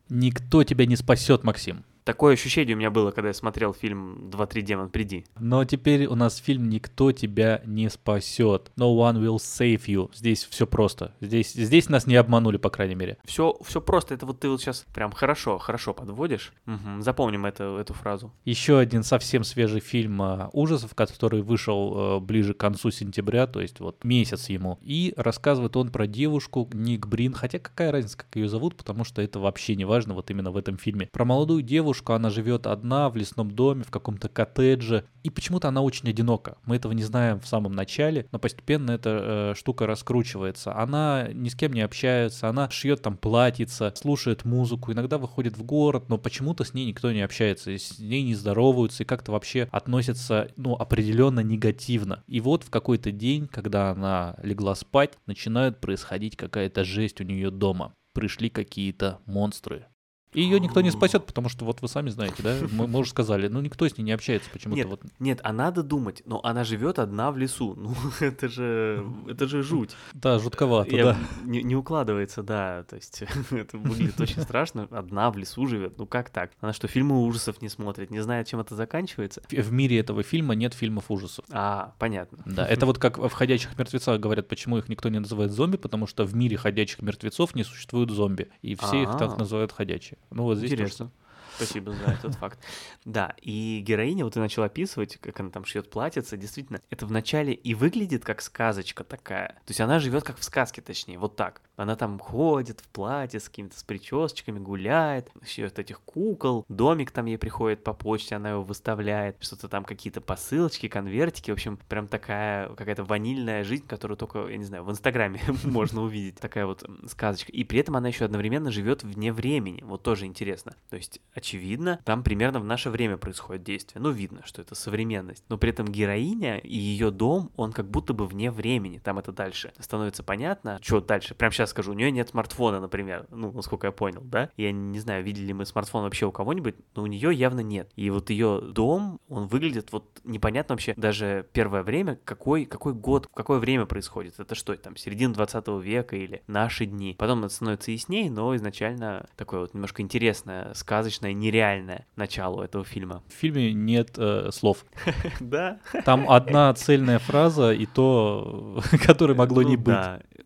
Никто 0.10 0.66
тебя 0.66 0.86
не 0.86 0.98
спасет, 0.98 1.46
Максим. 1.46 1.86
Такое 2.04 2.34
ощущение 2.34 2.76
у 2.76 2.80
меня 2.80 2.90
было, 2.90 3.12
когда 3.12 3.30
я 3.30 3.34
смотрел 3.34 3.74
фильм 3.74 4.30
«2-3 4.32 4.62
демон, 4.62 4.90
приди». 4.90 5.26
Но 5.40 5.64
теперь 5.66 6.06
у 6.08 6.16
нас 6.16 6.38
фильм 6.38 6.70
«Никто 6.70 7.12
тебя 7.12 7.62
не 7.66 7.90
спасет». 7.90 8.72
No 8.78 8.96
one 8.96 9.22
will 9.22 9.38
save 9.38 9.86
you. 9.86 10.10
Здесь 10.14 10.46
все 10.50 10.66
просто. 10.66 11.14
Здесь, 11.22 11.54
здесь 11.54 11.90
нас 11.90 12.08
не 12.08 12.16
обманули, 12.16 12.58
по 12.58 12.70
крайней 12.70 12.96
мере. 12.96 13.18
Все, 13.24 13.56
все 13.64 13.82
просто. 13.82 14.14
Это 14.16 14.26
вот 14.26 14.40
ты 14.40 14.50
вот 14.50 14.62
сейчас 14.62 14.86
прям 14.94 15.12
хорошо, 15.12 15.58
хорошо 15.58 15.94
подводишь. 15.94 16.54
Мгм, 16.66 17.02
Запомним 17.02 17.46
это, 17.46 17.78
эту 17.80 17.94
фразу. 17.94 18.32
Еще 18.46 18.80
один 18.80 19.04
совсем 19.04 19.44
свежий 19.44 19.80
фильм 19.80 20.22
а, 20.22 20.50
ужасов, 20.54 20.96
который 20.96 21.42
вышел 21.42 22.18
э, 22.18 22.20
ближе 22.20 22.54
к 22.54 22.58
концу 22.58 22.92
сентября, 22.92 23.48
то 23.48 23.62
есть 23.62 23.80
вот 23.80 24.04
месяц 24.04 24.50
ему. 24.50 24.80
И 24.82 25.14
рассказывает 25.18 25.76
он 25.76 25.90
про 25.90 26.08
девушку 26.08 26.70
Ник 26.74 27.06
Брин, 27.08 27.34
хотя 27.34 27.60
какая 27.60 27.92
разница, 27.92 28.18
как 28.18 28.36
ее 28.36 28.48
зовут, 28.48 28.76
потому 28.76 29.04
что 29.04 29.22
это 29.22 29.40
вообще 29.40 29.76
не 29.76 29.86
важно 29.86 30.14
вот 30.14 30.32
именно 30.32 30.52
в 30.52 30.58
этом 30.58 30.78
фильме. 30.78 31.10
Про 31.12 31.26
молодую 31.26 31.62
девушку, 31.62 31.91
она 32.16 32.30
живет 32.30 32.68
одна 32.68 33.10
в 33.10 33.16
лесном 33.16 33.52
доме, 33.52 33.84
в 33.84 33.92
каком-то 33.92 34.30
коттедже, 34.30 35.06
и 35.24 35.30
почему-то 35.30 35.68
она 35.68 35.82
очень 35.82 36.10
одинока. 36.10 36.58
Мы 36.66 36.78
этого 36.78 36.94
не 36.94 37.04
знаем 37.04 37.40
в 37.40 37.48
самом 37.48 37.74
начале, 37.74 38.28
но 38.32 38.40
постепенно 38.40 38.92
эта 38.92 39.52
э, 39.52 39.54
штука 39.56 39.86
раскручивается. 39.86 40.76
Она 40.76 41.28
ни 41.32 41.50
с 41.50 41.56
кем 41.56 41.74
не 41.74 41.82
общается, 41.82 42.50
она 42.50 42.70
шьет 42.70 43.02
там 43.02 43.18
платьица, 43.18 43.94
слушает 43.96 44.46
музыку, 44.46 44.92
иногда 44.92 45.18
выходит 45.18 45.58
в 45.58 45.64
город, 45.64 46.10
но 46.10 46.18
почему-то 46.18 46.64
с 46.64 46.74
ней 46.74 46.86
никто 46.86 47.12
не 47.12 47.22
общается, 47.22 47.72
с 47.78 48.00
ней 48.00 48.24
не 48.24 48.36
здороваются 48.36 49.04
и 49.04 49.06
как-то 49.06 49.32
вообще 49.32 49.68
относятся, 49.72 50.50
ну, 50.56 50.76
определенно 50.76 51.42
негативно. 51.42 52.24
И 52.28 52.40
вот 52.40 52.64
в 52.64 52.70
какой-то 52.70 53.12
день, 53.12 53.48
когда 53.48 53.92
она 53.92 54.36
легла 54.42 54.76
спать, 54.76 55.18
начинает 55.26 55.80
происходить 55.80 56.36
какая-то 56.36 56.84
жесть 56.84 57.22
у 57.22 57.24
нее 57.24 57.52
дома. 57.52 57.94
Пришли 58.14 58.50
какие-то 58.50 59.20
монстры. 59.26 59.86
И 60.34 60.42
ее 60.42 60.60
никто 60.60 60.82
не 60.82 60.92
спасет, 60.92 61.26
потому 61.26 61.50
что 61.50 61.66
вот 61.66 61.82
вы 61.82 61.88
сами 61.88 62.10
знаете, 62.10 62.42
да, 62.44 62.56
мы, 62.72 62.88
мы 62.88 63.00
уже 63.00 63.10
сказали, 63.10 63.48
ну 63.48 63.60
никто 63.62 63.88
с 63.88 63.98
ней 63.98 64.04
не 64.04 64.12
общается 64.12 64.50
почему-то. 64.52 64.78
Нет, 64.78 64.88
Вот. 64.88 65.02
нет, 65.20 65.40
а 65.44 65.52
надо 65.54 65.84
думать, 65.84 66.22
но 66.26 66.40
она 66.44 66.64
живет 66.64 67.00
одна 67.00 67.32
в 67.32 67.38
лесу. 67.38 67.76
Ну, 67.82 67.96
это 68.20 68.48
же, 68.48 69.04
это 69.28 69.48
же 69.48 69.64
жуть. 69.64 69.96
Да, 70.14 70.38
жутковато, 70.40 70.96
Я- 70.96 71.04
да. 71.06 71.18
Не, 71.44 71.64
не 71.64 71.76
укладывается, 71.76 72.44
да. 72.44 72.84
То 72.84 72.96
есть 72.98 73.24
это 73.52 73.78
выглядит 73.78 74.20
очень 74.22 74.42
страшно. 74.42 74.88
Одна 74.92 75.32
в 75.32 75.38
лесу 75.38 75.66
живет. 75.66 75.98
Ну 75.98 76.06
как 76.06 76.30
так? 76.30 76.52
Она 76.62 76.72
что, 76.74 76.88
фильмы 76.88 77.24
ужасов 77.24 77.62
не 77.62 77.70
смотрит, 77.70 78.12
не 78.12 78.20
знает, 78.22 78.48
чем 78.48 78.60
это 78.60 78.76
заканчивается? 78.76 79.42
В 79.50 79.72
в 79.72 79.74
мире 79.74 80.00
этого 80.00 80.22
фильма 80.22 80.54
нет 80.54 80.74
фильмов 80.74 81.10
ужасов. 81.10 81.46
А, 81.50 81.94
понятно. 81.98 82.40
Да, 82.46 82.66
это 82.68 82.86
вот 82.86 83.00
как 83.00 83.18
в 83.18 83.30
«Ходячих 83.32 83.78
мертвецах» 83.80 84.20
говорят, 84.20 84.48
почему 84.50 84.78
их 84.78 84.90
никто 84.90 85.08
не 85.10 85.20
называет 85.20 85.52
зомби, 85.52 85.78
потому 85.78 86.08
что 86.08 86.26
в 86.26 86.36
мире 86.36 86.58
ходячих 86.58 87.02
мертвецов 87.02 87.56
не 87.56 87.64
существует 87.64 88.10
зомби, 88.12 88.50
и 88.62 88.76
все 88.76 89.04
их 89.04 89.12
так 89.18 89.34
А. 89.34 89.38
называют 89.38 89.72
ходячие. 89.72 90.18
Ну 90.30 90.44
вот 90.44 90.58
здесь 90.58 90.72
тоже 90.72 90.84
Интересно. 90.84 91.12
Спасибо 91.56 91.92
за 91.92 92.04
этот 92.06 92.36
факт. 92.36 92.60
Да, 93.06 93.36
и 93.42 93.84
героиня, 93.86 94.24
вот 94.24 94.34
ты 94.34 94.40
начал 94.40 94.64
описывать, 94.64 95.18
как 95.18 95.40
она 95.40 95.50
там 95.50 95.66
шьет 95.66 95.90
платьице, 95.90 96.38
действительно, 96.38 96.82
это 96.90 97.06
вначале 97.06 97.54
и 97.54 97.74
выглядит 97.74 98.24
как 98.24 98.42
сказочка 98.42 99.04
такая. 99.04 99.50
То 99.50 99.70
есть 99.70 99.82
она 99.82 100.00
живет 100.00 100.24
как 100.24 100.38
в 100.38 100.44
сказке, 100.44 100.82
точнее, 100.82 101.18
вот 101.18 101.36
так. 101.36 101.62
Она 101.76 101.96
там 101.96 102.20
ходит 102.20 102.80
в 102.82 102.88
платье 102.90 103.40
с 103.40 103.50
какими-то 103.50 103.78
с 103.78 103.84
причесочками, 103.84 104.60
гуляет, 104.60 105.30
шьет 105.46 105.80
этих 105.80 106.02
кукол, 106.02 106.66
домик 106.70 107.12
там 107.12 107.26
ей 107.26 107.38
приходит 107.38 107.84
по 107.84 107.94
почте, 107.94 108.36
она 108.36 108.52
его 108.52 108.64
выставляет, 108.64 109.38
что-то 109.40 109.68
там 109.68 109.84
какие-то 109.84 110.22
посылочки, 110.22 110.88
конвертики, 110.88 111.52
в 111.52 111.54
общем, 111.54 111.78
прям 111.90 112.08
такая 112.08 112.70
какая-то 112.76 113.04
ванильная 113.04 113.64
жизнь, 113.64 113.86
которую 113.88 114.18
только, 114.18 114.48
я 114.48 114.58
не 114.58 114.66
знаю, 114.66 114.84
в 114.84 114.92
Инстаграме 114.92 115.42
можно 115.64 116.02
увидеть. 116.02 116.36
Такая 116.40 116.66
вот 116.66 116.88
сказочка. 117.08 117.52
И 117.52 117.64
при 117.64 117.80
этом 117.80 117.96
она 117.96 118.08
еще 118.08 118.26
одновременно 118.26 118.72
живет 118.72 119.04
вне 119.04 119.34
времени. 119.34 119.82
Вот 119.84 120.04
тоже 120.04 120.26
интересно. 120.26 120.76
То 120.90 120.98
есть, 120.98 121.20
очевидно, 121.34 122.00
там 122.06 122.24
примерно 122.24 122.60
в 122.60 122.66
наше 122.66 122.90
время 122.90 123.18
происходит 123.18 123.64
действие. 123.64 124.02
Ну, 124.02 124.12
видно, 124.12 124.42
что 124.46 124.62
это 124.62 124.76
современность. 124.76 125.44
Но 125.50 125.58
при 125.58 125.70
этом 125.72 125.88
героиня 125.88 126.58
и 126.58 126.76
ее 126.76 127.12
дом, 127.12 127.52
он 127.56 127.72
как 127.72 127.90
будто 127.90 128.14
бы 128.14 128.26
вне 128.26 128.52
времени. 128.52 129.00
Там 129.00 129.20
это 129.20 129.32
дальше 129.32 129.74
становится 129.80 130.24
понятно. 130.24 130.80
Что 130.82 131.02
дальше? 131.02 131.36
Прям 131.36 131.52
сейчас 131.52 131.71
скажу. 131.72 131.92
У 131.92 131.96
нее 131.96 132.12
нет 132.12 132.30
смартфона, 132.30 132.80
например. 132.80 133.26
Ну, 133.30 133.52
насколько 133.52 133.88
я 133.88 133.92
понял, 133.92 134.22
да? 134.24 134.50
Я 134.58 134.72
не 134.72 135.00
знаю, 135.00 135.24
видели 135.24 135.48
ли 135.48 135.54
мы 135.54 135.66
смартфон 135.66 136.04
вообще 136.04 136.26
у 136.26 136.32
кого-нибудь, 136.32 136.76
но 136.96 137.04
у 137.04 137.08
нее 137.08 137.34
явно 137.34 137.62
нет. 137.62 137.90
И 137.96 138.10
вот 138.10 138.30
ее 138.30 138.62
дом, 138.62 139.20
он 139.30 139.48
выглядит 139.48 139.92
вот 139.92 140.06
непонятно 140.24 140.74
вообще 140.74 140.94
даже 140.96 141.48
первое 141.54 141.84
время, 141.84 142.20
какой, 142.24 142.66
какой 142.66 142.94
год, 142.94 143.28
в 143.32 143.34
какое 143.34 143.60
время 143.60 143.86
происходит. 143.86 144.40
Это 144.40 144.56
что, 144.56 144.76
там, 144.76 144.96
середина 144.96 145.34
20 145.34 145.68
века 145.84 146.16
или 146.16 146.42
наши 146.48 146.86
дни. 146.86 147.16
Потом 147.18 147.40
это 147.44 147.54
становится 147.54 147.92
яснее, 147.92 148.30
но 148.30 148.56
изначально 148.56 149.28
такое 149.36 149.62
вот 149.62 149.74
немножко 149.74 150.02
интересное, 150.02 150.74
сказочное, 150.74 151.34
нереальное 151.34 152.06
начало 152.16 152.64
этого 152.64 152.84
фильма. 152.84 153.24
В 153.28 153.34
фильме 153.34 153.74
нет 153.74 154.16
э, 154.18 154.50
слов. 154.52 154.86
Да. 155.40 155.80
Там 156.06 156.30
одна 156.30 156.74
цельная 156.74 157.20
фраза, 157.20 157.72
и 157.72 157.86
то, 157.86 158.82
которой 159.06 159.36
могло 159.36 159.64
не 159.64 159.76
быть. 159.76 159.96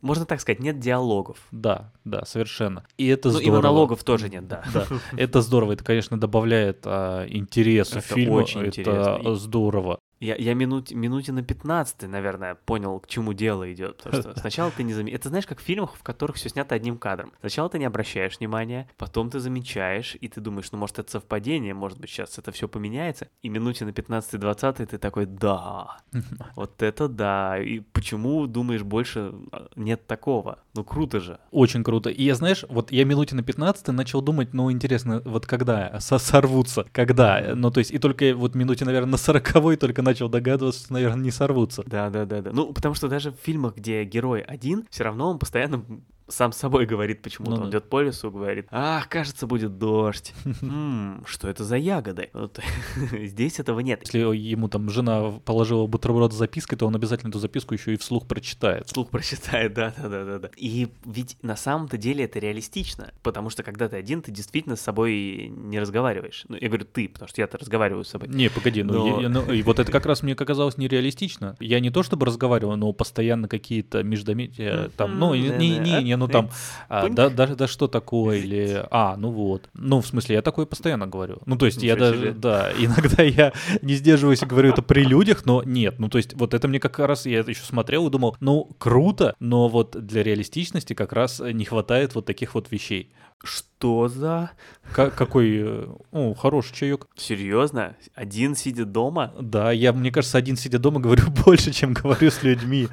Можно 0.05 0.25
так 0.25 0.39
сказать, 0.39 0.59
нет 0.59 0.79
диалогов. 0.79 1.39
Да, 1.51 1.91
да, 2.03 2.25
совершенно. 2.25 2.83
И 2.97 3.07
это 3.07 3.29
Ну 3.31 3.39
и 3.39 3.41
здорово. 3.41 3.61
монологов 3.63 4.03
тоже 4.03 4.29
нет, 4.29 4.47
да. 4.47 4.63
Да, 4.71 4.85
это 5.17 5.41
здорово. 5.41 5.71
Это, 5.73 5.83
конечно, 5.83 6.19
добавляет 6.19 6.81
а, 6.85 7.25
интересу 7.27 7.97
Это 7.97 8.13
фильму. 8.13 8.35
очень 8.35 8.61
это 8.61 8.81
интересно. 8.81 9.19
И- 9.31 9.35
здорово. 9.35 9.97
Я, 10.19 10.35
я 10.35 10.53
минут, 10.53 10.91
минуте 10.91 11.31
на 11.31 11.43
15, 11.43 12.09
наверное, 12.09 12.55
понял, 12.55 12.99
к 12.99 13.07
чему 13.07 13.33
дело 13.33 13.71
идет. 13.73 13.97
Потому 13.97 14.21
что 14.21 14.39
сначала 14.39 14.71
ты 14.71 14.83
не 14.83 14.93
заметишь. 14.93 15.19
Это 15.19 15.29
знаешь, 15.29 15.45
как 15.45 15.59
в 15.59 15.63
фильмах, 15.63 15.95
в 15.95 16.03
которых 16.03 16.37
все 16.37 16.49
снято 16.49 16.75
одним 16.75 16.97
кадром. 16.97 17.33
Сначала 17.41 17.69
ты 17.69 17.79
не 17.79 17.85
обращаешь 17.85 18.39
внимания, 18.39 18.87
потом 18.97 19.29
ты 19.29 19.39
замечаешь, 19.39 20.15
и 20.19 20.27
ты 20.27 20.41
думаешь, 20.41 20.71
ну, 20.71 20.77
может, 20.77 20.99
это 20.99 21.11
совпадение, 21.11 21.73
может 21.73 21.99
быть, 21.99 22.09
сейчас 22.09 22.37
это 22.37 22.51
все 22.51 22.67
поменяется. 22.67 23.27
И 23.41 23.49
минуте 23.49 23.85
на 23.85 23.89
15-20 23.89 24.85
ты 24.85 24.97
такой, 24.97 25.25
да, 25.25 25.97
вот 26.55 26.81
это 26.81 27.07
да. 27.07 27.59
И 27.59 27.79
почему, 27.79 28.47
думаешь, 28.47 28.83
больше 28.83 29.33
а, 29.51 29.67
нет 29.75 30.07
такого? 30.07 30.59
Ну, 30.73 30.83
круто 30.83 31.19
же. 31.19 31.39
Очень 31.51 31.83
круто. 31.83 32.09
И 32.09 32.23
я, 32.23 32.35
знаешь, 32.35 32.63
вот 32.69 32.91
я 32.91 33.03
минуте 33.05 33.35
на 33.35 33.43
15 33.43 33.87
начал 33.89 34.21
думать, 34.21 34.53
ну, 34.53 34.71
интересно, 34.71 35.21
вот 35.25 35.45
когда 35.45 35.99
со- 35.99 36.19
сорвутся, 36.19 36.85
когда? 36.91 37.53
Ну, 37.55 37.71
то 37.71 37.79
есть, 37.79 37.91
и 37.91 37.97
только 37.97 38.33
вот 38.35 38.55
минуте, 38.55 38.85
наверное, 38.85 39.11
на 39.11 39.17
40 39.17 39.77
только 39.79 40.01
начал 40.05 40.29
догадываться, 40.29 40.85
что, 40.85 40.93
наверное, 40.93 41.23
не 41.23 41.31
сорвутся. 41.31 41.83
Да, 41.85 42.09
да, 42.09 42.25
да, 42.25 42.41
да. 42.41 42.51
Ну, 42.53 42.71
потому 42.71 42.95
что 42.95 43.09
даже 43.09 43.31
в 43.31 43.35
фильмах, 43.35 43.75
где 43.75 44.03
герой 44.05 44.41
один, 44.41 44.87
все 44.89 45.03
равно 45.03 45.31
он 45.31 45.39
постоянно 45.39 45.83
сам 46.27 46.51
с 46.51 46.57
собой 46.57 46.85
говорит 46.85 47.21
почему-то. 47.21 47.51
Ну 47.51 47.57
он 47.57 47.63
да. 47.63 47.77
идет 47.77 47.89
по 47.89 48.01
лесу, 48.01 48.31
говорит, 48.31 48.67
ах, 48.71 49.07
кажется, 49.09 49.45
будет 49.47 49.77
дождь. 49.77 50.33
М, 50.61 51.23
Что 51.27 51.47
это 51.47 51.63
за 51.63 51.77
ягоды? 51.77 52.29
Вот 52.33 52.59
Здесь 53.11 53.59
этого 53.59 53.79
нет. 53.81 54.01
Если 54.03 54.19
ему 54.19 54.67
там 54.67 54.89
жена 54.89 55.31
положила 55.45 55.85
бутерброд 55.87 56.33
с 56.33 56.35
запиской, 56.35 56.77
то 56.77 56.87
он 56.87 56.95
обязательно 56.95 57.29
эту 57.29 57.39
записку 57.39 57.73
еще 57.73 57.93
и 57.93 57.97
вслух 57.97 58.27
прочитает. 58.27 58.89
Слух 58.89 59.09
прочитает, 59.09 59.73
да, 59.73 59.93
да, 59.97 60.09
да, 60.09 60.25
да, 60.25 60.39
да. 60.39 60.49
И 60.57 60.87
ведь 61.05 61.37
на 61.41 61.55
самом-то 61.55 61.97
деле 61.97 62.25
это 62.25 62.39
реалистично, 62.39 63.13
потому 63.21 63.49
что 63.49 63.63
когда 63.63 63.87
ты 63.87 63.95
один, 63.97 64.21
ты 64.21 64.31
действительно 64.31 64.75
с 64.75 64.81
собой 64.81 65.51
не 65.55 65.79
разговариваешь. 65.79 66.45
Ну, 66.47 66.57
я 66.59 66.67
говорю 66.67 66.85
ты, 66.85 67.07
потому 67.09 67.29
что 67.29 67.41
я-то 67.41 67.57
разговариваю 67.57 68.03
с 68.03 68.09
собой. 68.09 68.29
Не, 68.29 68.49
погоди, 68.49 68.83
ну, 68.83 68.93
Но- 68.93 69.15
я- 69.17 69.21
я- 69.23 69.29
ну, 69.29 69.51
и 69.51 69.61
вот 69.61 69.79
это 69.79 69.91
как 69.91 70.05
раз 70.05 70.23
мне 70.23 70.35
казалось 70.35 70.77
нереалистично. 70.77 71.55
Я 71.59 71.79
не 71.79 71.89
то 71.91 72.03
чтобы 72.03 72.25
разговаривал, 72.25 72.75
но 72.77 72.91
постоянно 72.93 73.47
какие-то 73.47 74.03
междометия 74.03 74.89
там, 74.97 75.19
ну, 75.19 75.33
не, 75.35 75.49
не, 75.49 75.77
не, 75.77 76.14
не, 76.15 76.19
ну 76.19 76.27
там, 76.27 76.49
а, 76.89 77.09
да, 77.09 77.29
да, 77.29 77.47
да 77.47 77.67
что 77.67 77.87
такое, 77.87 78.37
или, 78.37 78.85
а, 78.91 79.15
ну 79.17 79.31
вот. 79.31 79.69
Ну, 79.73 80.01
в 80.01 80.07
смысле, 80.07 80.35
я 80.35 80.41
такое 80.41 80.65
постоянно 80.65 81.07
говорю. 81.07 81.39
Ну, 81.45 81.57
то 81.57 81.65
есть 81.65 81.81
я 81.81 81.93
Ничего 81.93 82.05
даже, 82.05 82.21
себе. 82.21 82.31
да, 82.31 82.71
иногда 82.77 83.23
я 83.23 83.53
не 83.81 83.95
сдерживаюсь 83.95 84.41
и 84.41 84.45
говорю 84.45 84.69
это 84.69 84.81
при 84.81 85.03
людях, 85.03 85.45
но 85.45 85.63
нет, 85.63 85.99
ну, 85.99 86.09
то 86.09 86.17
есть 86.17 86.33
вот 86.33 86.53
это 86.53 86.67
мне 86.67 86.79
как 86.79 86.99
раз, 86.99 87.25
я 87.25 87.39
еще 87.39 87.63
смотрел 87.63 88.07
и 88.07 88.11
думал, 88.11 88.35
ну, 88.39 88.69
круто, 88.77 89.35
но 89.39 89.67
вот 89.67 89.95
для 90.05 90.23
реалистичности 90.23 90.93
как 90.93 91.13
раз 91.13 91.39
не 91.39 91.65
хватает 91.65 92.15
вот 92.15 92.25
таких 92.25 92.55
вот 92.55 92.71
вещей. 92.71 93.11
Что 93.43 94.07
за... 94.07 94.51
Ка- 94.93 95.11
какой, 95.11 95.87
о, 96.11 96.33
хороший 96.35 96.73
чаек. 96.73 97.07
Серьезно? 97.15 97.95
Один 98.13 98.55
сидит 98.55 98.91
дома? 98.91 99.33
Да, 99.39 99.71
я, 99.71 99.93
мне 99.93 100.11
кажется, 100.11 100.37
один 100.37 100.55
сидя 100.57 100.79
дома 100.79 100.99
говорю 100.99 101.23
больше, 101.45 101.71
чем 101.71 101.93
говорю 101.93 102.31
с 102.31 102.41
людьми. 102.43 102.87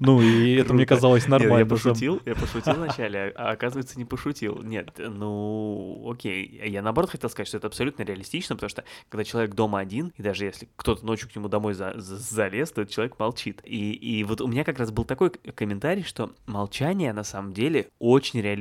Ну, 0.00 0.20
и 0.22 0.54
это 0.54 0.72
мне 0.74 0.86
казалось 0.86 1.26
нормально. 1.26 1.58
я 1.58 1.66
пошутил, 1.66 2.20
я 2.24 2.34
пошутил 2.34 2.74
вначале, 2.74 3.32
а 3.36 3.50
оказывается 3.50 3.98
не 3.98 4.04
пошутил. 4.04 4.62
Нет, 4.62 4.94
ну, 4.98 6.08
окей. 6.10 6.60
Я 6.66 6.82
наоборот 6.82 7.10
хотел 7.10 7.28
сказать, 7.30 7.48
что 7.48 7.56
это 7.56 7.66
абсолютно 7.66 8.02
реалистично, 8.02 8.54
потому 8.54 8.70
что 8.70 8.84
когда 9.08 9.24
человек 9.24 9.54
дома 9.54 9.80
один, 9.80 10.12
и 10.16 10.22
даже 10.22 10.44
если 10.44 10.68
кто-то 10.76 11.04
ночью 11.04 11.28
к 11.28 11.34
нему 11.36 11.48
домой 11.48 11.74
за- 11.74 11.94
за- 11.98 12.16
залез, 12.16 12.70
то 12.72 12.82
этот 12.82 12.94
человек 12.94 13.18
молчит. 13.18 13.60
И, 13.64 14.24
вот 14.24 14.40
у 14.40 14.46
меня 14.46 14.62
как 14.64 14.78
раз 14.78 14.90
был 14.92 15.04
такой 15.04 15.30
к- 15.30 15.52
комментарий, 15.54 16.04
что 16.04 16.32
молчание 16.46 17.12
на 17.12 17.24
самом 17.24 17.52
деле 17.52 17.88
очень 17.98 18.40
реалистично, 18.40 18.57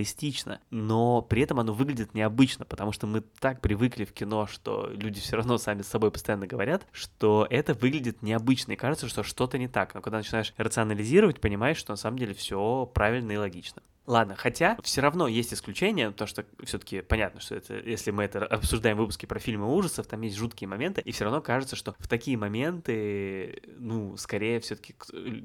но 0.70 1.22
при 1.22 1.42
этом 1.42 1.60
оно 1.60 1.74
выглядит 1.74 2.14
необычно, 2.14 2.66
потому 2.66 2.92
что 2.92 3.08
мы 3.08 3.22
так 3.40 3.62
привыкли 3.62 4.06
в 4.06 4.14
кино, 4.14 4.48
что 4.48 4.90
люди 4.94 5.20
все 5.20 5.38
равно 5.38 5.58
сами 5.58 5.82
с 5.82 5.88
собой 5.88 6.12
постоянно 6.12 6.48
говорят, 6.48 6.86
что 6.92 7.48
это 7.50 7.74
выглядит 7.74 8.22
необычно, 8.22 8.74
и 8.74 8.76
кажется, 8.76 9.08
что 9.08 9.24
что-то 9.24 9.58
не 9.58 9.68
так. 9.68 9.94
Но 9.94 10.02
когда 10.02 10.18
начинаешь 10.18 10.54
рационализировать, 10.58 11.40
понимаешь, 11.42 11.78
что 11.78 11.94
на 11.94 11.98
самом 11.98 12.18
деле 12.18 12.34
все 12.34 12.90
правильно 12.94 13.32
и 13.32 13.38
логично. 13.38 13.82
Ладно, 14.08 14.38
хотя 14.38 14.78
все 14.84 15.02
равно 15.02 15.28
есть 15.28 15.54
исключения, 15.54 16.12
потому 16.12 16.30
что 16.30 16.46
все-таки 16.64 17.02
понятно, 17.02 17.42
что 17.42 17.56
это, 17.56 17.78
если 17.78 18.12
мы 18.12 18.24
это 18.24 18.46
обсуждаем 18.46 18.96
в 18.96 19.02
выпуске 19.02 19.28
про 19.28 19.38
фильмы 19.38 19.76
ужасов, 19.76 20.08
там 20.08 20.22
есть 20.22 20.38
жуткие 20.38 20.70
моменты, 20.70 21.02
и 21.02 21.12
все 21.12 21.26
равно 21.26 21.42
кажется, 21.42 21.76
что 21.76 21.94
в 22.00 22.08
такие 22.08 22.38
моменты, 22.38 23.62
ну, 23.78 24.16
скорее 24.16 24.62
все-таки 24.62 24.96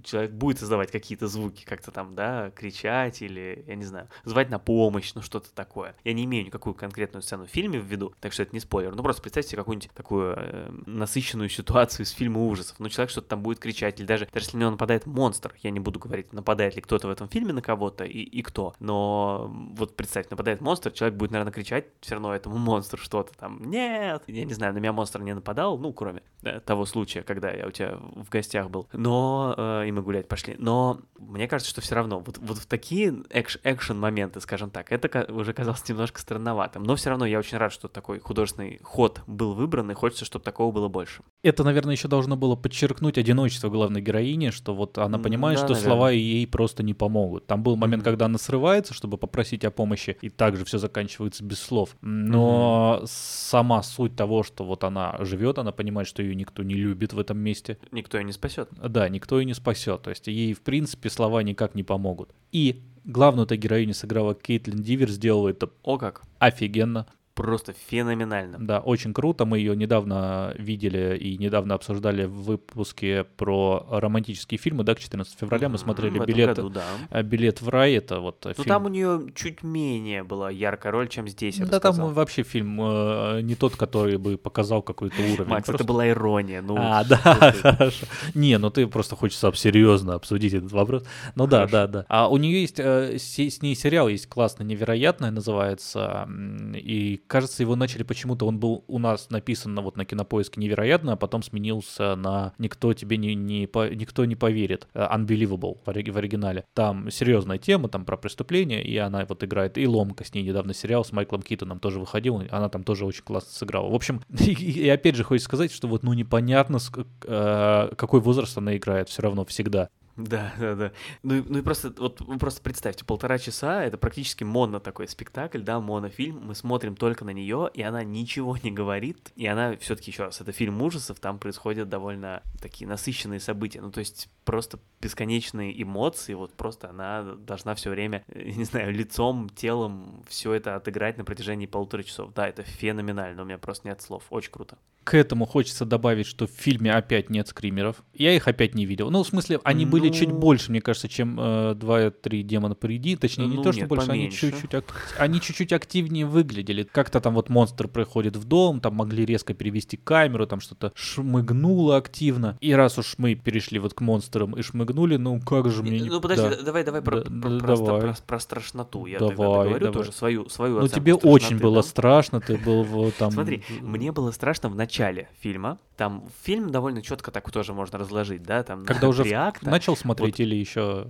человек 0.05 0.31
будет 0.31 0.61
создавать 0.61 0.93
какие-то 0.93 1.27
звуки, 1.27 1.65
как-то 1.65 1.91
там, 1.91 2.15
да, 2.15 2.53
кричать 2.53 3.21
или, 3.21 3.65
я 3.67 3.75
не 3.75 3.85
знаю, 3.85 4.09
звать 4.23 4.49
на 4.49 4.61
помощь, 4.61 5.13
ну, 5.15 5.23
что-то 5.23 5.53
такое. 5.53 5.97
Я 6.05 6.13
не 6.13 6.25
имею 6.25 6.47
никакую 6.47 6.75
конкретную 6.75 7.23
сцену 7.23 7.47
в 7.47 7.51
фильме 7.51 7.81
в 7.81 7.87
виду, 7.87 8.15
так 8.21 8.33
что 8.33 8.45
это 8.45 8.55
не 8.55 8.61
спойлер. 8.61 8.95
Ну, 8.95 9.03
просто 9.03 9.23
представьте 9.23 9.57
какую-нибудь 9.57 9.91
такую 9.93 10.37
э, 10.37 10.71
насыщенную 10.87 11.49
ситуацию 11.49 12.07
из 12.07 12.11
фильма 12.11 12.39
ужасов. 12.39 12.79
Ну, 12.79 12.89
человек 12.89 13.11
что-то 13.11 13.27
там 13.27 13.43
будет 13.43 13.59
кричать, 13.59 13.99
или 13.99 14.07
даже, 14.07 14.29
даже 14.33 14.47
если 14.47 14.57
на 14.57 14.61
него 14.61 14.71
нападает 14.71 15.05
монстр, 15.05 15.53
я 15.65 15.71
не 15.71 15.81
буду 15.81 15.99
говорить, 15.99 16.33
нападает 16.33 16.77
ли 16.77 16.83
кто-то 16.83 17.09
в 17.09 17.11
этом 17.11 17.29
фильме 17.29 17.53
на 17.53 17.61
кого-то 17.61 18.05
и, 18.05 18.21
и 18.21 18.41
кто. 18.53 18.75
Но 18.81 19.51
вот 19.75 19.97
представь, 19.97 20.29
нападает 20.29 20.61
монстр, 20.61 20.91
человек 20.91 21.17
будет, 21.17 21.31
наверное, 21.31 21.53
кричать 21.53 21.87
все 22.01 22.15
равно 22.15 22.35
этому 22.35 22.59
монстру 22.59 23.01
что-то 23.01 23.33
там. 23.35 23.63
Нет! 23.65 24.23
Я 24.27 24.45
не 24.45 24.53
знаю, 24.53 24.75
на 24.75 24.79
меня 24.79 24.93
монстр 24.93 25.23
не 25.23 25.35
нападал, 25.35 25.79
ну, 25.79 25.93
кроме 25.95 26.23
да, 26.43 26.61
того 26.61 26.85
случая, 26.85 27.23
когда 27.23 27.51
я 27.51 27.67
у 27.67 27.71
тебя 27.71 27.97
в 27.97 28.29
гостях 28.29 28.69
был. 28.69 28.89
Но, 28.93 29.55
э, 29.57 29.89
и 29.89 29.93
мы 29.93 30.03
гулять 30.03 30.29
пошли. 30.29 30.55
Но 30.59 31.01
мне 31.19 31.49
кажется, 31.49 31.71
что 31.71 31.81
все 31.81 31.95
равно 31.95 32.21
вот, 32.21 32.37
вот 32.39 32.59
в 32.59 32.67
такие 32.67 33.23
экш 33.31 33.59
экшен-моменты, 33.65 34.41
скажем 34.43 34.71
так, 34.71 34.93
это 34.93 35.33
уже 35.33 35.55
казалось 35.55 35.89
немножко 35.89 36.21
странноватым. 36.21 36.83
Но 36.83 36.95
все 36.97 37.09
равно 37.09 37.25
я 37.25 37.39
очень 37.39 37.57
рад, 37.57 37.73
что 37.73 37.89
такой 37.89 38.21
художественный 38.21 38.81
ход 38.83 39.23
был 39.27 39.55
выбран, 39.55 39.91
и 39.91 39.95
хочется, 39.95 40.27
чтобы 40.27 40.45
такого 40.45 40.73
было 40.73 40.89
больше. 40.89 41.23
Это, 41.43 41.65
наверное, 41.65 41.95
еще 41.95 42.09
должно 42.09 42.37
было 42.37 42.55
подчеркнуть 42.55 43.17
одиночество 43.17 43.71
главной 43.71 44.03
героини, 44.03 44.51
что 44.51 44.75
вот 44.75 44.99
она 44.99 45.19
понимает, 45.19 45.59
да, 45.59 45.65
что 45.65 45.75
наверное. 45.75 45.97
слова 45.97 46.11
ей 46.11 46.47
просто 46.47 46.83
не 46.83 46.93
помогут. 46.93 47.47
Там 47.47 47.63
был 47.63 47.77
момент, 47.77 48.03
mm-hmm. 48.03 48.05
когда 48.05 48.27
она 48.27 48.39
срывается, 48.43 48.95
чтобы 48.95 49.19
попросить 49.19 49.65
о 49.65 49.71
помощи, 49.71 50.17
и 50.21 50.29
также 50.29 50.65
все 50.65 50.79
заканчивается 50.79 51.45
без 51.45 51.61
слов. 51.61 51.97
Но 52.01 53.01
mm-hmm. 53.01 53.07
сама 53.09 53.83
суть 53.83 54.17
того, 54.17 54.43
что 54.43 54.65
вот 54.65 54.85
она 54.85 55.17
живет, 55.21 55.59
она 55.59 55.73
понимает, 55.73 56.09
что 56.09 56.23
ее 56.23 56.35
никто 56.35 56.63
не 56.63 56.75
любит 56.75 57.13
в 57.13 57.19
этом 57.19 57.39
месте. 57.39 57.79
Никто 57.91 58.19
ее 58.19 58.25
не 58.25 58.33
спасет. 58.33 58.69
Да, 58.73 59.09
никто 59.09 59.39
ее 59.39 59.47
не 59.47 59.55
спасет. 59.55 60.03
То 60.03 60.11
есть 60.11 60.27
ей, 60.27 60.53
в 60.53 60.61
принципе, 60.61 61.11
слова 61.11 61.43
никак 61.43 61.75
не 61.75 61.83
помогут. 61.83 62.31
И 62.51 62.83
главную-то 63.05 63.57
героиню 63.57 63.95
сыграла 63.95 64.35
Кейтлин 64.35 64.83
Дивер, 64.83 65.11
сделала 65.11 65.49
это 65.49 65.71
О 65.83 65.99
как. 65.99 66.23
офигенно 66.39 67.07
просто 67.35 67.73
феноменально. 67.73 68.59
Да, 68.61 68.81
очень 68.81 69.15
круто. 69.15 69.45
Мы 69.45 69.59
ее 69.59 69.75
недавно 69.75 70.55
видели 70.59 71.17
и 71.17 71.39
недавно 71.39 71.75
обсуждали 71.75 72.25
в 72.25 72.43
выпуске 72.43 73.25
про 73.25 73.87
романтические 73.91 74.59
фильмы, 74.59 74.85
да, 74.85 74.95
к 74.95 74.99
14 74.99 75.39
февраля 75.39 75.69
мы 75.69 75.79
смотрели 75.79 76.19
в 76.19 76.27
билет, 76.27 76.57
году, 76.57 76.69
да. 76.69 76.85
Э, 77.11 77.23
билет 77.23 77.63
в 77.63 77.69
рай, 77.69 77.95
это 77.95 78.21
вот 78.21 78.45
Ну 78.45 78.55
фильм... 78.55 78.67
там 78.67 78.85
у 78.87 78.89
нее 78.89 79.33
чуть 79.35 79.63
менее 79.63 80.23
была 80.25 80.51
яркая 80.51 80.93
роль, 80.93 81.09
чем 81.09 81.29
здесь, 81.29 81.57
я 81.57 81.67
Да 81.67 81.81
там 81.81 81.95
сказал. 81.95 82.13
вообще 82.13 82.43
фильм 82.43 82.79
э, 82.81 83.41
не 83.43 83.55
тот, 83.55 83.77
который 83.77 84.19
бы 84.19 84.37
показал 84.37 84.83
какой-то 84.83 85.17
уровень. 85.33 85.51
Макс, 85.51 85.67
просто... 85.67 85.85
это 85.85 85.85
была 85.85 86.09
ирония. 86.09 86.63
Ну, 86.63 86.77
а, 86.79 87.05
да, 87.05 87.17
хорошо. 87.63 88.07
Не, 88.35 88.59
ну 88.59 88.71
ты 88.71 88.87
просто 88.87 89.17
хочешь 89.17 89.39
серьезно 89.39 90.15
обсудить 90.15 90.55
этот 90.55 90.73
вопрос. 90.73 91.05
Ну 91.35 91.47
да, 91.47 91.67
да, 91.67 91.87
да. 91.87 92.05
А 92.09 92.29
у 92.29 92.37
нее 92.37 92.61
есть, 92.63 92.79
э, 92.79 93.19
с 93.19 93.63
ней 93.63 93.75
сериал 93.75 94.09
есть 94.09 94.29
классно 94.29 94.63
невероятное, 94.65 95.31
называется, 95.31 96.29
и 96.75 97.23
кажется, 97.33 97.63
его 97.63 97.77
начали 97.77 98.03
почему-то, 98.03 98.47
он 98.47 98.59
был 98.59 98.85
у 98.89 98.99
нас 98.99 99.31
написан 99.31 99.73
на, 99.73 99.81
вот 99.81 99.97
на 99.97 100.05
кинопоиске 100.05 100.61
невероятно, 100.61 101.15
а 101.15 101.17
потом 101.17 101.43
сменился 101.43 102.15
на 102.15 102.53
«Никто 102.59 102.93
тебе 102.93 103.17
не, 103.17 103.35
не, 103.35 103.67
по, 103.67 103.89
никто 103.89 104.27
не 104.27 104.37
поверит», 104.37 104.87
э, 104.93 105.01
«Unbelievable» 105.01 105.79
в, 105.83 106.13
в 106.13 106.19
оригинале. 106.19 106.67
Там 106.75 107.11
серьезная 107.11 107.57
тема, 107.57 107.89
там 107.89 108.05
про 108.05 108.19
преступление, 108.19 108.85
и 108.85 108.99
она 108.99 109.25
вот 109.27 109.43
играет, 109.43 109.79
и 109.79 109.87
«Ломка» 109.87 110.25
с 110.25 110.35
ней 110.35 110.43
недавно 110.43 110.75
сериал 110.75 111.07
с 111.07 111.13
Майклом 111.13 111.41
Китоном 111.41 111.81
тоже 111.81 112.01
выходил, 112.01 112.43
она 112.51 112.69
там 112.69 112.85
тоже 112.85 113.07
очень 113.07 113.25
классно 113.25 113.51
сыграла. 113.51 113.89
В 113.89 113.95
общем, 113.95 114.21
и, 114.39 114.87
опять 114.91 115.17
же 115.17 115.25
хочется 115.25 115.47
сказать, 115.47 115.73
что 115.73 115.89
вот 115.89 116.03
ну 116.03 116.13
непонятно, 116.13 116.81
э, 117.25 117.89
какой 117.97 118.21
возраст 118.21 118.59
она 118.59 118.77
играет 118.77 119.09
все 119.09 119.23
равно 119.23 119.47
всегда. 119.47 119.89
Да, 120.17 120.53
да, 120.59 120.75
да. 120.75 120.93
Ну, 121.23 121.43
ну 121.49 121.59
и 121.59 121.63
просто, 121.63 121.93
вот 121.97 122.21
вы 122.21 122.39
просто 122.39 122.61
представьте, 122.61 123.05
полтора 123.05 123.39
часа 123.39 123.83
это 123.83 123.97
практически 123.97 124.45
моно 124.45 124.79
такой 124.79 125.09
спектакль, 125.09 125.61
да, 125.61 125.81
монофильм. 125.81 126.47
Мы 126.47 126.55
смотрим 126.55 126.97
только 126.97 127.25
на 127.25 127.31
нее, 127.31 127.71
и 127.73 127.83
она 127.83 128.05
ничего 128.05 128.57
не 128.63 128.71
говорит. 128.71 129.33
И 129.37 129.47
она 129.47 129.77
все-таки 129.79 130.11
еще 130.11 130.25
раз, 130.25 130.41
это 130.41 130.53
фильм 130.53 130.83
ужасов, 130.83 131.19
там 131.19 131.39
происходят 131.39 131.89
довольно 131.89 132.43
такие 132.61 132.87
насыщенные 132.87 133.41
события. 133.41 133.81
Ну, 133.81 133.91
то 133.91 134.01
есть 134.01 134.29
просто 134.45 134.79
бесконечные 135.01 135.83
эмоции, 135.83 136.35
вот 136.35 136.53
просто 136.55 136.91
она 136.91 137.23
должна 137.23 137.75
все 137.75 137.89
время, 137.89 138.23
не 138.35 138.65
знаю, 138.65 138.93
лицом, 138.93 139.49
телом 139.49 140.25
все 140.29 140.53
это 140.53 140.77
отыграть 140.77 141.17
на 141.17 141.25
протяжении 141.25 141.67
полутора 141.67 142.03
часов. 142.03 142.35
Да, 142.35 142.47
это 142.47 142.63
феноменально, 142.63 143.43
у 143.43 143.45
меня 143.47 143.59
просто 143.59 143.89
нет 143.89 144.03
слов. 144.03 144.25
Очень 144.29 144.53
круто. 144.53 144.77
К 145.05 145.15
этому 145.15 145.47
хочется 145.47 145.85
добавить, 145.85 146.27
что 146.27 146.47
в 146.47 146.51
фильме 146.51 146.93
опять 146.93 147.29
нет 147.29 147.49
скримеров. 147.49 147.97
Я 148.15 148.37
их 148.37 148.47
опять 148.47 148.75
не 148.75 148.87
видел. 148.87 149.11
Ну, 149.11 149.25
в 149.25 149.27
смысле, 149.27 149.59
они 149.65 149.85
ну... 149.85 149.91
были 149.91 150.11
чуть 150.11 150.31
больше, 150.31 150.71
мне 150.71 150.81
кажется, 150.81 151.09
чем 151.09 151.39
э, 151.41 151.73
2-3 151.75 152.43
демона 152.43 152.77
приди. 152.77 153.17
Точнее, 153.17 153.47
не 153.47 153.57
ну, 153.57 153.63
то, 153.65 153.73
что 153.73 153.81
нет, 153.81 153.89
больше, 153.89 154.07
поменьше. 154.07 154.47
они 154.47 154.53
чуть-чуть, 154.53 154.75
ак... 154.75 155.17
они 155.19 155.41
чуть-чуть 155.41 155.73
активнее 155.73 156.25
выглядели. 156.25 156.85
Как-то 156.85 157.21
там 157.21 157.35
вот 157.35 157.49
монстр 157.49 157.89
приходит 157.89 158.37
в 158.37 158.45
дом, 158.45 158.81
там 158.81 158.95
могли 158.95 159.27
резко 159.27 159.55
перевести 159.55 159.97
камеру, 159.97 160.47
там 160.47 160.61
что-то 160.61 160.93
шмыгнуло 160.95 161.97
активно. 161.97 162.57
И 162.61 162.73
раз 162.73 162.97
уж 162.97 163.15
мы 163.19 163.35
перешли 163.35 163.81
вот 163.81 163.95
к 163.95 164.01
монстрам 164.01 164.53
и 164.53 164.63
шмыгнули, 164.63 165.17
ну 165.17 165.41
как 165.41 165.69
же 165.69 165.83
мне... 165.83 166.05
Ну, 166.05 166.21
подожди, 166.21 166.49
да. 166.49 166.63
давай, 166.63 166.85
давай 166.85 167.03
про, 167.03 167.25
да, 167.25 167.25
про, 167.25 167.77
давай. 167.77 168.01
Про, 168.01 168.17
про, 168.25 168.39
страшноту. 168.39 169.07
Я 169.07 169.19
давай, 169.19 169.35
говорю 169.37 169.79
давай. 169.79 169.93
тоже 169.93 170.13
свою, 170.13 170.49
свою 170.49 170.81
Ну, 170.81 170.87
тебе 170.87 171.15
очень 171.15 171.59
было 171.59 171.83
да? 171.83 171.89
страшно, 171.89 172.41
ты 172.41 172.57
был 172.57 173.13
там... 173.19 173.33
Смотри, 173.33 173.65
мне 173.81 174.13
было 174.13 174.31
страшно 174.31 174.69
в 174.69 174.77
начале 174.77 174.92
фильма. 175.41 175.79
Там 175.97 176.29
фильм 176.43 176.71
довольно 176.71 177.03
четко 177.03 177.31
так 177.31 177.51
тоже 177.51 177.73
можно 177.73 177.99
разложить, 177.99 178.43
да, 178.43 178.63
там 178.63 178.85
Когда 178.85 179.09
уже 179.09 179.25
акта. 179.33 179.71
начал 179.71 179.97
смотреть 179.97 180.35
вот. 180.39 180.41
или 180.41 180.55
еще 180.55 181.09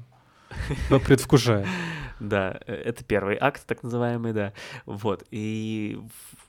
предвкушая? 1.07 1.67
Да, 2.21 2.61
э, 2.67 2.75
это 2.75 3.03
первый 3.03 3.37
акт, 3.41 3.67
так 3.67 3.83
называемый, 3.83 4.33
да. 4.33 4.53
Вот. 4.87 5.25
И 5.33 5.99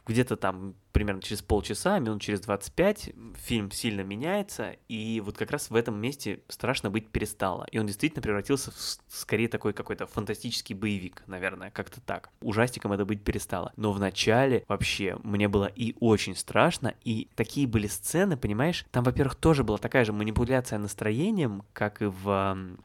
где-то 0.06 0.36
там 0.36 0.76
примерно 0.94 1.22
через 1.22 1.42
полчаса, 1.42 2.00
минут 2.00 2.22
через 2.22 2.40
25, 2.42 3.12
фильм 3.36 3.72
сильно 3.72 4.02
меняется, 4.02 4.76
и 4.88 5.22
вот 5.26 5.38
как 5.38 5.52
раз 5.52 5.70
в 5.70 5.76
этом 5.76 6.00
месте 6.00 6.42
страшно 6.48 6.90
быть 6.92 7.10
перестало. 7.10 7.66
И 7.72 7.80
он 7.80 7.88
действительно 7.88 8.22
превратился 8.22 8.72
в 8.72 8.76
скорее 9.10 9.48
такой 9.48 9.74
какой-то 9.74 10.06
фантастический 10.06 10.76
боевик, 10.76 11.24
наверное, 11.26 11.72
как-то 11.72 12.00
так. 12.00 12.30
Ужастиком 12.42 12.94
это 12.94 13.06
быть 13.06 13.24
перестало. 13.24 13.74
Но 13.76 13.92
в 13.92 14.00
начале 14.00 14.64
вообще 14.68 15.18
мне 15.24 15.48
было 15.48 15.66
и 15.66 15.96
очень 16.00 16.36
страшно, 16.36 16.94
и 17.04 17.28
такие 17.36 17.68
были 17.68 17.88
сцены, 17.88 18.38
понимаешь, 18.38 18.86
там, 18.92 19.04
во-первых, 19.04 19.36
тоже 19.36 19.64
была 19.64 19.80
такая 19.80 20.06
же 20.06 20.14
манипуляция 20.14 20.78
настроением, 20.78 21.64
как 21.74 22.04
и 22.04 22.06
в 22.06 22.28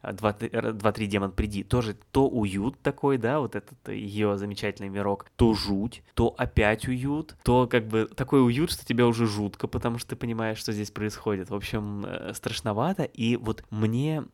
2-3 0.03 1.07
Демон 1.09 1.33
Приди. 1.33 1.65
Тоже 1.65 1.97
то 2.13 2.29
уют 2.29 2.81
такой, 2.81 3.19
да, 3.19 3.41
вот 3.41 3.57
этот 3.57 3.89
ее 3.89 4.37
замечательный 4.37 4.89
мирок, 4.89 5.27
то 5.37 5.55
жуть, 5.55 6.03
то 6.15 6.35
опять 6.37 6.87
уют, 6.87 7.37
то 7.43 7.67
как 7.67 7.89
бы 7.89 8.07
такой 8.07 8.45
уют, 8.45 8.71
что 8.71 8.85
тебе 8.85 9.05
уже 9.05 9.27
жутко, 9.27 9.67
потому 9.67 9.99
что 9.99 10.11
ты 10.11 10.17
понимаешь, 10.17 10.59
что 10.59 10.73
здесь 10.73 10.91
происходит. 10.91 11.51
В 11.51 11.55
общем, 11.55 12.05
э, 12.07 12.33
страшновато. 12.35 13.05
И 13.05 13.37
вот 13.37 13.65
мне, 13.71 14.25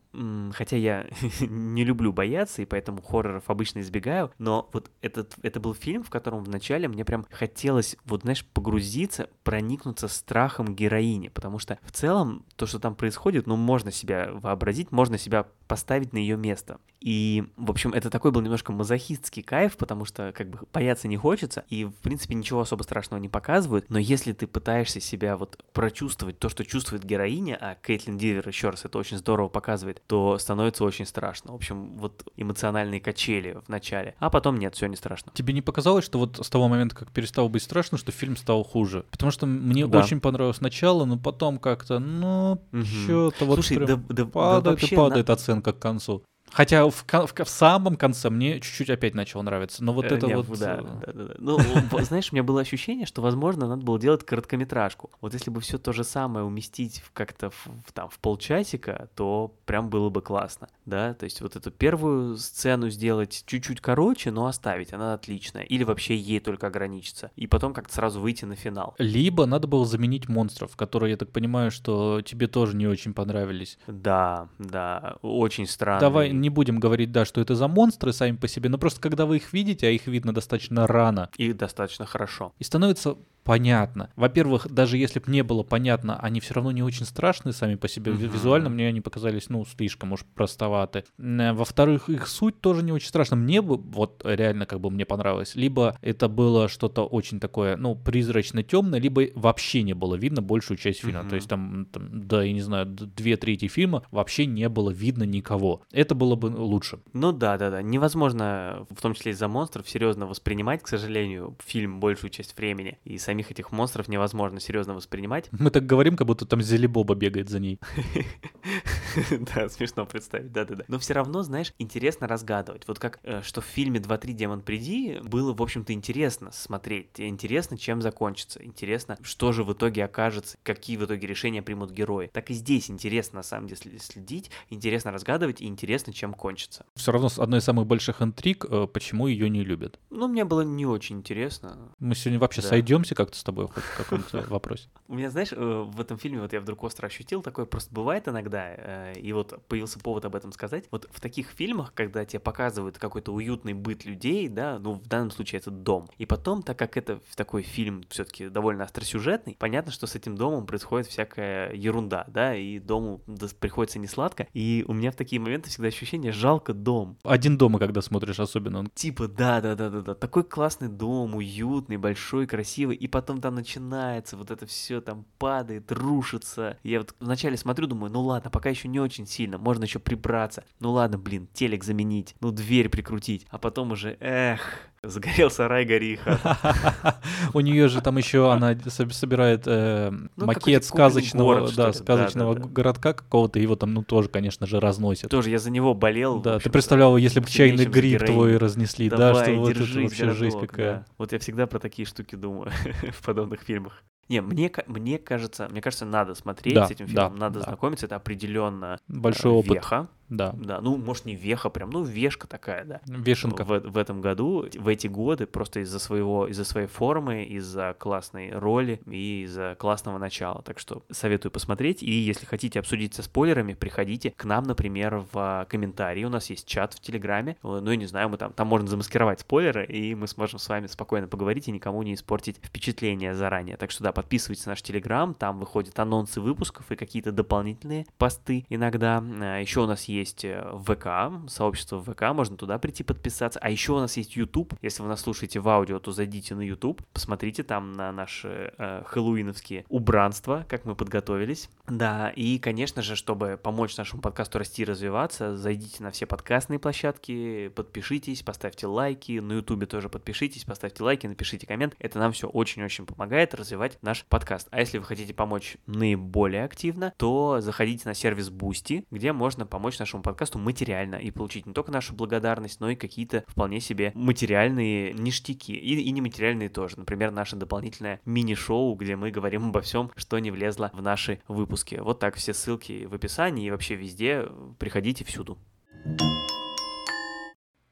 хотя 0.53 0.77
я 0.77 1.07
не 1.39 1.83
люблю 1.83 2.11
бояться, 2.13 2.61
и 2.61 2.65
поэтому 2.65 3.01
хорроров 3.01 3.49
обычно 3.49 3.79
избегаю, 3.79 4.31
но 4.37 4.69
вот 4.73 4.91
этот, 5.01 5.35
это 5.41 5.59
был 5.59 5.73
фильм, 5.73 6.03
в 6.03 6.09
котором 6.09 6.43
вначале 6.43 6.87
мне 6.87 7.05
прям 7.05 7.25
хотелось, 7.31 7.95
вот 8.05 8.21
знаешь, 8.21 8.45
погрузиться, 8.45 9.29
проникнуться 9.43 10.07
страхом 10.07 10.75
героини, 10.75 11.29
потому 11.29 11.59
что 11.59 11.79
в 11.83 11.91
целом 11.91 12.45
то, 12.55 12.65
что 12.65 12.79
там 12.79 12.95
происходит, 12.95 13.47
ну, 13.47 13.55
можно 13.55 13.91
себя 13.91 14.29
вообразить, 14.33 14.91
можно 14.91 15.17
себя 15.17 15.47
поставить 15.67 16.13
на 16.13 16.17
ее 16.17 16.37
место. 16.37 16.64
И, 17.05 17.43
в 17.55 17.69
общем, 17.69 17.93
это 17.93 18.09
такой 18.09 18.31
был 18.31 18.41
немножко 18.41 18.71
мазохистский 18.71 19.43
кайф, 19.43 19.77
потому 19.77 20.05
что 20.05 20.33
как 20.35 20.49
бы 20.49 20.59
бояться 20.73 21.07
не 21.07 21.17
хочется, 21.17 21.63
и, 21.69 21.85
в 21.85 21.93
принципе, 21.95 22.33
ничего 22.33 22.61
особо 22.61 22.81
страшного 22.81 23.21
не 23.21 23.29
показывают, 23.29 23.85
но 23.89 23.99
если 23.99 24.33
ты 24.33 24.47
пытаешься 24.47 24.99
себя 24.99 25.37
вот 25.37 25.63
прочувствовать 25.71 26.39
то, 26.39 26.49
что 26.49 26.65
чувствует 26.65 27.03
героиня, 27.03 27.59
а 27.61 27.75
Кейтлин 27.75 28.17
Дивер, 28.17 28.47
еще 28.47 28.71
раз, 28.71 28.85
это 28.85 28.97
очень 28.97 29.17
здорово 29.17 29.49
показывает, 29.49 30.01
то 30.07 30.39
становится 30.39 30.83
очень 30.83 31.05
страшно. 31.05 31.51
В 31.51 31.55
общем, 31.55 31.95
вот 31.97 32.27
эмоциональные 32.37 32.99
качели 32.99 33.59
в 33.63 33.69
начале, 33.69 34.15
а 34.17 34.31
потом 34.31 34.57
нет, 34.57 34.73
все 34.73 34.87
не 34.87 34.95
страшно. 34.95 35.31
Тебе 35.35 35.53
не 35.53 35.61
показалось, 35.61 36.05
что 36.05 36.17
вот 36.17 36.43
с 36.43 36.49
того 36.49 36.67
момента, 36.67 36.95
как 36.95 37.11
перестало 37.11 37.49
быть 37.49 37.61
страшно, 37.61 37.99
что 37.99 38.11
фильм 38.11 38.35
стал 38.35 38.63
хуже? 38.63 39.05
Потому 39.11 39.31
что 39.31 39.45
мне 39.45 39.85
да. 39.85 39.99
очень 39.99 40.19
понравилось 40.19 40.59
начало, 40.59 41.05
но 41.05 41.19
потом 41.19 41.59
как-то, 41.59 41.99
ну, 41.99 42.59
угу. 42.71 42.83
что-то 42.83 43.45
вот 43.45 43.55
Слушай, 43.55 43.85
да, 43.85 43.95
да, 44.09 44.25
падает 44.25 44.79
да, 44.79 44.87
и 44.87 44.95
падает 44.95 45.27
на... 45.27 45.33
оценка 45.35 45.71
к 45.71 45.77
концу. 45.79 46.23
Хотя 46.55 46.89
в, 46.89 47.05
в 47.05 47.33
в 47.43 47.49
самом 47.49 47.97
конце 47.97 48.29
мне 48.29 48.61
чуть-чуть 48.61 48.89
опять 48.89 49.13
начало 49.13 49.41
нравиться. 49.41 49.83
Но 49.83 49.91
вот 49.91 50.05
Э, 50.05 50.15
это 50.15 50.27
не, 50.27 50.37
вот... 50.37 50.57
Да, 50.57 50.75
э, 50.75 50.83
да, 51.05 51.13
да, 51.13 51.23
да. 51.25 51.33
Ну, 51.37 51.59
знаешь, 52.01 52.31
у 52.31 52.35
меня 52.35 52.43
было 52.43 52.61
ощущение, 52.61 53.05
что, 53.05 53.21
возможно, 53.21 53.67
надо 53.67 53.83
было 53.83 53.99
делать 53.99 54.25
короткометражку. 54.25 55.09
Вот 55.19 55.33
если 55.33 55.49
бы 55.49 55.59
все 55.59 55.77
то 55.77 55.91
же 55.91 56.03
самое 56.03 56.45
уместить 56.45 57.03
как-то 57.13 57.49
в, 57.49 57.67
в 57.85 57.91
там 57.91 58.09
в 58.09 58.19
полчасика, 58.19 59.09
то 59.15 59.53
прям 59.65 59.89
было 59.89 60.09
бы 60.09 60.21
классно, 60.21 60.69
да? 60.85 61.13
То 61.13 61.25
есть 61.25 61.41
вот 61.41 61.57
эту 61.57 61.71
первую 61.71 62.37
сцену 62.37 62.89
сделать 62.89 63.43
чуть-чуть 63.45 63.81
короче, 63.81 64.31
но 64.31 64.47
оставить, 64.47 64.93
она 64.93 65.13
отличная. 65.13 65.63
Или 65.63 65.83
вообще 65.83 66.15
ей 66.15 66.39
только 66.39 66.67
ограничиться. 66.67 67.31
И 67.35 67.47
потом 67.47 67.73
как-то 67.73 67.93
сразу 67.93 68.21
выйти 68.21 68.45
на 68.45 68.55
финал. 68.55 68.95
Либо 68.97 69.45
надо 69.45 69.67
было 69.67 69.85
заменить 69.85 70.29
монстров, 70.29 70.75
которые, 70.77 71.11
я 71.11 71.17
так 71.17 71.31
понимаю, 71.31 71.71
что 71.71 72.21
тебе 72.21 72.47
тоже 72.47 72.75
не 72.77 72.87
очень 72.87 73.13
понравились. 73.13 73.77
Да, 73.87 74.47
да, 74.57 75.17
очень 75.21 75.67
странно. 75.67 75.99
Давай 75.99 76.44
не 76.45 76.49
будем 76.51 76.79
говорить, 76.79 77.11
да, 77.11 77.25
что 77.25 77.41
это 77.41 77.55
за 77.55 77.67
монстры 77.67 78.13
сами 78.13 78.35
по 78.35 78.47
себе, 78.47 78.69
но 78.69 78.77
просто 78.77 79.01
когда 79.01 79.25
вы 79.25 79.37
их 79.37 79.51
видите, 79.51 79.87
а 79.87 79.89
их 79.89 80.05
видно 80.05 80.31
достаточно 80.31 80.85
рано, 80.85 81.29
И 81.37 81.53
достаточно 81.53 82.05
хорошо. 82.05 82.53
и 82.59 82.63
становится 82.63 83.17
понятно. 83.45 84.09
Во-первых, 84.15 84.67
даже 84.69 84.97
если 84.97 85.19
бы 85.19 85.31
не 85.31 85.43
было 85.43 85.63
понятно, 85.63 86.19
они 86.19 86.39
все 86.39 86.55
равно 86.55 86.71
не 86.71 86.83
очень 86.83 87.05
страшные 87.05 87.53
сами 87.53 87.75
по 87.75 87.87
себе. 87.87 88.11
Мгм. 88.11 88.27
Визуально 88.27 88.69
мне 88.69 88.87
они 88.87 89.01
показались, 89.01 89.49
ну, 89.49 89.63
слишком 89.65 90.11
уж 90.11 90.25
простоваты. 90.33 91.05
М, 91.17 91.55
Во-вторых, 91.55 92.09
их 92.09 92.27
суть 92.27 92.59
тоже 92.59 92.83
не 92.83 92.91
очень 92.91 93.07
страшна. 93.07 93.37
Мне 93.37 93.61
бы, 93.61 93.77
вот 93.77 94.21
реально 94.25 94.65
как 94.65 94.79
бы 94.81 94.89
мне 94.89 95.05
понравилось. 95.05 95.55
Либо 95.55 95.97
это 96.01 96.27
было 96.27 96.67
что-то 96.67 97.05
очень 97.05 97.39
такое, 97.39 97.77
ну, 97.77 97.95
призрачно 97.95 98.63
темное, 98.63 98.99
либо 98.99 99.27
вообще 99.35 99.83
не 99.83 99.93
было 99.93 100.15
видно 100.15 100.41
большую 100.41 100.77
часть 100.77 101.01
фильма. 101.01 101.19
Мгм. 101.21 101.29
То 101.29 101.35
есть 101.35 101.47
там, 101.47 101.85
там, 101.91 102.27
да, 102.27 102.43
я 102.43 102.51
не 102.51 102.61
знаю, 102.61 102.87
две 102.87 103.37
трети 103.37 103.67
фильма 103.67 104.03
вообще 104.11 104.47
не 104.47 104.67
было 104.69 104.89
видно 104.89 105.23
никого. 105.23 105.83
Это 105.91 106.15
было 106.15 106.35
бы 106.35 106.47
лучше. 106.47 106.99
Ну 107.13 107.31
да, 107.31 107.57
да, 107.57 107.69
да. 107.69 107.81
Невозможно, 107.83 108.87
в 108.89 109.01
том 109.01 109.13
числе 109.13 109.33
из-за 109.33 109.47
монстров, 109.47 109.87
серьезно 109.87 110.25
воспринимать, 110.25 110.81
к 110.81 110.87
сожалению, 110.87 111.55
фильм 111.63 111.99
большую 111.99 112.31
часть 112.31 112.57
времени. 112.57 112.97
И 113.03 113.19
самих 113.35 113.51
этих 113.51 113.71
монстров 113.73 114.07
невозможно 114.07 114.59
серьезно 114.61 114.93
воспринимать. 114.93 115.49
Мы 115.51 115.69
так 115.69 115.85
говорим, 115.85 116.15
как 116.15 116.25
будто 116.25 116.45
там 116.45 116.61
Зелебоба 116.61 117.15
бегает 117.15 117.49
за 117.49 117.59
ней. 117.59 117.79
Да, 119.55 119.69
смешно 119.69 120.05
представить, 120.05 120.51
да-да-да. 120.51 120.83
Но 120.87 120.99
все 120.99 121.13
равно, 121.13 121.43
знаешь, 121.43 121.73
интересно 121.79 122.27
разгадывать. 122.27 122.87
Вот 122.87 122.99
как, 122.99 123.19
э, 123.23 123.41
что 123.41 123.61
в 123.61 123.65
фильме 123.65 123.99
«2-3 123.99 124.33
демон 124.33 124.61
приди» 124.61 125.19
было, 125.23 125.53
в 125.53 125.61
общем-то, 125.61 125.93
интересно 125.93 126.51
смотреть. 126.51 127.09
Интересно, 127.17 127.77
чем 127.77 128.01
закончится. 128.01 128.63
Интересно, 128.63 129.17
что 129.21 129.51
же 129.51 129.63
в 129.63 129.73
итоге 129.73 130.03
окажется, 130.05 130.57
какие 130.63 130.97
в 130.97 131.05
итоге 131.05 131.27
решения 131.27 131.61
примут 131.61 131.91
герои. 131.91 132.27
Так 132.33 132.49
и 132.49 132.53
здесь 132.53 132.89
интересно, 132.89 133.37
на 133.37 133.43
самом 133.43 133.67
деле, 133.67 133.99
следить, 133.99 134.51
интересно 134.69 135.11
разгадывать 135.11 135.61
и 135.61 135.65
интересно, 135.67 136.13
чем 136.13 136.33
кончится. 136.33 136.85
Все 136.95 137.11
равно 137.11 137.29
одной 137.37 137.59
из 137.59 137.63
самых 137.63 137.87
больших 137.87 138.21
интриг, 138.21 138.65
э, 138.69 138.87
почему 138.91 139.27
ее 139.27 139.49
не 139.49 139.63
любят. 139.63 139.99
Ну, 140.09 140.27
мне 140.27 140.45
было 140.45 140.61
не 140.61 140.85
очень 140.85 141.17
интересно. 141.17 141.91
Мы 141.99 142.15
сегодня 142.15 142.39
вообще 142.39 142.61
Да. 142.61 142.69
сойдемся 142.69 143.15
как-то 143.15 143.37
с 143.37 143.43
тобой 143.43 143.67
хоть 143.67 143.83
в 143.83 143.97
каком-то 143.97 144.45
вопросе. 144.49 144.89
У 145.07 145.15
меня, 145.15 145.29
знаешь, 145.29 145.51
э, 145.51 145.55
в 145.87 145.99
этом 146.01 146.17
фильме 146.17 146.41
вот 146.41 146.53
я 146.53 146.61
вдруг 146.61 146.83
остро 146.83 147.07
ощутил, 147.07 147.41
такое 147.41 147.65
просто 147.65 147.93
бывает 147.93 148.27
иногда, 148.27 148.73
и 149.13 149.31
вот 149.33 149.65
появился 149.67 149.99
повод 149.99 150.25
об 150.25 150.35
этом 150.35 150.51
сказать. 150.51 150.85
Вот 150.91 151.07
в 151.11 151.19
таких 151.19 151.49
фильмах, 151.49 151.93
когда 151.93 152.25
тебе 152.25 152.39
показывают 152.39 152.97
какой-то 152.97 153.31
уютный 153.33 153.73
быт 153.73 154.05
людей, 154.05 154.47
да, 154.47 154.79
ну, 154.79 154.93
в 154.93 155.07
данном 155.07 155.31
случае 155.31 155.59
это 155.59 155.71
дом, 155.71 156.09
и 156.17 156.25
потом, 156.25 156.63
так 156.63 156.77
как 156.79 156.97
это 156.97 157.19
такой 157.35 157.61
фильм 157.63 158.03
все-таки 158.09 158.49
довольно 158.49 158.83
остросюжетный, 158.83 159.55
понятно, 159.59 159.91
что 159.91 160.07
с 160.07 160.15
этим 160.15 160.35
домом 160.35 160.65
происходит 160.65 161.07
всякая 161.07 161.73
ерунда, 161.73 162.25
да, 162.27 162.55
и 162.55 162.79
дому 162.79 163.21
приходится 163.59 163.99
не 163.99 164.07
сладко, 164.07 164.47
и 164.53 164.83
у 164.87 164.93
меня 164.93 165.11
в 165.11 165.15
такие 165.15 165.39
моменты 165.39 165.69
всегда 165.69 165.87
ощущение 165.87 166.31
«жалко 166.31 166.73
дом». 166.73 167.17
Один 167.23 167.57
дома, 167.57 167.79
когда 167.79 168.01
смотришь, 168.01 168.39
особенно. 168.39 168.79
он- 168.79 168.89
Типа, 168.93 169.27
да, 169.27 169.61
да, 169.61 169.75
да, 169.75 169.89
да, 169.89 170.01
да. 170.01 170.15
Такой 170.15 170.43
классный 170.43 170.87
дом, 170.87 171.35
уютный, 171.35 171.97
большой, 171.97 172.47
красивый. 172.47 172.95
И 172.95 173.07
потом 173.07 173.41
там 173.41 173.55
начинается 173.55 174.37
вот 174.37 174.51
это 174.51 174.65
все 174.65 175.01
там 175.01 175.25
падает, 175.37 175.91
рушится. 175.91 176.77
Я 176.83 176.99
вот 176.99 177.15
вначале 177.19 177.57
смотрю, 177.57 177.87
думаю, 177.87 178.11
ну 178.11 178.21
ладно, 178.21 178.49
пока 178.49 178.69
еще 178.69 178.87
не 178.87 178.94
очень 178.99 179.27
сильно, 179.27 179.57
можно 179.57 179.83
еще 179.83 179.99
прибраться. 179.99 180.63
Ну 180.79 180.91
ладно, 180.91 181.17
блин, 181.17 181.47
телек 181.53 181.83
заменить, 181.83 182.35
ну 182.39 182.51
дверь 182.51 182.89
прикрутить. 182.89 183.45
А 183.49 183.57
потом 183.57 183.91
уже, 183.91 184.17
эх, 184.19 184.61
сгорел 185.03 185.49
сарай, 185.49 185.85
гори. 185.85 186.19
У 187.53 187.59
нее 187.59 187.87
же 187.87 188.01
там 188.01 188.17
еще 188.17 188.51
она 188.51 188.73
соб- 188.73 189.11
собирает 189.11 189.63
э, 189.65 190.11
Ну, 190.35 190.45
макет 190.45 190.83
сказочного, 190.83 191.71
да, 191.71 191.93
сказочного 191.93 192.53
городка 192.55 193.13
какого-то, 193.13 193.59
его 193.59 193.75
там, 193.75 193.93
ну, 193.93 194.03
тоже, 194.03 194.29
конечно 194.29 194.65
же, 194.67 194.79
разносят. 194.79 195.29
Тоже 195.29 195.49
я 195.49 195.59
за 195.59 195.71
него 195.71 195.93
болел. 195.93 196.41
Да, 196.41 196.59
ты 196.59 196.69
представлял, 196.69 197.17
если 197.17 197.39
бы 197.39 197.47
чайный 197.47 197.85
гриб 197.85 198.23
твой 198.25 198.57
разнесли, 198.57 199.09
да, 199.09 199.33
что 199.33 199.53
вот 199.55 199.69
это 199.71 199.79
вообще 199.79 200.25
городок, 200.25 200.61
какая. 200.61 201.05
Вот 201.17 201.31
я 201.31 201.39
всегда 201.39 201.67
про 201.67 201.79
такие 201.79 202.05
штуки 202.05 202.35
думаю 202.35 202.71
в 203.11 203.25
подобных 203.25 203.61
фильмах. 203.61 204.03
Не, 204.27 204.41
мне, 204.41 204.71
мне 204.87 205.19
кажется, 205.19 205.67
мне 205.69 205.81
кажется, 205.81 206.05
надо 206.05 206.33
смотреть 206.35 206.73
Да, 206.73 206.87
с 206.87 206.91
этим 206.91 207.05
да, 207.07 207.11
фильмом, 207.25 207.37
надо 207.37 207.59
да. 207.59 207.65
знакомиться, 207.65 208.07
это 208.07 208.15
определенно 208.15 208.99
Большой 209.07 209.51
э, 209.51 209.55
опыт, 209.55 209.73
веха, 209.75 210.07
да. 210.29 210.53
да, 210.57 210.81
ну, 210.81 210.97
может, 210.97 211.25
не 211.25 211.35
веха 211.35 211.69
прям, 211.69 211.89
ну, 211.89 212.03
вешка 212.03 212.47
такая, 212.47 212.83
да. 212.85 213.01
Вешенка. 213.05 213.63
В, 213.63 213.79
в 213.79 213.97
этом 213.97 214.21
году, 214.21 214.67
в 214.75 214.87
эти 214.87 215.07
годы, 215.07 215.45
просто 215.45 215.81
из-за 215.81 215.99
своего, 215.99 216.47
из-за 216.47 216.65
своей 216.65 216.87
формы, 216.87 217.43
из-за 217.43 217.95
классной 217.97 218.51
роли 218.51 219.01
и 219.05 219.43
из-за 219.43 219.75
классного 219.77 220.17
начала. 220.17 220.61
Так 220.63 220.79
что 220.79 221.03
советую 221.11 221.51
посмотреть. 221.51 222.01
И 222.01 222.11
если 222.11 222.45
хотите 222.45 222.79
обсудить 222.79 223.13
со 223.13 223.23
спойлерами, 223.23 223.73
приходите 223.73 224.31
к 224.31 224.45
нам, 224.45 224.63
например, 224.63 225.25
в 225.31 225.35
а, 225.35 225.65
комментарии. 225.65 226.23
У 226.23 226.29
нас 226.29 226.49
есть 226.49 226.67
чат 226.67 226.93
в 226.93 226.99
Телеграме. 226.99 227.57
Э, 227.63 227.79
Ну, 227.81 227.91
я 227.91 227.97
не 227.97 228.05
знаю, 228.05 228.29
мы 228.29 228.37
там, 228.37 228.53
там 228.53 228.67
можно 228.67 228.87
замаскировать 228.87 229.41
спойлеры, 229.41 229.85
и 229.85 230.15
мы 230.15 230.27
сможем 230.27 230.59
с 230.59 230.67
вами 230.67 230.87
спокойно 230.87 231.27
поговорить 231.27 231.67
и 231.67 231.71
никому 231.71 232.01
не 232.03 232.13
испортить 232.13 232.57
впечатление 232.63 233.35
заранее. 233.35 233.77
Так 233.77 233.91
что 233.91 234.03
да, 234.03 234.11
подписывайтесь 234.11 234.65
на 234.65 234.71
наш 234.71 234.81
Телеграм, 234.81 235.33
там 235.33 235.59
выходят 235.59 235.97
анонсы 235.99 236.41
выпусков 236.41 236.91
и 236.91 236.95
какие-то 236.95 237.31
дополнительные 237.31 238.05
посты 238.17 238.65
иногда. 238.69 239.23
А, 239.23 239.59
Еще 239.59 239.81
у 239.81 239.85
нас 239.85 240.05
есть 240.05 240.14
э, 240.23 240.77
ВК, 240.85 241.49
сообщество 241.49 242.01
ВК, 242.01 242.33
можно 242.33 242.57
туда 242.57 242.77
прийти 242.77 243.03
подписаться. 243.03 243.59
А 243.59 243.69
еще 243.69 243.93
у 243.93 243.99
нас 243.99 244.17
есть 244.17 244.35
YouTube. 244.35 244.73
Если 244.81 245.01
вы 245.01 245.09
нас 245.09 245.21
слушаете 245.21 245.59
в 245.59 245.69
аудио, 245.69 245.99
то 245.99 246.11
зайдите 246.11 246.55
на 246.55 246.61
YouTube, 246.61 247.01
посмотрите 247.13 247.63
там 247.63 247.93
на 247.93 248.11
наши 248.11 248.73
э, 248.77 249.03
хэллоуиновские 249.05 249.85
убранства, 249.89 250.65
как 250.69 250.85
мы 250.85 250.95
подготовились. 250.95 251.69
Да, 251.87 252.29
и, 252.29 252.59
конечно 252.59 253.01
же, 253.01 253.15
чтобы 253.15 253.59
помочь 253.61 253.97
нашему 253.97 254.21
подкасту 254.21 254.59
расти 254.59 254.83
и 254.83 254.85
развиваться, 254.85 255.55
зайдите 255.55 256.03
на 256.03 256.11
все 256.11 256.25
подкастные 256.25 256.79
площадки, 256.79 257.69
подпишитесь, 257.69 258.41
поставьте 258.43 258.87
лайки, 258.87 259.39
на 259.39 259.53
YouTube 259.53 259.87
тоже 259.87 260.09
подпишитесь, 260.09 260.63
поставьте 260.63 261.03
лайки, 261.03 261.27
напишите 261.27 261.67
коммент. 261.67 261.95
Это 261.99 262.19
нам 262.19 262.31
все 262.31 262.47
очень-очень 262.47 263.05
помогает 263.05 263.53
развивать 263.53 263.97
наш 264.01 264.25
подкаст. 264.25 264.67
А 264.71 264.79
если 264.79 264.97
вы 264.97 265.05
хотите 265.05 265.33
помочь 265.33 265.77
наиболее 265.85 266.63
активно, 266.63 267.13
то 267.17 267.59
заходите 267.61 268.07
на 268.07 268.13
сервис 268.13 268.49
Boosty, 268.49 269.05
где 269.11 269.33
можно 269.33 269.65
помочь 269.65 269.99
нашему 269.99 270.04
подкасту 270.05 270.59
материально 270.59 271.15
и 271.15 271.31
получить 271.31 271.65
не 271.65 271.73
только 271.73 271.91
нашу 271.91 272.13
благодарность, 272.13 272.79
но 272.79 272.89
и 272.89 272.95
какие-то 272.95 273.43
вполне 273.47 273.79
себе 273.79 274.11
материальные 274.15 275.13
ништяки. 275.13 275.73
И, 275.73 275.99
и 276.01 276.11
нематериальные 276.11 276.69
тоже. 276.69 276.97
Например, 276.97 277.31
наше 277.31 277.55
дополнительное 277.55 278.19
мини-шоу, 278.25 278.95
где 278.95 279.15
мы 279.15 279.31
говорим 279.31 279.69
обо 279.69 279.81
всем, 279.81 280.11
что 280.15 280.39
не 280.39 280.51
влезло 280.51 280.91
в 280.93 281.01
наши 281.01 281.41
выпуски. 281.47 281.95
Вот 281.95 282.19
так 282.19 282.35
все 282.35 282.53
ссылки 282.53 283.05
в 283.05 283.13
описании 283.13 283.67
и 283.67 283.71
вообще 283.71 283.95
везде. 283.95 284.47
Приходите 284.79 285.23
всюду. 285.25 285.57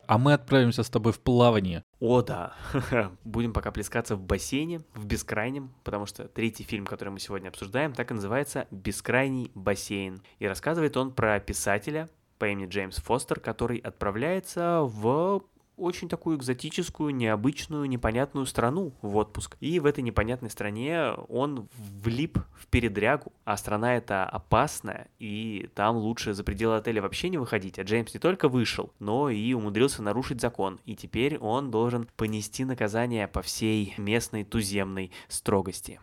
А 0.05 0.17
мы 0.17 0.33
отправимся 0.33 0.83
с 0.83 0.89
тобой 0.89 1.13
в 1.13 1.19
плавание. 1.19 1.83
О, 1.99 2.21
да. 2.21 2.53
Будем 3.23 3.53
пока 3.53 3.71
плескаться 3.71 4.15
в 4.15 4.21
бассейне, 4.21 4.81
в 4.93 5.05
бескрайнем, 5.05 5.73
потому 5.83 6.05
что 6.05 6.27
третий 6.27 6.63
фильм, 6.63 6.85
который 6.85 7.09
мы 7.09 7.19
сегодня 7.19 7.49
обсуждаем, 7.49 7.93
так 7.93 8.11
и 8.11 8.13
называется 8.13 8.67
«Бескрайний 8.71 9.51
бассейн». 9.55 10.21
И 10.39 10.47
рассказывает 10.47 10.97
он 10.97 11.11
про 11.13 11.39
писателя 11.39 12.09
по 12.37 12.45
имени 12.49 12.67
Джеймс 12.67 12.97
Фостер, 12.97 13.39
который 13.39 13.77
отправляется 13.77 14.81
в 14.81 15.43
очень 15.77 16.09
такую 16.09 16.37
экзотическую, 16.37 17.13
необычную, 17.15 17.85
непонятную 17.85 18.45
страну 18.45 18.93
в 19.01 19.15
отпуск. 19.17 19.57
И 19.59 19.79
в 19.79 19.85
этой 19.85 20.01
непонятной 20.01 20.49
стране 20.49 21.11
он 21.29 21.67
влип 21.75 22.37
в 22.57 22.67
передрягу, 22.67 23.31
а 23.45 23.57
страна 23.57 23.95
эта 23.95 24.25
опасная, 24.25 25.07
и 25.19 25.69
там 25.75 25.97
лучше 25.97 26.33
за 26.33 26.43
пределы 26.43 26.77
отеля 26.77 27.01
вообще 27.01 27.29
не 27.29 27.37
выходить. 27.37 27.79
А 27.79 27.83
Джеймс 27.83 28.13
не 28.13 28.19
только 28.19 28.49
вышел, 28.49 28.91
но 28.99 29.29
и 29.29 29.53
умудрился 29.53 30.01
нарушить 30.01 30.41
закон. 30.41 30.79
И 30.85 30.95
теперь 30.95 31.37
он 31.37 31.71
должен 31.71 32.07
понести 32.15 32.65
наказание 32.65 33.27
по 33.27 33.41
всей 33.41 33.93
местной 33.97 34.43
туземной 34.43 35.11
строгости. 35.27 35.99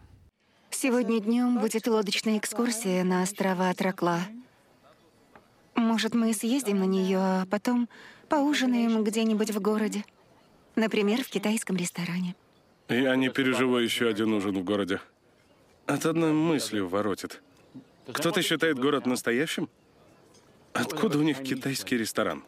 Сегодня 0.70 1.20
днем 1.20 1.58
будет 1.58 1.86
лодочная 1.86 2.38
экскурсия 2.38 3.04
на 3.04 3.22
острова 3.22 3.72
Тракла. 3.74 4.20
Может, 5.74 6.14
мы 6.14 6.32
съездим 6.32 6.78
на 6.78 6.84
нее, 6.84 7.18
а 7.18 7.46
потом 7.50 7.88
поужинаем 8.28 9.02
где-нибудь 9.04 9.50
в 9.50 9.60
городе. 9.60 10.04
Например, 10.76 11.22
в 11.22 11.28
китайском 11.28 11.76
ресторане. 11.76 12.34
Я 12.88 13.16
не 13.16 13.28
переживу 13.28 13.76
еще 13.76 14.08
один 14.08 14.32
ужин 14.32 14.58
в 14.58 14.64
городе. 14.64 15.00
От 15.86 16.06
одной 16.06 16.32
мысли 16.32 16.80
воротит. 16.80 17.42
Кто-то 18.12 18.42
считает 18.42 18.78
город 18.78 19.06
настоящим? 19.06 19.68
Откуда 20.72 21.18
у 21.18 21.22
них 21.22 21.42
китайский 21.42 21.96
ресторан? 21.96 22.44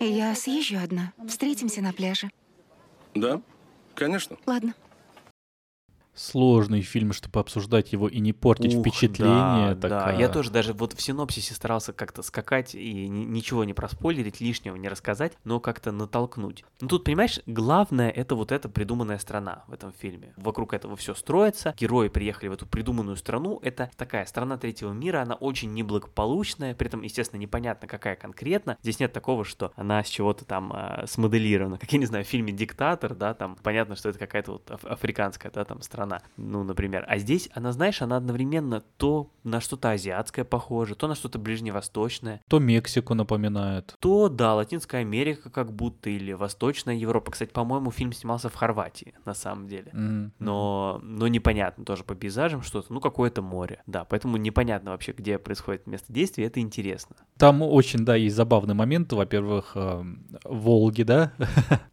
Я 0.00 0.34
съезжу 0.34 0.76
одна. 0.82 1.12
Встретимся 1.26 1.80
на 1.82 1.92
пляже. 1.92 2.30
Да, 3.14 3.40
конечно. 3.94 4.36
Ладно. 4.46 4.74
Сложный 6.14 6.80
фильм, 6.82 7.12
чтобы 7.12 7.40
обсуждать 7.40 7.92
его 7.92 8.08
и 8.08 8.20
не 8.20 8.32
портить 8.32 8.74
Ух, 8.74 8.80
впечатление. 8.80 9.74
Да, 9.74 9.88
да. 9.88 10.12
Я 10.12 10.28
тоже 10.28 10.50
даже 10.50 10.72
вот 10.72 10.92
в 10.92 11.02
синопсисе 11.02 11.54
старался 11.54 11.92
как-то 11.92 12.22
скакать 12.22 12.74
и 12.74 13.08
ни- 13.08 13.24
ничего 13.24 13.64
не 13.64 13.74
проспойлерить, 13.74 14.40
лишнего 14.40 14.76
не 14.76 14.88
рассказать, 14.88 15.32
но 15.44 15.58
как-то 15.58 15.90
натолкнуть. 15.90 16.64
Ну 16.80 16.88
тут, 16.88 17.04
понимаешь, 17.04 17.40
главное 17.46 18.10
это 18.10 18.34
вот 18.36 18.52
эта 18.52 18.68
придуманная 18.68 19.18
страна 19.18 19.64
в 19.66 19.72
этом 19.72 19.92
фильме. 19.92 20.32
Вокруг 20.36 20.72
этого 20.72 20.94
все 20.96 21.14
строится, 21.14 21.74
герои 21.76 22.08
приехали 22.08 22.48
в 22.48 22.52
эту 22.52 22.66
придуманную 22.66 23.16
страну. 23.16 23.58
Это 23.62 23.90
такая 23.96 24.24
страна 24.26 24.56
третьего 24.56 24.92
мира, 24.92 25.22
она 25.22 25.34
очень 25.34 25.72
неблагополучная, 25.72 26.74
при 26.74 26.86
этом, 26.86 27.02
естественно, 27.02 27.40
непонятно 27.40 27.88
какая 27.88 28.14
конкретно. 28.16 28.78
Здесь 28.82 29.00
нет 29.00 29.12
такого, 29.12 29.44
что 29.44 29.72
она 29.74 30.04
с 30.04 30.08
чего-то 30.08 30.44
там 30.44 30.72
э, 30.72 31.06
смоделирована. 31.06 31.78
Как 31.78 31.92
я 31.92 31.98
не 31.98 32.06
знаю, 32.06 32.24
в 32.24 32.28
фильме 32.28 32.52
«Диктатор», 32.52 33.14
да, 33.14 33.34
там 33.34 33.56
понятно, 33.62 33.96
что 33.96 34.10
это 34.10 34.18
какая-то 34.18 34.52
вот 34.52 34.70
аф- 34.70 34.84
африканская, 34.84 35.50
да, 35.50 35.64
там 35.64 35.82
страна, 35.82 36.03
ну, 36.36 36.62
например. 36.64 37.04
А 37.08 37.18
здесь 37.18 37.48
она, 37.54 37.72
знаешь, 37.72 38.02
она 38.02 38.16
одновременно 38.16 38.82
то 38.96 39.30
на 39.42 39.60
что-то 39.60 39.90
азиатское 39.90 40.44
похоже, 40.44 40.94
то 40.94 41.06
на 41.06 41.14
что-то 41.14 41.38
ближневосточное, 41.38 42.40
То 42.48 42.58
Мексику 42.58 43.14
напоминает. 43.14 43.94
то, 44.00 44.28
да, 44.28 44.54
Латинская 44.54 44.98
Америка 44.98 45.50
как 45.50 45.72
будто, 45.72 46.08
или 46.10 46.32
Восточная 46.32 46.94
Европа. 46.94 47.30
Кстати, 47.32 47.50
по-моему, 47.50 47.90
фильм 47.90 48.12
снимался 48.12 48.48
в 48.48 48.54
Хорватии, 48.54 49.14
на 49.24 49.34
самом 49.34 49.68
деле. 49.68 49.90
М, 49.92 50.32
Но, 50.38 50.98
но 51.02 51.28
непонятно 51.28 51.84
тоже 51.84 52.04
по 52.04 52.14
пейзажам 52.14 52.62
что-то, 52.62 52.92
ну 52.92 53.00
какое-то 53.00 53.42
море, 53.42 53.82
да, 53.86 54.04
поэтому 54.04 54.36
непонятно 54.36 54.92
вообще, 54.92 55.12
где 55.12 55.38
происходит 55.38 55.86
место 55.86 56.12
действия, 56.12 56.44
это 56.46 56.60
интересно. 56.60 57.16
Там 57.36 57.62
очень, 57.62 58.04
да, 58.04 58.14
есть 58.16 58.36
забавный 58.36 58.74
момент. 58.74 59.12
Во-первых, 59.12 59.72
эм, 59.74 60.26
Волги, 60.44 61.02
да? 61.02 61.32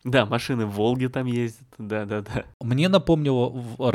Да, 0.04 0.26
машины 0.26 0.66
в 0.66 0.72
Волге 0.72 1.10
там 1.10 1.26
ездят, 1.28 1.68
да-да-да. 1.78 2.46
Мне 2.60 2.90
напомнило 2.90 3.50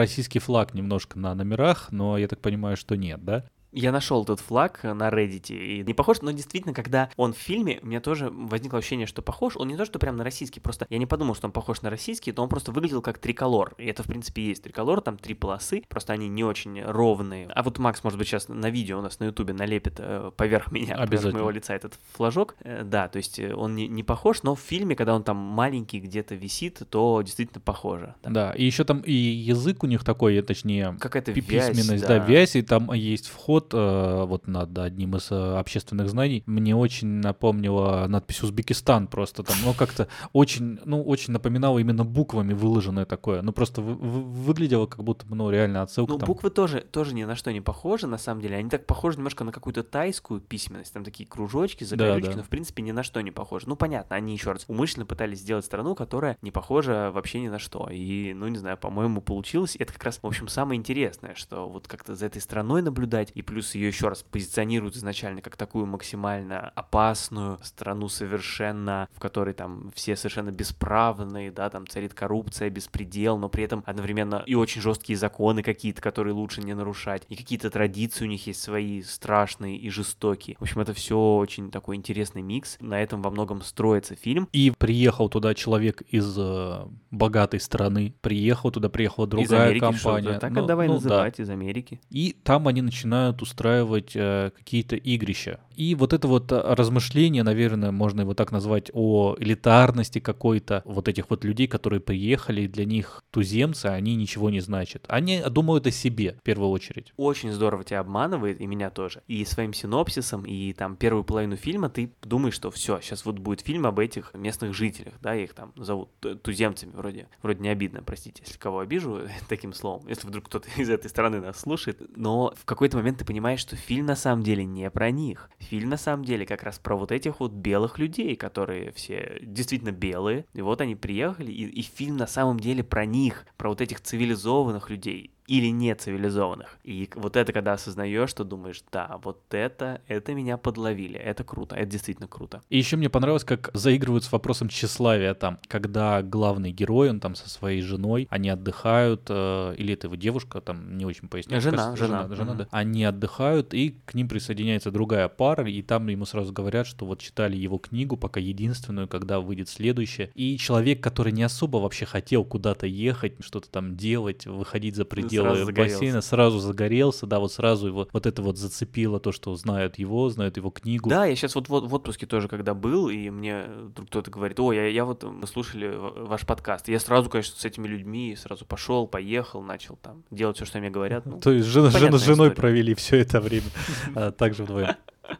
российский 0.07 0.39
флаг 0.39 0.73
немножко 0.73 1.19
на 1.19 1.35
номерах, 1.35 1.89
но 1.91 2.17
я 2.17 2.29
так 2.29 2.41
понимаю, 2.41 2.77
что 2.77 2.97
нет, 2.97 3.25
да? 3.25 3.45
Я 3.77 3.93
нашел 3.93 4.23
этот 4.23 4.41
флаг 4.41 4.83
на 4.83 5.11
Reddit, 5.11 5.55
и 5.55 5.85
не 5.87 5.93
похож, 5.93 6.23
но 6.23 6.31
действительно, 6.31 6.73
когда 6.73 7.11
он 7.17 7.35
в 7.35 7.37
фильме, 7.37 7.79
у 7.83 7.87
меня 7.87 8.01
тоже 8.01 8.31
возникло 8.31 8.79
ощущение, 8.79 9.07
что 9.07 9.21
похож. 9.21 9.55
Он 9.57 9.69
не 9.69 9.77
то, 9.77 9.85
что 9.85 9.99
прям 9.99 10.17
на 10.17 10.25
российский, 10.25 10.61
просто 10.61 10.87
я 10.89 10.97
не 10.97 11.05
подумал, 11.05 11.35
что 11.35 11.47
он 11.47 11.53
похож 11.53 11.83
на 11.83 11.91
российский, 11.91 12.33
то 12.33 12.43
он 12.43 12.49
просто 12.49 12.73
выглядел 12.73 13.03
как 13.03 13.19
триколор. 13.19 13.75
И 13.77 13.85
это, 13.85 14.03
в 14.03 14.07
принципе, 14.07 14.41
и 14.41 14.49
есть 14.49 14.63
триколор, 14.63 15.03
там 15.03 15.19
три 15.19 15.35
полосы, 15.35 15.83
просто 15.91 16.15
они 16.15 16.27
не 16.27 16.43
очень 16.43 16.83
ровные. 16.83 17.49
А 17.55 17.63
вот 17.63 17.79
Макс, 17.79 18.03
может 18.03 18.19
быть, 18.19 18.29
сейчас 18.29 18.49
на 18.49 18.71
видео 18.71 18.99
у 18.99 19.03
нас 19.03 19.21
на 19.21 19.25
ютубе 19.25 19.53
налепит 19.53 19.97
э, 19.99 20.31
поверх 20.35 20.73
меня, 20.73 20.97
поверх 20.97 21.35
моего 21.35 21.51
лица 21.51 21.75
этот 21.75 21.99
флажок. 22.15 22.57
Э, 22.61 22.83
да, 22.83 23.09
то 23.09 23.19
есть 23.19 23.39
э, 23.39 23.55
он 23.55 23.75
не, 23.75 23.89
не 23.89 24.03
похож, 24.03 24.43
но 24.43 24.55
в 24.55 24.61
фильме, 24.61 24.97
когда 24.97 25.15
он 25.15 25.23
там 25.23 25.37
маленький 25.37 26.01
где-то 26.01 26.35
висит, 26.35 26.81
то 26.89 27.21
действительно 27.21 27.61
похоже. 27.61 28.15
Да. 28.23 28.31
Да, 28.31 28.53
и 28.53 28.65
еще 28.65 28.85
там 28.85 29.01
и 29.01 29.13
язык 29.13 29.83
у 29.83 29.87
них 29.87 30.03
такой, 30.03 30.37
э, 30.37 30.43
точнее, 30.43 30.97
Какая-то 30.99 31.35
пи- 31.35 31.43
вязь, 31.43 31.77
письменность, 31.77 32.07
да. 32.07 32.19
вязь, 32.19 32.57
и 32.57 32.63
там 32.63 32.91
есть 32.95 33.29
вход 33.29 33.66
э, 33.75 34.25
вот 34.27 34.47
над 34.47 34.77
одним 34.79 35.17
из 35.17 35.31
э, 35.31 35.59
общественных 35.59 36.09
знаний. 36.09 36.43
Мне 36.47 36.75
очень 36.77 37.07
напомнило 37.21 38.07
надпись 38.09 38.43
Узбекистан 38.43 39.07
просто 39.07 39.43
там, 39.43 39.57
ну 39.65 39.73
как-то 39.75 40.09
очень, 40.33 40.79
ну 40.85 41.03
очень 41.03 41.33
напоминало 41.33 41.79
именно 41.79 42.05
буквами 42.05 42.53
выложенное 42.53 43.05
такое, 43.07 43.43
ну 43.43 43.53
просто 43.53 43.81
вы- 43.83 43.95
вы- 43.95 44.23
выглядело 44.23 44.87
как 44.87 45.03
будто, 45.05 45.25
ну 45.29 45.51
реально 45.51 45.83
отсылка 45.83 46.13
Ну, 46.15 46.19
там. 46.19 46.27
буквы 46.27 46.51
тоже, 46.51 46.81
тоже 46.81 47.15
ни 47.15 47.25
на 47.25 47.37
что 47.37 47.53
не 47.53 47.61
похожи, 47.61 48.07
на 48.07 48.19
самом 48.19 48.41
деле. 48.43 48.57
Они 48.57 48.69
так 48.69 48.87
похожи 48.87 49.17
немножко 49.19 49.45
на 49.45 49.53
какую-то 49.53 49.83
тайскую 49.83 50.41
письменность. 50.41 50.93
Там 50.93 51.05
такие 51.05 51.27
кружочки, 51.29 51.85
закорючки, 51.85 52.31
да. 52.31 52.37
но 52.39 52.43
в 52.43 52.49
принципе 52.49 52.83
ни 52.83 52.93
на 52.93 53.03
что 53.03 53.21
не 53.21 53.31
похожи. 53.31 53.69
Ну, 53.69 53.77
понятно, 53.77 54.17
они 54.17 54.33
еще 54.33 54.53
раз 54.53 54.65
умышленно 54.69 55.07
пытались 55.07 55.41
сделать 55.41 55.65
страну, 55.65 55.95
которая 55.95 56.37
не 56.43 56.51
похожа 56.51 57.11
вообще 57.13 57.41
ни 57.41 57.49
на 57.49 57.59
что. 57.59 57.89
И, 57.91 58.35
ну, 58.35 58.49
не 58.49 58.59
знаю, 58.59 58.77
по-моему, 58.77 59.21
получилось. 59.21 59.77
И 59.77 59.79
это 59.83 59.93
как 59.93 60.05
раз, 60.05 60.19
в 60.23 60.27
общем, 60.27 60.49
самое 60.49 60.79
интересное, 60.79 61.35
что 61.35 61.69
вот 61.69 61.89
как-то 61.89 62.15
за 62.15 62.27
этой 62.27 62.43
страной 62.43 62.83
наблюдать, 62.83 63.31
и 63.35 63.41
плюс 63.43 63.56
ее 63.75 63.89
еще 63.89 64.09
раз 64.09 64.23
позиционируют 64.23 64.97
изначально 64.97 65.41
как 65.41 65.57
такую 65.57 65.87
максимально 65.87 66.69
опасную 66.75 67.59
страну 67.63 68.09
совершенно, 68.09 69.09
в 69.15 69.21
которой 69.21 69.55
там 69.55 69.91
все 69.95 70.17
совершенно 70.17 70.51
бесправные, 70.51 71.51
да, 71.51 71.71
там 71.71 71.87
царит 71.87 72.15
коррупция, 72.15 72.71
беспредел, 72.71 73.39
но 73.39 73.49
при 73.49 73.65
этом 73.65 73.83
одновременно 73.87 74.43
и 74.47 74.55
очень 74.55 74.81
жесткие 74.81 75.17
законы 75.17 75.63
какие-то, 75.63 76.01
которые 76.03 76.35
лучше 76.35 76.63
не 76.63 76.75
нарушать, 76.75 77.25
и 77.29 77.37
какие-то 77.37 77.71
традиции 77.71 78.25
у 78.25 78.29
них 78.29 78.47
есть 78.47 78.63
свои 78.63 79.03
страшные 79.03 79.77
и 79.77 79.91
жестокие. 79.91 80.57
В 80.59 80.63
общем, 80.63 80.81
это 80.81 80.93
все 80.93 81.19
очень 81.37 81.71
такой 81.71 81.97
интересный 81.97 82.43
микс. 82.43 82.77
На 82.81 83.03
этом 83.03 83.23
во 83.23 83.31
многом 83.31 83.63
строится 83.63 84.15
фильм. 84.15 84.49
И 84.53 84.73
приехал 84.77 85.29
туда 85.29 85.55
человек 85.55 86.03
из 86.03 86.37
э, 86.39 86.87
богатой 87.17 87.61
страны, 87.61 88.15
приехал 88.21 88.71
туда, 88.71 88.89
приехала 88.89 89.27
другая 89.27 89.47
из 89.47 89.53
Америки, 89.53 89.81
компания. 89.81 90.23
что-то. 90.23 90.41
Так 90.41 90.53
Ну, 90.53 90.67
давай 90.67 90.87
ну 90.89 90.95
да. 90.95 91.01
называть, 91.01 91.41
из 91.41 91.51
Америки. 91.51 92.01
И 92.11 92.37
там 92.43 92.69
они 92.69 92.83
начинают 92.83 93.43
устраивать 93.43 94.13
э, 94.15 94.51
какие-то 94.57 94.97
игрища. 94.97 95.61
И 95.75 95.95
вот 95.95 96.13
это 96.13 96.27
вот 96.29 96.51
э, 96.53 96.61
размышление, 96.75 97.43
наверное, 97.43 97.91
можно 97.91 98.23
его 98.23 98.35
так 98.35 98.53
назвать, 98.53 98.91
о 98.95 99.37
элитарности 99.39 100.19
какой-то 100.21 100.83
вот 100.85 101.09
этих 101.09 101.29
вот 101.31 101.45
людей, 101.45 101.67
которые 101.67 102.01
приехали, 102.01 102.67
для 102.67 102.85
них 102.85 103.23
туземцы, 103.31 103.87
они 103.87 104.15
ничего 104.17 104.51
не 104.51 104.61
значат. 104.61 105.05
Они 105.09 105.43
думают 105.51 105.87
о 105.87 105.91
себе 105.91 106.37
в 106.41 106.43
первую 106.43 106.71
очередь. 106.71 107.13
очень 107.17 107.53
здорово 107.53 107.85
тебя 107.85 108.01
обманывает, 108.01 108.61
и 108.61 108.67
меня 108.67 108.91
тоже. 108.91 109.23
И 109.27 109.45
своим 109.45 109.73
синопсисом, 109.75 110.45
и 110.45 110.73
там 110.73 110.97
первую 110.97 111.25
половину 111.25 111.57
фильма 111.57 111.89
ты 111.91 112.13
думаешь, 112.23 112.55
что 112.55 112.71
все, 112.71 113.01
сейчас 113.01 113.25
вот 113.25 113.39
будет 113.39 113.61
фильм 113.61 113.87
об 113.87 113.99
этих 113.99 114.33
местных 114.35 114.75
жителях, 114.75 115.15
да, 115.23 115.35
их 115.35 115.55
там 115.55 115.73
зовут 115.77 116.09
т- 116.21 116.35
туземцами 116.37 116.93
вроде. 117.07 117.29
Вроде 117.43 117.61
не 117.61 117.69
обидно, 117.69 118.03
простите, 118.03 118.43
если 118.45 118.59
кого 118.59 118.81
обижу 118.81 119.23
таким 119.49 119.73
словом, 119.73 120.07
если 120.09 120.27
вдруг 120.27 120.47
кто-то 120.47 120.69
из 120.77 120.91
этой 120.91 121.09
страны 121.09 121.41
нас 121.41 121.61
слушает. 121.61 122.01
Но 122.17 122.53
в 122.57 122.65
какой-то 122.65 122.97
момент 122.97 123.19
ты 123.19 123.25
понимаешь, 123.25 123.61
что 123.61 123.77
фильм 123.77 124.07
на 124.07 124.17
самом 124.17 124.43
деле 124.43 124.65
не 124.65 124.91
про 124.91 125.11
них. 125.11 125.51
Фильм 125.59 125.91
на 125.91 125.97
самом 125.97 126.25
деле 126.25 126.47
как 126.47 126.63
раз 126.63 126.79
про 126.79 126.97
вот 126.97 127.13
этих 127.13 127.41
вот 127.41 127.53
белых 127.53 127.99
людей, 127.99 128.37
которые 128.37 128.93
все 128.93 129.39
действительно 129.43 129.93
белые. 129.93 130.47
И 130.55 130.63
вот 130.63 130.81
они 130.81 130.97
приехали, 130.97 131.53
и, 131.53 131.65
и 131.65 131.83
фильм 131.83 132.17
на 132.17 132.27
самом 132.27 132.61
деле 132.61 132.83
про 132.83 133.05
них, 133.07 133.47
про 133.57 133.69
вот 133.69 133.81
этих 133.81 134.01
цивилизованных 134.01 134.91
людей 134.91 135.36
или 135.47 135.67
не 135.67 135.95
цивилизованных. 135.95 136.79
И 136.85 137.09
вот 137.15 137.37
это, 137.37 137.53
когда 137.53 137.75
осознаешь, 137.75 138.31
что 138.31 138.45
думаешь, 138.45 138.83
да, 138.93 139.19
вот 139.23 139.43
это, 139.51 140.01
это 140.09 140.35
меня 140.35 140.57
подловили, 140.57 141.19
это 141.19 141.45
круто, 141.45 141.77
это 141.77 141.87
действительно 141.87 142.29
круто. 142.29 142.63
И 142.69 142.79
еще 142.79 142.97
мне 142.97 143.09
понравилось, 143.09 143.45
как 143.45 143.71
заигрывают 143.75 144.25
с 144.25 144.33
вопросом 144.33 144.69
тщеславия 144.69 145.35
там, 145.35 145.59
когда 145.69 146.23
главный 146.23 146.73
герой, 146.73 147.11
он 147.11 147.21
там 147.21 147.35
со 147.35 147.49
своей 147.49 147.81
женой, 147.83 148.27
они 148.31 148.49
отдыхают, 148.49 149.27
э, 149.29 149.75
или 149.77 149.95
это 149.95 150.09
его 150.09 150.17
девушка, 150.17 150.61
там 150.61 150.97
не 150.97 151.05
очень 151.05 151.29
поясню. 151.29 151.61
Жена, 151.61 151.77
Кажется, 151.77 152.07
жена, 152.07 152.29
жена, 152.35 152.51
мгм. 152.53 152.59
да. 152.59 152.69
Они 152.71 153.05
отдыхают, 153.05 153.75
и 153.75 154.01
к 154.05 154.15
ним 154.15 154.29
присоединяется 154.29 154.91
другая 154.91 155.29
пара, 155.29 155.69
и 155.69 155.83
там 155.83 156.09
ему 156.09 156.25
сразу 156.25 156.53
говорят, 156.53 156.87
что 156.87 157.07
вот 157.07 157.21
читали 157.21 157.57
его 157.57 157.79
книгу, 157.79 158.17
пока 158.17 158.41
единственную, 158.41 159.09
когда 159.09 159.41
выйдет 159.41 159.69
следующая. 159.69 160.31
И 160.35 160.59
человек, 160.59 161.03
который 161.03 161.33
не 161.33 161.43
особо 161.43 161.79
вообще 161.79 162.07
хотел 162.07 162.45
куда-то 162.45 162.87
ехать, 162.87 163.35
что-то 163.41 163.69
там 163.71 163.97
делать, 163.97 164.47
выходить 164.47 164.97
за 164.97 165.05
пределы 165.05 165.36
Сразу 165.43 165.65
загорелся. 165.65 165.95
бассейна, 165.97 166.21
сразу 166.21 166.59
загорелся, 166.59 167.27
да, 167.27 167.39
вот 167.41 167.53
сразу 167.53 167.87
его 167.89 168.09
вот 168.13 168.27
это 168.27 168.43
вот 168.43 168.57
зацепило, 168.59 169.19
то, 169.21 169.33
что 169.33 169.55
знают 169.57 169.99
его, 169.99 170.29
знают 170.31 170.57
его 170.57 170.71
книгу. 170.71 171.09
Да, 171.09 171.25
я 171.27 171.35
сейчас 171.37 171.55
вот, 171.55 171.69
вот 171.69 171.85
в 171.89 171.95
отпуске 171.95 172.27
тоже, 172.27 172.49
когда 172.49 172.75
был, 172.75 173.09
и 173.09 173.31
мне 173.31 173.65
вдруг 173.85 174.09
кто-то 174.09 174.31
говорит, 174.31 174.59
о, 174.61 174.73
я, 174.73 174.87
я 174.87 175.05
вот, 175.05 175.23
мы 175.25 175.47
слушали 175.47 175.89
в- 175.89 176.27
ваш 176.29 176.47
подкаст. 176.47 176.89
И 176.89 176.93
Я 176.93 177.01
сразу, 177.01 177.29
конечно, 177.31 177.59
с 177.59 177.65
этими 177.65 177.87
людьми 177.87 178.37
сразу 178.41 178.65
пошел, 178.65 179.07
поехал, 179.07 179.63
начал 179.63 179.97
там 180.03 180.23
делать 180.31 180.57
все, 180.57 180.65
что 180.65 180.79
мне 180.79 180.91
говорят. 180.91 181.25
Ну, 181.27 181.41
То 181.41 181.53
есть 181.53 181.67
жена, 181.69 181.91
жена 181.91 182.19
с 182.19 182.23
женой 182.25 182.49
история. 182.49 182.55
провели 182.55 182.95
все 182.95 183.19
это 183.19 183.41
время 183.41 183.67
а, 184.15 184.31
также 184.33 184.65
вдвоем. 184.65 184.95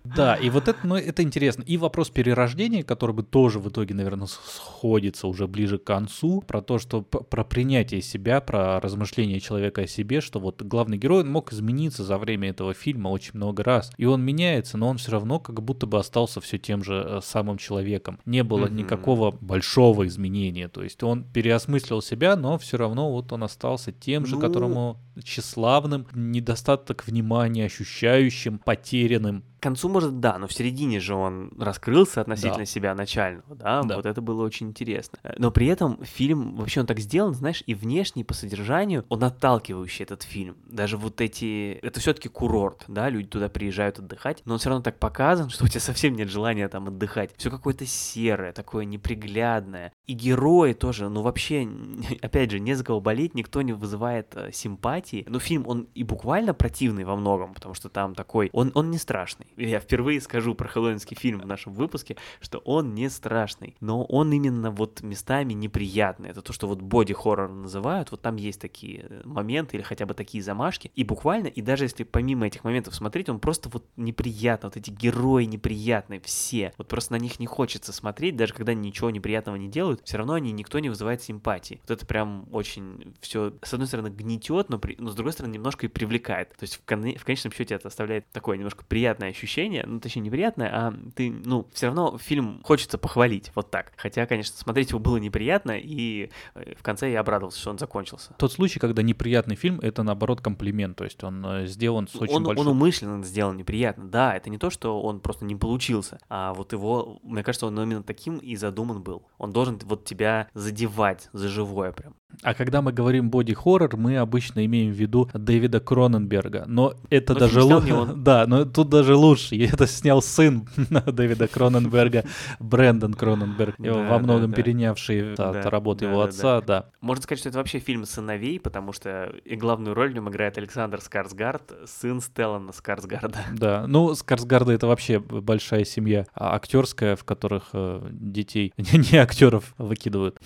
Да, 0.05 0.35
и 0.37 0.51
вот 0.51 0.69
это, 0.69 0.87
ну, 0.87 0.97
это 0.97 1.23
интересно. 1.23 1.63
И 1.63 1.77
вопрос 1.77 2.11
перерождения, 2.11 2.83
который 2.83 3.15
бы 3.15 3.23
тоже 3.23 3.59
в 3.59 3.69
итоге, 3.69 3.95
наверное, 3.95 4.27
сходится 4.27 5.27
уже 5.27 5.47
ближе 5.47 5.79
к 5.79 5.85
концу, 5.85 6.43
про 6.47 6.61
то, 6.63 6.79
что 6.79 7.03
про 7.03 7.45
принятие 7.45 8.03
себя, 8.03 8.41
про 8.41 8.81
размышление 8.81 9.41
человека 9.41 9.83
о 9.83 9.87
себе, 9.87 10.21
что 10.21 10.39
вот 10.41 10.63
главный 10.63 10.97
герой 10.97 11.21
он 11.23 11.31
мог 11.31 11.53
измениться 11.53 12.05
за 12.05 12.19
время 12.19 12.51
этого 12.51 12.73
фильма 12.75 13.09
очень 13.09 13.33
много 13.35 13.63
раз. 13.63 13.93
И 13.97 14.05
он 14.07 14.23
меняется, 14.25 14.79
но 14.79 14.89
он 14.89 14.99
все 14.99 15.13
равно 15.13 15.39
как 15.41 15.63
будто 15.63 15.87
бы 15.87 15.99
остался 15.99 16.41
все 16.41 16.59
тем 16.59 16.83
же 16.85 17.05
э, 17.07 17.21
самым 17.23 17.59
человеком. 17.59 18.19
Не 18.25 18.43
было 18.43 18.67
Мгм. 18.67 18.77
никакого 18.77 19.31
большого 19.33 20.07
изменения. 20.07 20.69
То 20.69 20.83
есть 20.83 21.03
он 21.03 21.25
переосмыслил 21.25 22.01
себя, 22.03 22.37
но 22.37 22.59
все 22.59 22.77
равно 22.77 23.11
вот 23.13 23.33
он 23.33 23.45
остался 23.45 23.93
тем 23.93 24.25
же, 24.27 24.37
Ну, 24.37 24.41
которому 24.41 24.99
тщеславным, 25.23 26.07
недостаток 26.15 27.07
внимания 27.07 27.65
ощущающим, 27.67 28.59
потерянным. 28.59 29.45
Концу 29.67 29.89
может, 29.89 30.21
да, 30.21 30.39
но 30.39 30.47
в 30.47 30.53
середине 30.53 31.01
же 31.01 31.15
он 31.15 31.51
раскрылся 31.59 32.21
относительно 32.21 32.59
Да. 32.59 32.67
себя 32.67 32.95
начального, 32.95 33.57
да? 33.57 33.83
Да. 33.83 33.97
вот 33.97 34.07
это 34.07 34.21
было 34.21 34.45
очень 34.45 34.69
интересно. 34.69 35.19
Э, 35.25 35.35
Но 35.39 35.51
при 35.51 35.67
этом 35.67 35.99
фильм, 36.05 36.55
вообще 36.55 36.79
он 36.81 36.87
так 36.87 37.01
сделан, 37.01 37.35
знаешь, 37.35 37.65
и 37.67 37.75
внешне, 37.75 38.23
и 38.23 38.25
по 38.25 38.33
содержанию, 38.33 39.05
он 39.09 39.25
отталкивающий 39.25 40.05
этот 40.05 40.23
фильм. 40.23 40.57
Даже 40.67 40.97
вот 40.97 41.21
эти, 41.21 41.81
это 41.83 41.99
все-таки 41.99 42.29
курорт, 42.29 42.85
да, 42.87 43.09
люди 43.09 43.27
туда 43.27 43.49
приезжают 43.49 43.99
отдыхать, 43.99 44.43
но 44.45 44.53
он 44.53 44.61
все 44.61 44.69
равно 44.69 44.85
так 44.85 45.01
показан, 45.01 45.51
что 45.51 45.65
у 45.65 45.69
тебя 45.69 45.81
совсем 45.81 46.15
нет 46.15 46.29
желания 46.29 46.69
там 46.69 46.87
отдыхать. 46.87 47.33
Все 47.37 47.51
какое-то 47.51 47.87
серое, 47.87 48.53
такое 48.53 48.85
неприглядное. 48.85 49.93
И 50.07 50.13
герои 50.13 50.75
тоже, 50.75 51.09
ну 51.09 51.23
вообще, 51.23 51.69
опять 52.23 52.53
же, 52.53 52.61
не 52.61 52.75
за 52.75 52.85
кого 52.85 53.01
болеть, 53.01 53.35
никто 53.35 53.63
не 53.63 53.73
вызывает 53.73 54.33
э, 54.37 54.53
симпатии. 54.53 55.25
Но 55.29 55.41
фильм, 55.41 55.67
он 55.67 55.89
и 55.95 56.05
буквально 56.05 56.55
противный 56.55 57.05
во 57.05 57.17
многом, 57.17 57.53
потому 57.55 57.75
что 57.75 57.89
там 57.89 58.15
такой, 58.15 58.49
он, 58.53 58.71
он 58.75 58.91
не 58.93 58.99
страшный. 58.99 59.47
Я 59.57 59.81
впервые 59.81 60.21
скажу 60.21 60.55
про 60.55 60.69
хэллоуинский 60.69 61.17
фильм 61.17 61.41
в 61.41 61.47
нашем 61.47 61.73
выпуске, 61.73 62.17
что 62.41 62.59
он 62.59 62.95
не 62.95 63.09
страшный, 63.09 63.77
но 63.81 64.05
он 64.05 64.33
именно 64.33 64.71
вот 64.71 65.03
местами 65.03 65.53
неприятный. 65.55 66.31
Это 66.31 66.43
то, 66.43 66.53
что 66.53 66.67
вот 66.67 66.83
боди-хоррор 66.83 67.51
называют, 67.51 68.11
вот 68.11 68.23
там 68.23 68.37
есть 68.37 68.61
такие 68.61 69.07
э, 69.09 69.23
моменты 69.25 69.77
или 69.77 69.83
хотя 69.83 70.07
бы 70.07 70.15
такие 70.15 70.43
замашки. 70.43 70.91
И 70.95 71.05
буквально, 71.05 71.47
и 71.47 71.63
даже 71.63 71.85
если 71.85 72.05
помимо 72.05 72.47
этих 72.47 72.65
моментов 72.65 72.95
смотреть, 72.95 73.29
он 73.29 73.41
просто 73.41 73.69
вот 73.69 73.87
неприятно, 73.97 74.69
вот 74.69 74.77
эти 74.77 74.91
герои 74.91 75.45
неприятные, 75.45 76.21
все. 76.21 76.73
Вот 76.77 76.89
просто 76.89 77.13
на 77.13 77.17
них 77.17 77.41
не 77.41 77.47
хочется 77.47 77.93
смотреть, 77.93 78.37
даже 78.37 78.53
когда 78.53 78.75
ничего 78.75 79.11
неприятного 79.11 79.57
не 79.57 79.69
делают, 79.69 80.03
все 80.05 80.19
равно 80.19 80.35
они 80.35 80.53
никто 80.53 80.79
не 80.79 80.89
вызывает 80.89 81.23
симпатии. 81.23 81.81
Вот 81.83 81.91
это 81.91 82.07
прям 82.07 82.47
очень 82.53 83.15
все, 83.21 83.55
с 83.63 83.73
одной 83.73 83.87
стороны, 83.87 84.09
гнетет, 84.09 84.69
но, 84.69 84.79
при- 84.79 84.97
но 84.99 85.11
с 85.11 85.15
другой 85.15 85.33
стороны, 85.33 85.55
немножко 85.55 85.87
и 85.87 85.89
привлекает. 85.89 86.51
То 86.51 86.63
есть 86.65 86.77
в, 86.77 86.85
коне- 86.85 87.17
в 87.19 87.25
конечном 87.25 87.53
счете 87.53 87.75
это 87.75 87.89
оставляет 87.89 88.29
такое 88.33 88.57
немножко 88.57 88.85
приятное 88.85 89.31
ощущение, 89.31 89.46
ну, 89.87 90.01
точнее, 90.01 90.23
неприятное, 90.23 90.71
а 90.73 90.95
ты, 91.15 91.31
ну, 91.31 91.67
все 91.73 91.87
равно 91.87 92.19
фильм 92.19 92.61
хочется 92.63 92.99
похвалить, 92.99 93.53
вот 93.55 93.71
так. 93.71 93.93
Хотя, 93.97 94.27
конечно, 94.27 94.57
смотреть 94.57 94.91
его 94.91 94.99
было 94.99 95.17
неприятно, 95.17 95.73
и 95.79 96.31
э, 96.55 96.75
в 96.77 96.83
конце 96.83 97.11
я 97.11 97.21
обрадовался, 97.21 97.61
что 97.61 97.71
он 97.71 97.79
закончился. 97.79 98.35
Тот 98.39 98.53
случай, 98.53 98.79
когда 98.79 99.03
неприятный 99.03 99.57
фильм, 99.57 99.81
это 99.81 100.03
наоборот 100.03 100.41
комплимент, 100.41 100.97
то 100.97 101.05
есть 101.05 101.23
он 101.25 101.45
э, 101.45 101.67
сделан 101.67 102.09
с 102.09 102.17
очень 102.17 102.35
он, 102.35 102.45
большой... 102.45 102.67
он 102.67 102.73
умышленно 102.73 103.25
сделан 103.25 103.57
неприятно. 103.57 104.09
Да, 104.09 104.35
это 104.35 104.51
не 104.51 104.59
то, 104.59 104.71
что 104.71 105.01
он 105.01 105.21
просто 105.21 105.45
не 105.45 105.57
получился, 105.57 106.19
а 106.29 106.55
вот 106.55 106.73
его, 106.73 107.19
мне 107.23 107.43
кажется, 107.43 107.67
он 107.67 107.81
именно 107.81 108.03
таким 108.03 108.39
и 108.39 108.57
задуман 108.57 109.03
был. 109.03 109.27
Он 109.39 109.53
должен 109.53 109.79
вот 109.85 110.05
тебя 110.05 110.49
задевать 110.55 111.29
за 111.33 111.49
живое 111.49 111.93
прям. 111.93 112.15
А 112.43 112.55
когда 112.55 112.83
мы 112.83 112.93
говорим 112.93 113.31
боди-хоррор, 113.31 113.97
мы 113.97 114.19
обычно 114.19 114.65
имеем 114.67 114.93
в 114.93 114.97
виду 114.97 115.29
Дэвида 115.33 115.81
Кроненберга. 115.81 116.65
Но 116.67 116.95
это 117.11 117.35
Но 117.35 117.41
даже 117.41 117.63
лучше. 117.63 117.87
Да, 118.17 118.47
но 118.47 118.65
тут 118.65 118.89
даже 118.89 119.15
лучше. 119.15 119.57
Это 119.57 119.87
снял 119.87 120.23
сын 120.23 120.69
Дэвида 120.77 121.49
Кроненберга, 121.49 122.25
Брэндон 122.59 123.15
Кроненберг, 123.15 123.77
Да, 123.79 123.93
во 123.93 124.19
многом 124.19 124.51
да, 124.51 124.57
да. 124.57 124.63
перенявший 124.63 125.33
от 125.33 125.37
Да, 125.37 125.71
работы 125.71 126.05
да, 126.05 126.11
его 126.11 126.23
да, 126.23 126.29
отца, 126.29 126.61
да. 126.61 126.91
Можно 127.01 127.23
сказать, 127.23 127.41
что 127.41 127.49
это 127.49 127.59
вообще 127.59 127.79
фильм 127.79 128.05
сыновей, 128.05 128.61
потому 128.61 128.93
что 128.93 129.33
и 129.45 129.57
главную 129.57 129.95
роль 129.95 130.11
в 130.11 130.15
нем 130.15 130.29
играет 130.29 130.59
Александр 130.59 131.01
Скарсгард, 131.01 131.73
сын 131.87 132.21
Стеллана 132.21 132.73
Скарсгарда. 132.73 133.39
Да, 133.57 133.87
ну, 133.87 134.15
Скарсгарда 134.15 134.73
это 134.73 134.87
вообще 134.87 135.19
большая 135.19 135.85
семья 135.85 136.27
а, 136.35 136.55
актерская, 136.55 137.17
в 137.17 137.25
которых 137.25 137.71
э, 137.73 138.07
детей, 138.11 138.73
не 138.77 139.17
актеров, 139.17 139.75
выкидывают. 139.79 140.39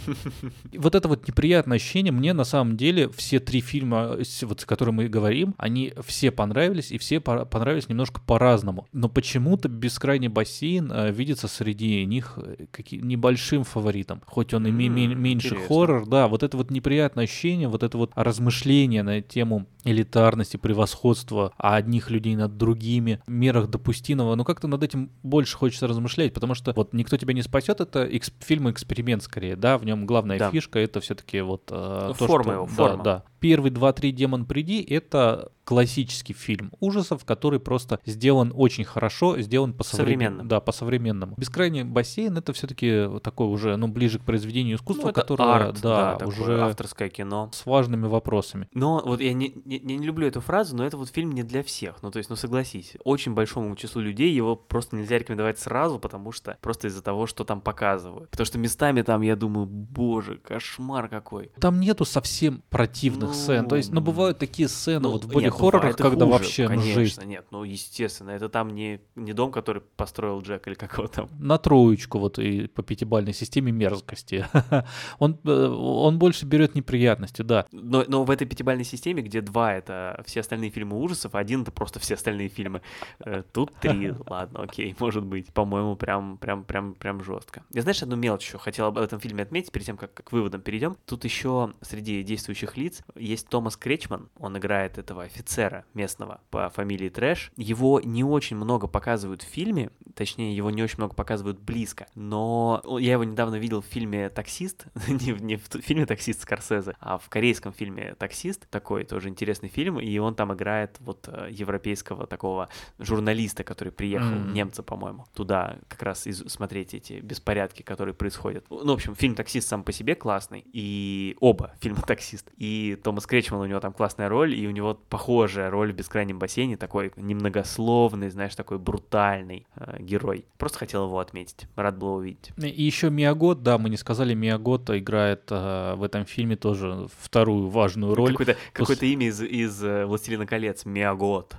Вот 0.76 0.94
это 0.94 1.08
вот 1.08 1.26
неприятное 1.26 1.78
ощущение, 1.80 2.12
мне 2.12 2.32
на 2.32 2.44
самом 2.44 2.76
деле 2.76 3.08
все 3.08 3.40
три 3.40 3.60
фильма, 3.60 4.16
с- 4.22 4.42
вот, 4.42 4.60
с 4.60 4.64
которыми 4.64 4.96
мы 4.96 5.08
говорим, 5.08 5.54
они 5.58 5.92
все 6.06 6.30
понравились, 6.30 6.90
и 6.92 6.98
все 6.98 7.20
по- 7.20 7.44
понравились 7.44 7.88
немножко 7.88 8.20
по-разному. 8.20 8.86
Но 8.92 9.08
почему-то 9.08 9.68
«Бескрайний 9.68 10.28
бассейн» 10.28 10.90
э, 10.92 11.10
видится 11.12 11.48
среди 11.48 12.04
них 12.06 12.38
э, 12.42 12.66
каки- 12.70 12.98
небольшим 12.98 13.64
фаворитом. 13.64 14.20
Хоть 14.26 14.52
он 14.54 14.66
и 14.66 14.70
ме- 14.70 14.86
М, 14.86 15.20
меньше 15.22 15.48
интересно. 15.48 15.68
хоррор, 15.68 16.06
да, 16.06 16.28
вот 16.28 16.42
это 16.42 16.56
вот 16.56 16.70
неприятное 16.70 17.24
ощущение, 17.24 17.68
вот 17.68 17.82
это 17.82 17.96
вот 17.98 18.12
размышление 18.14 19.02
на 19.02 19.20
тему 19.22 19.66
элитарности, 19.84 20.56
превосходства 20.58 21.52
одних 21.56 22.10
людей 22.10 22.36
над 22.36 22.56
другими, 22.58 23.20
мерах 23.26 23.68
допустимого, 23.70 24.34
но 24.34 24.44
как-то 24.44 24.68
над 24.68 24.82
этим 24.82 25.10
больше 25.22 25.56
хочется 25.56 25.86
размышлять, 25.86 26.34
потому 26.34 26.54
что 26.54 26.72
вот 26.76 26.92
«Никто 26.92 27.16
тебя 27.16 27.32
не 27.32 27.42
спасет»— 27.42 27.80
это 27.82 28.04
экс- 28.04 28.32
фильм-эксперимент 28.40 29.22
скорее, 29.22 29.56
да, 29.56 29.78
в 29.78 29.84
нем 29.84 30.06
главная 30.06 30.38
Да. 30.38 30.50
фишка— 30.50 30.78
это 30.80 31.00
все-таки 31.00 31.40
вот 31.40 31.69
э, 31.70 32.12
то, 32.18 32.26
Форма 32.26 32.42
что- 32.44 32.52
его, 32.52 32.66
да, 32.66 32.72
форма. 32.74 33.02
да. 33.04 33.22
Первый, 33.40 33.70
два, 33.70 33.92
три 33.92 34.12
«Демон, 34.12 34.44
приди»— 34.44 34.82
это 34.88 35.50
классический 35.64 36.32
фильм 36.32 36.72
ужасов, 36.80 37.24
который 37.24 37.60
просто 37.60 38.00
сделан 38.04 38.52
очень 38.56 38.82
хорошо, 38.84 39.40
сделан 39.40 39.72
по 39.72 39.84
современному. 39.84 40.48
Да, 40.48 40.60
по 40.60 40.72
современному. 40.72 41.34
«Бескрайний 41.36 41.84
бассейн»— 41.84 42.36
это 42.38 42.52
все-таки 42.52 43.06
такой 43.22 43.46
уже, 43.46 43.76
ну, 43.76 43.86
ближе 43.86 44.18
к 44.18 44.22
произведению 44.22 44.76
искусства, 44.76 45.08
Ну, 45.08 45.12
которое, 45.12 45.44
арт, 45.44 45.80
да, 45.80 46.16
такое 46.16 46.26
уже 46.26 46.60
авторское 46.60 47.08
кино. 47.08 47.50
с 47.52 47.64
важными 47.66 48.06
вопросами. 48.08 48.68
Но 48.74 49.00
вот 49.04 49.20
я 49.20 49.32
не, 49.32 49.52
не, 49.64 49.78
не 49.78 49.98
люблю 49.98 50.26
эту 50.26 50.40
фразу, 50.40 50.76
но 50.76 50.84
это 50.84 50.96
вот 50.96 51.08
фильм 51.08 51.30
не 51.32 51.44
для 51.44 51.62
всех. 51.62 52.02
Ну, 52.02 52.10
то 52.10 52.18
есть, 52.18 52.30
ну 52.30 52.36
согласись, 52.36 52.94
очень 53.04 53.34
большому 53.34 53.76
числу 53.76 54.02
людей 54.02 54.32
его 54.34 54.56
просто 54.56 54.96
нельзя 54.96 55.18
рекомендовать 55.18 55.60
сразу, 55.60 56.00
потому 56.00 56.32
что 56.32 56.58
просто 56.60 56.88
из-за 56.88 57.02
того, 57.02 57.26
что 57.28 57.44
там 57.44 57.60
показывают. 57.60 58.30
Потому 58.30 58.46
что 58.46 58.58
местами 58.58 59.02
там, 59.02 59.22
я 59.22 59.36
думаю, 59.36 59.66
боже, 59.66 60.36
кошмар 60.38 61.08
какой. 61.08 61.52
Там 61.60 61.78
нету 61.78 62.04
совсем 62.04 62.62
противных 62.70 63.29
Ну, 63.30 63.34
сцен. 63.34 63.68
То 63.68 63.76
есть, 63.76 63.92
ну, 63.92 64.00
бывают 64.00 64.38
такие 64.38 64.68
сцены 64.68 65.00
Ну, 65.00 65.10
вот 65.12 65.24
в 65.24 65.28
боди-хоррорах, 65.28 65.82
бывает 65.82 66.00
и 66.00 66.02
когда 66.02 66.24
хуже, 66.26 66.38
вообще, 66.38 66.62
ну, 66.62 66.68
конечно, 66.68 66.94
жесть. 66.94 67.24
нет, 67.24 67.46
ну, 67.50 67.64
естественно, 67.64 68.30
это 68.30 68.48
там 68.48 68.70
не, 68.74 69.00
не 69.16 69.32
дом, 69.32 69.50
который 69.52 69.82
построил 69.96 70.40
Джек 70.40 70.66
или 70.66 70.74
как 70.74 70.96
его 70.98 71.08
там. 71.08 71.28
На 71.38 71.58
троечку 71.58 72.18
вот 72.18 72.38
и 72.38 72.66
по 72.66 72.82
пятибалльной 72.82 73.32
системе 73.32 73.72
мерзкости. 73.72 74.46
он, 75.18 75.38
э, 75.44 75.50
он 75.50 76.18
больше 76.18 76.46
берет 76.46 76.74
неприятности, 76.74 77.42
да. 77.42 77.66
Но, 77.72 78.04
но 78.06 78.24
в 78.24 78.30
этой 78.30 78.46
пятибалльной 78.46 78.84
системе, 78.84 79.22
где 79.22 79.40
два 79.40 79.74
это 79.74 80.22
все 80.26 80.40
остальные 80.40 80.70
фильмы 80.70 80.98
ужасов, 81.00 81.34
один 81.34 81.62
это 81.62 81.72
просто 81.72 81.98
все 81.98 82.14
остальные 82.14 82.48
фильмы. 82.48 82.82
э, 83.24 83.42
Тут 83.52 83.72
три, 83.80 84.12
ладно, 84.26 84.62
окей, 84.62 84.94
может 84.98 85.24
быть. 85.24 85.52
По-моему, 85.52 85.96
прям, 85.96 86.38
прям, 86.38 86.64
прям, 86.64 86.94
прям 86.94 87.22
жестко. 87.22 87.62
Я 87.72 87.82
знаешь, 87.82 88.02
одну 88.02 88.16
мелочь 88.16 88.46
еще 88.46 88.58
хотел 88.58 88.86
об 88.86 88.98
этом 88.98 89.20
фильме 89.20 89.42
отметить, 89.42 89.72
перед 89.72 89.86
тем, 89.86 89.96
как 89.96 90.14
к 90.14 90.32
выводам 90.32 90.60
перейдем. 90.60 90.96
Тут 91.06 91.24
еще 91.24 91.72
среди 91.80 92.22
действующих 92.22 92.76
лиц 92.76 93.02
есть 93.20 93.48
Томас 93.48 93.76
Кречман. 93.76 94.28
Он 94.38 94.56
играет 94.58 94.98
этого 94.98 95.22
офицера 95.24 95.84
местного 95.94 96.40
по 96.50 96.68
фамилии 96.70 97.08
Трэш. 97.08 97.52
Его 97.56 98.00
не 98.00 98.24
очень 98.24 98.56
много 98.56 98.86
показывают 98.86 99.42
в 99.42 99.46
фильме, 99.46 99.90
точнее, 100.14 100.54
его 100.56 100.70
не 100.70 100.82
очень 100.82 100.96
много 100.96 101.14
показывают 101.14 101.58
близко. 101.60 102.06
Но 102.14 102.82
я 102.98 103.12
его 103.12 103.24
недавно 103.24 103.56
видел 103.56 103.82
в 103.82 103.86
фильме 103.86 104.28
«Таксист», 104.30 104.86
не, 105.08 105.32
в- 105.32 105.42
не 105.42 105.56
в 105.56 105.62
фильме 105.82 106.06
«Таксист» 106.06 106.42
Скорсезе, 106.42 106.94
а 107.00 107.18
в 107.18 107.28
корейском 107.28 107.72
фильме 107.72 108.14
«Таксист», 108.18 108.68
такой 108.70 109.04
тоже 109.04 109.28
интересный 109.28 109.68
фильм, 109.68 109.98
и 110.00 110.18
он 110.18 110.34
там 110.34 110.52
играет 110.54 110.96
вот 111.00 111.28
э, 111.28 111.48
европейского 111.50 112.26
такого 112.26 112.68
журналиста, 112.98 113.64
который 113.64 113.92
приехал, 113.92 114.26
М. 114.36 114.52
немца, 114.52 114.82
по-моему, 114.82 115.26
туда 115.34 115.78
как 115.88 116.02
раз 116.02 116.26
из- 116.26 116.44
смотреть 116.50 116.94
эти 116.94 117.14
беспорядки, 117.20 117.82
которые 117.82 118.14
происходят. 118.14 118.64
Ну, 118.70 118.84
в 118.84 118.90
общем, 118.90 119.14
фильм 119.14 119.34
«Таксист» 119.34 119.68
сам 119.68 119.82
по 119.84 119.92
себе 119.92 120.14
классный, 120.14 120.64
и 120.72 121.36
оба 121.40 121.74
фильма 121.80 122.02
«Таксист». 122.02 122.50
И 122.56 122.96
Томас 123.10 123.26
Кречман, 123.26 123.60
у 123.60 123.66
него 123.66 123.80
там 123.80 123.92
классная 123.92 124.28
роль, 124.28 124.54
и 124.54 124.68
у 124.68 124.70
него 124.70 124.96
похожая 125.08 125.68
роль 125.68 125.92
в 125.92 125.96
«Бескрайнем 125.96 126.38
бассейне», 126.38 126.76
такой 126.76 127.10
немногословный, 127.16 128.30
знаешь, 128.30 128.54
такой 128.54 128.78
брутальный 128.78 129.66
э, 129.74 129.96
герой. 129.98 130.44
Просто 130.58 130.78
хотел 130.78 131.06
его 131.06 131.18
отметить. 131.18 131.66
Рад 131.74 131.98
был 131.98 132.14
увидеть. 132.14 132.52
И 132.56 132.84
еще 132.84 133.10
Миагот, 133.10 133.64
да, 133.64 133.78
мы 133.78 133.90
не 133.90 133.96
сказали, 133.96 134.32
Миагот 134.34 134.90
играет 134.90 135.42
э, 135.50 135.94
в 135.96 136.04
этом 136.04 136.24
фильме 136.24 136.54
тоже 136.54 137.08
вторую 137.18 137.68
важную 137.68 138.14
роль. 138.14 138.30
Какое-то, 138.30 138.56
какое-то 138.72 139.06
имя 139.06 139.26
из, 139.26 139.42
из 139.42 139.82
э, 139.82 140.06
«Властелина 140.06 140.46
колец». 140.46 140.84
Миагот. 140.84 141.56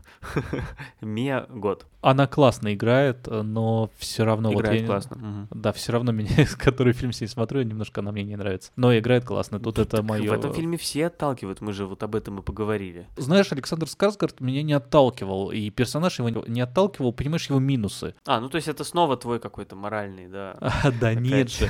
Миагот. 1.02 1.86
Она 2.02 2.28
классно 2.28 2.74
играет, 2.74 3.28
но 3.28 3.92
все 3.98 4.24
равно 4.26 4.52
вот 4.52 4.62
Играет 4.62 4.82
я- 4.82 4.88
классно. 4.88 5.18
Мгм. 5.18 5.48
Да, 5.52 5.72
все 5.72 5.92
равно 5.92 6.12
меня, 6.14 6.30
который 6.58 6.94
фильм 6.94 7.12
с 7.12 7.22
ней 7.22 7.28
смотрю, 7.28 7.62
немножко 7.64 8.02
она 8.02 8.12
мне 8.12 8.24
не 8.24 8.38
нравится. 8.38 8.72
Но 8.76 8.98
играет 8.98 9.26
классно. 9.26 9.60
Тут 9.60 9.78
это 9.80 10.02
мое. 10.02 10.30
В 10.30 10.34
этом 10.34 10.54
фильме 10.54 10.78
все 10.78 11.10
отталкивают, 11.42 11.62
мы 11.62 11.74
же 11.74 11.86
вот 11.86 12.04
об 12.04 12.16
этом 12.16 12.40
и 12.40 12.42
поговорили. 12.42 13.08
Знаешь, 13.18 13.52
Александр 13.52 13.88
Скарсгард 13.88 14.40
меня 14.42 14.64
не 14.64 14.74
отталкивал, 14.74 15.52
и 15.52 15.70
персонаж 15.70 16.20
его 16.20 16.30
не 16.48 16.62
отталкивал, 16.62 17.14
понимаешь, 17.14 17.50
его 17.50 17.60
минусы. 17.60 18.14
А, 18.26 18.40
ну 18.40 18.50
то 18.50 18.58
есть 18.58 18.68
это 18.68 18.84
снова 18.84 19.18
твой 19.18 19.40
какой-то 19.40 19.76
моральный, 19.76 20.28
да. 20.28 20.58
А, 20.84 20.92
да 20.92 21.14
нет 21.14 21.52
же. 21.52 21.70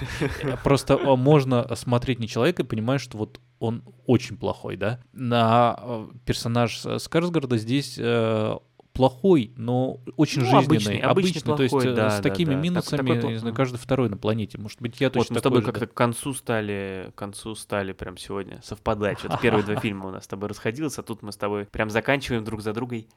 Просто 0.63 0.95
а, 0.95 1.15
можно 1.15 1.75
смотреть 1.75 2.19
на 2.19 2.27
человека 2.27 2.63
и 2.63 2.65
понимаешь, 2.65 3.01
что 3.01 3.17
вот 3.17 3.39
он 3.59 3.83
очень 4.07 4.37
плохой, 4.37 4.75
да? 4.75 4.99
На 5.13 5.77
э, 5.77 6.07
персонаж 6.25 6.81
э, 6.85 6.97
Скарсгарда 6.97 7.57
здесь 7.57 7.95
э, 7.99 8.57
плохой, 8.93 9.53
но 9.55 9.99
очень 10.17 10.41
Ну, 10.41 10.57
обычный, 10.57 10.79
жизненный. 10.79 10.99
обычный 11.09 11.41
то 11.55 11.61
есть 11.63 11.71
плохой, 11.71 11.91
э, 11.91 11.95
да, 11.95 12.09
с 12.11 12.17
да, 12.17 12.21
такими 12.23 12.53
да. 12.53 12.59
Минусами, 12.59 12.97
такой 12.97 13.17
плох- 13.19 13.31
не 13.31 13.37
знаю, 13.37 13.55
каждый 13.55 13.77
второй 13.77 14.09
на 14.09 14.17
планете. 14.17 14.57
Может 14.57 14.81
быть, 14.81 14.99
я 14.99 15.07
Вот 15.07 15.13
точно 15.13 15.35
мы 15.35 15.39
с 15.39 15.43
такой 15.43 15.59
тобой 15.61 15.73
как-то 15.73 15.87
к 15.87 15.93
концу 15.93 16.33
стали, 16.33 17.11
к 17.15 17.17
концу 17.17 17.55
стали 17.55 17.93
прям 17.93 18.17
сегодня 18.17 18.59
совпадать. 18.63 19.19
Что-то 19.19 19.37
первые 19.37 19.63
два 19.63 19.75
фильма 19.79 20.07
у 20.07 20.11
нас 20.11 20.25
с 20.25 20.27
тобой 20.27 20.49
расходились, 20.49 20.97
а 20.97 21.03
тут 21.03 21.21
мы 21.21 21.31
с 21.31 21.37
тобой 21.37 21.65
прям 21.65 21.89
заканчиваем 21.89 22.43
друг 22.43 22.61
за 22.61 22.73
другой. 22.73 23.07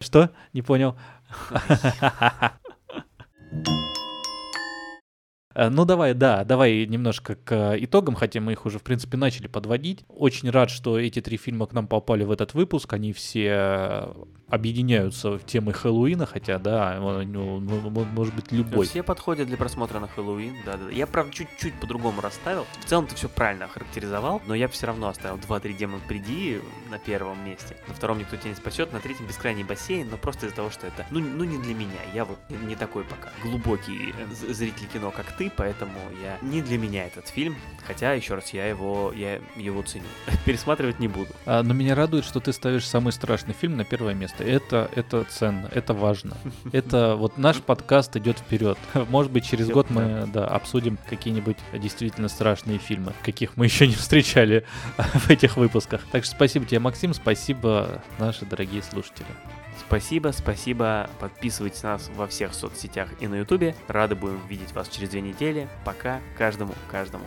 Что? 0.00 0.30
Не 0.52 0.62
понял. 0.62 0.96
Э, 5.54 5.68
Ну 5.68 5.84
давай, 5.84 6.14
да, 6.14 6.44
давай 6.44 6.86
немножко 6.86 7.36
к 7.36 7.76
итогам, 7.78 8.14
хотя 8.14 8.40
мы 8.40 8.52
их 8.52 8.66
уже, 8.66 8.78
в 8.78 8.82
принципе, 8.82 9.16
начали 9.16 9.46
подводить. 9.46 10.04
Очень 10.08 10.50
рад, 10.50 10.70
что 10.70 10.98
эти 10.98 11.20
три 11.20 11.36
фильма 11.36 11.66
к 11.66 11.72
нам 11.72 11.86
попали 11.86 12.24
в 12.24 12.30
этот 12.30 12.54
выпуск. 12.54 12.92
Они 12.92 13.12
все 13.12 13.46
э, 13.48 14.14
объединяются 14.48 15.38
в 15.38 15.44
темы 15.44 15.72
Хэллоуина, 15.72 16.26
хотя, 16.26 16.58
да, 16.58 16.96
ну, 17.00 17.22
ну, 17.24 17.60
ну, 17.60 18.04
может 18.04 18.34
быть, 18.34 18.52
любой. 18.52 18.86
Все 18.86 19.02
подходят 19.02 19.48
для 19.48 19.56
просмотра 19.56 20.00
на 20.00 20.08
Хэллоуин, 20.08 20.56
да, 20.64 20.76
да. 20.76 20.90
Я, 20.90 21.06
правда, 21.06 21.32
чуть-чуть 21.32 21.74
по-другому 21.80 22.20
расставил. 22.20 22.66
В 22.80 22.84
целом 22.84 23.06
ты 23.06 23.14
все 23.14 23.28
правильно 23.28 23.64
охарактеризовал, 23.66 24.42
но 24.46 24.54
я 24.54 24.68
все 24.68 24.86
равно 24.86 25.08
оставил 25.08 25.36
2-3 25.36 25.76
демон 25.76 26.00
приди 26.06 26.60
на 26.90 26.98
первом 26.98 27.44
месте. 27.44 27.76
На 27.88 27.94
втором 27.94 28.18
никто 28.18 28.36
тебя 28.36 28.50
не 28.50 28.56
спасет, 28.56 28.92
на 28.92 29.00
третьем 29.00 29.26
бескрайний 29.26 29.64
бассейн, 29.64 30.08
но 30.10 30.16
просто 30.16 30.46
из-за 30.46 30.56
того, 30.56 30.70
что 30.70 30.86
это, 30.86 31.06
ну, 31.10 31.20
ну 31.20 31.44
не 31.44 31.58
для 31.58 31.74
меня. 31.74 32.00
Я 32.14 32.24
вот 32.24 32.38
не, 32.48 32.76
такой 32.76 33.04
пока 33.04 33.30
глубокий 33.42 34.14
э, 34.16 34.52
зритель 34.52 34.86
кино, 34.92 35.10
как 35.10 35.32
ты, 35.36 35.43
поэтому 35.54 35.98
я 36.22 36.38
не 36.42 36.62
для 36.62 36.78
меня 36.78 37.06
этот 37.06 37.28
фильм. 37.28 37.56
Хотя, 37.86 38.12
еще 38.12 38.34
раз, 38.34 38.52
я 38.52 38.66
его, 38.66 39.12
я 39.14 39.40
его 39.56 39.82
ценю. 39.82 40.04
Пересматривать 40.44 40.98
не 40.98 41.08
буду. 41.08 41.30
А, 41.46 41.62
но 41.62 41.74
меня 41.74 41.94
радует, 41.94 42.24
что 42.24 42.40
ты 42.40 42.52
ставишь 42.52 42.86
самый 42.86 43.12
страшный 43.12 43.54
фильм 43.54 43.76
на 43.76 43.84
первое 43.84 44.14
место. 44.14 44.44
Это, 44.44 44.90
это 44.94 45.24
ценно, 45.24 45.68
это 45.72 45.94
важно. 45.94 46.36
Это 46.72 47.14
вот 47.16 47.38
наш 47.38 47.60
подкаст 47.60 48.16
идет 48.16 48.38
вперед. 48.38 48.78
Может 49.08 49.30
быть, 49.32 49.46
через 49.46 49.68
год 49.68 49.90
мы 49.90 50.28
да, 50.32 50.46
обсудим 50.46 50.98
какие-нибудь 51.08 51.56
действительно 51.72 52.28
страшные 52.28 52.78
фильмы, 52.78 53.12
каких 53.22 53.56
мы 53.56 53.66
еще 53.66 53.86
не 53.86 53.94
встречали 53.94 54.64
в 54.96 55.30
этих 55.30 55.56
выпусках. 55.56 56.02
Так 56.10 56.24
что 56.24 56.34
спасибо 56.34 56.66
тебе, 56.66 56.80
Максим, 56.80 57.14
спасибо, 57.14 58.02
наши 58.18 58.44
дорогие 58.44 58.82
слушатели. 58.82 59.26
Спасибо, 59.86 60.32
спасибо. 60.32 61.08
Подписывайтесь 61.20 61.82
на 61.82 61.92
нас 61.92 62.10
во 62.16 62.26
всех 62.26 62.54
соцсетях 62.54 63.08
и 63.20 63.28
на 63.28 63.36
ютубе. 63.36 63.74
Рады 63.88 64.14
будем 64.14 64.40
видеть 64.48 64.72
вас 64.72 64.88
через 64.88 65.10
две 65.10 65.20
недели. 65.20 65.68
Пока. 65.84 66.20
Каждому, 66.36 66.74
каждому. 66.90 67.24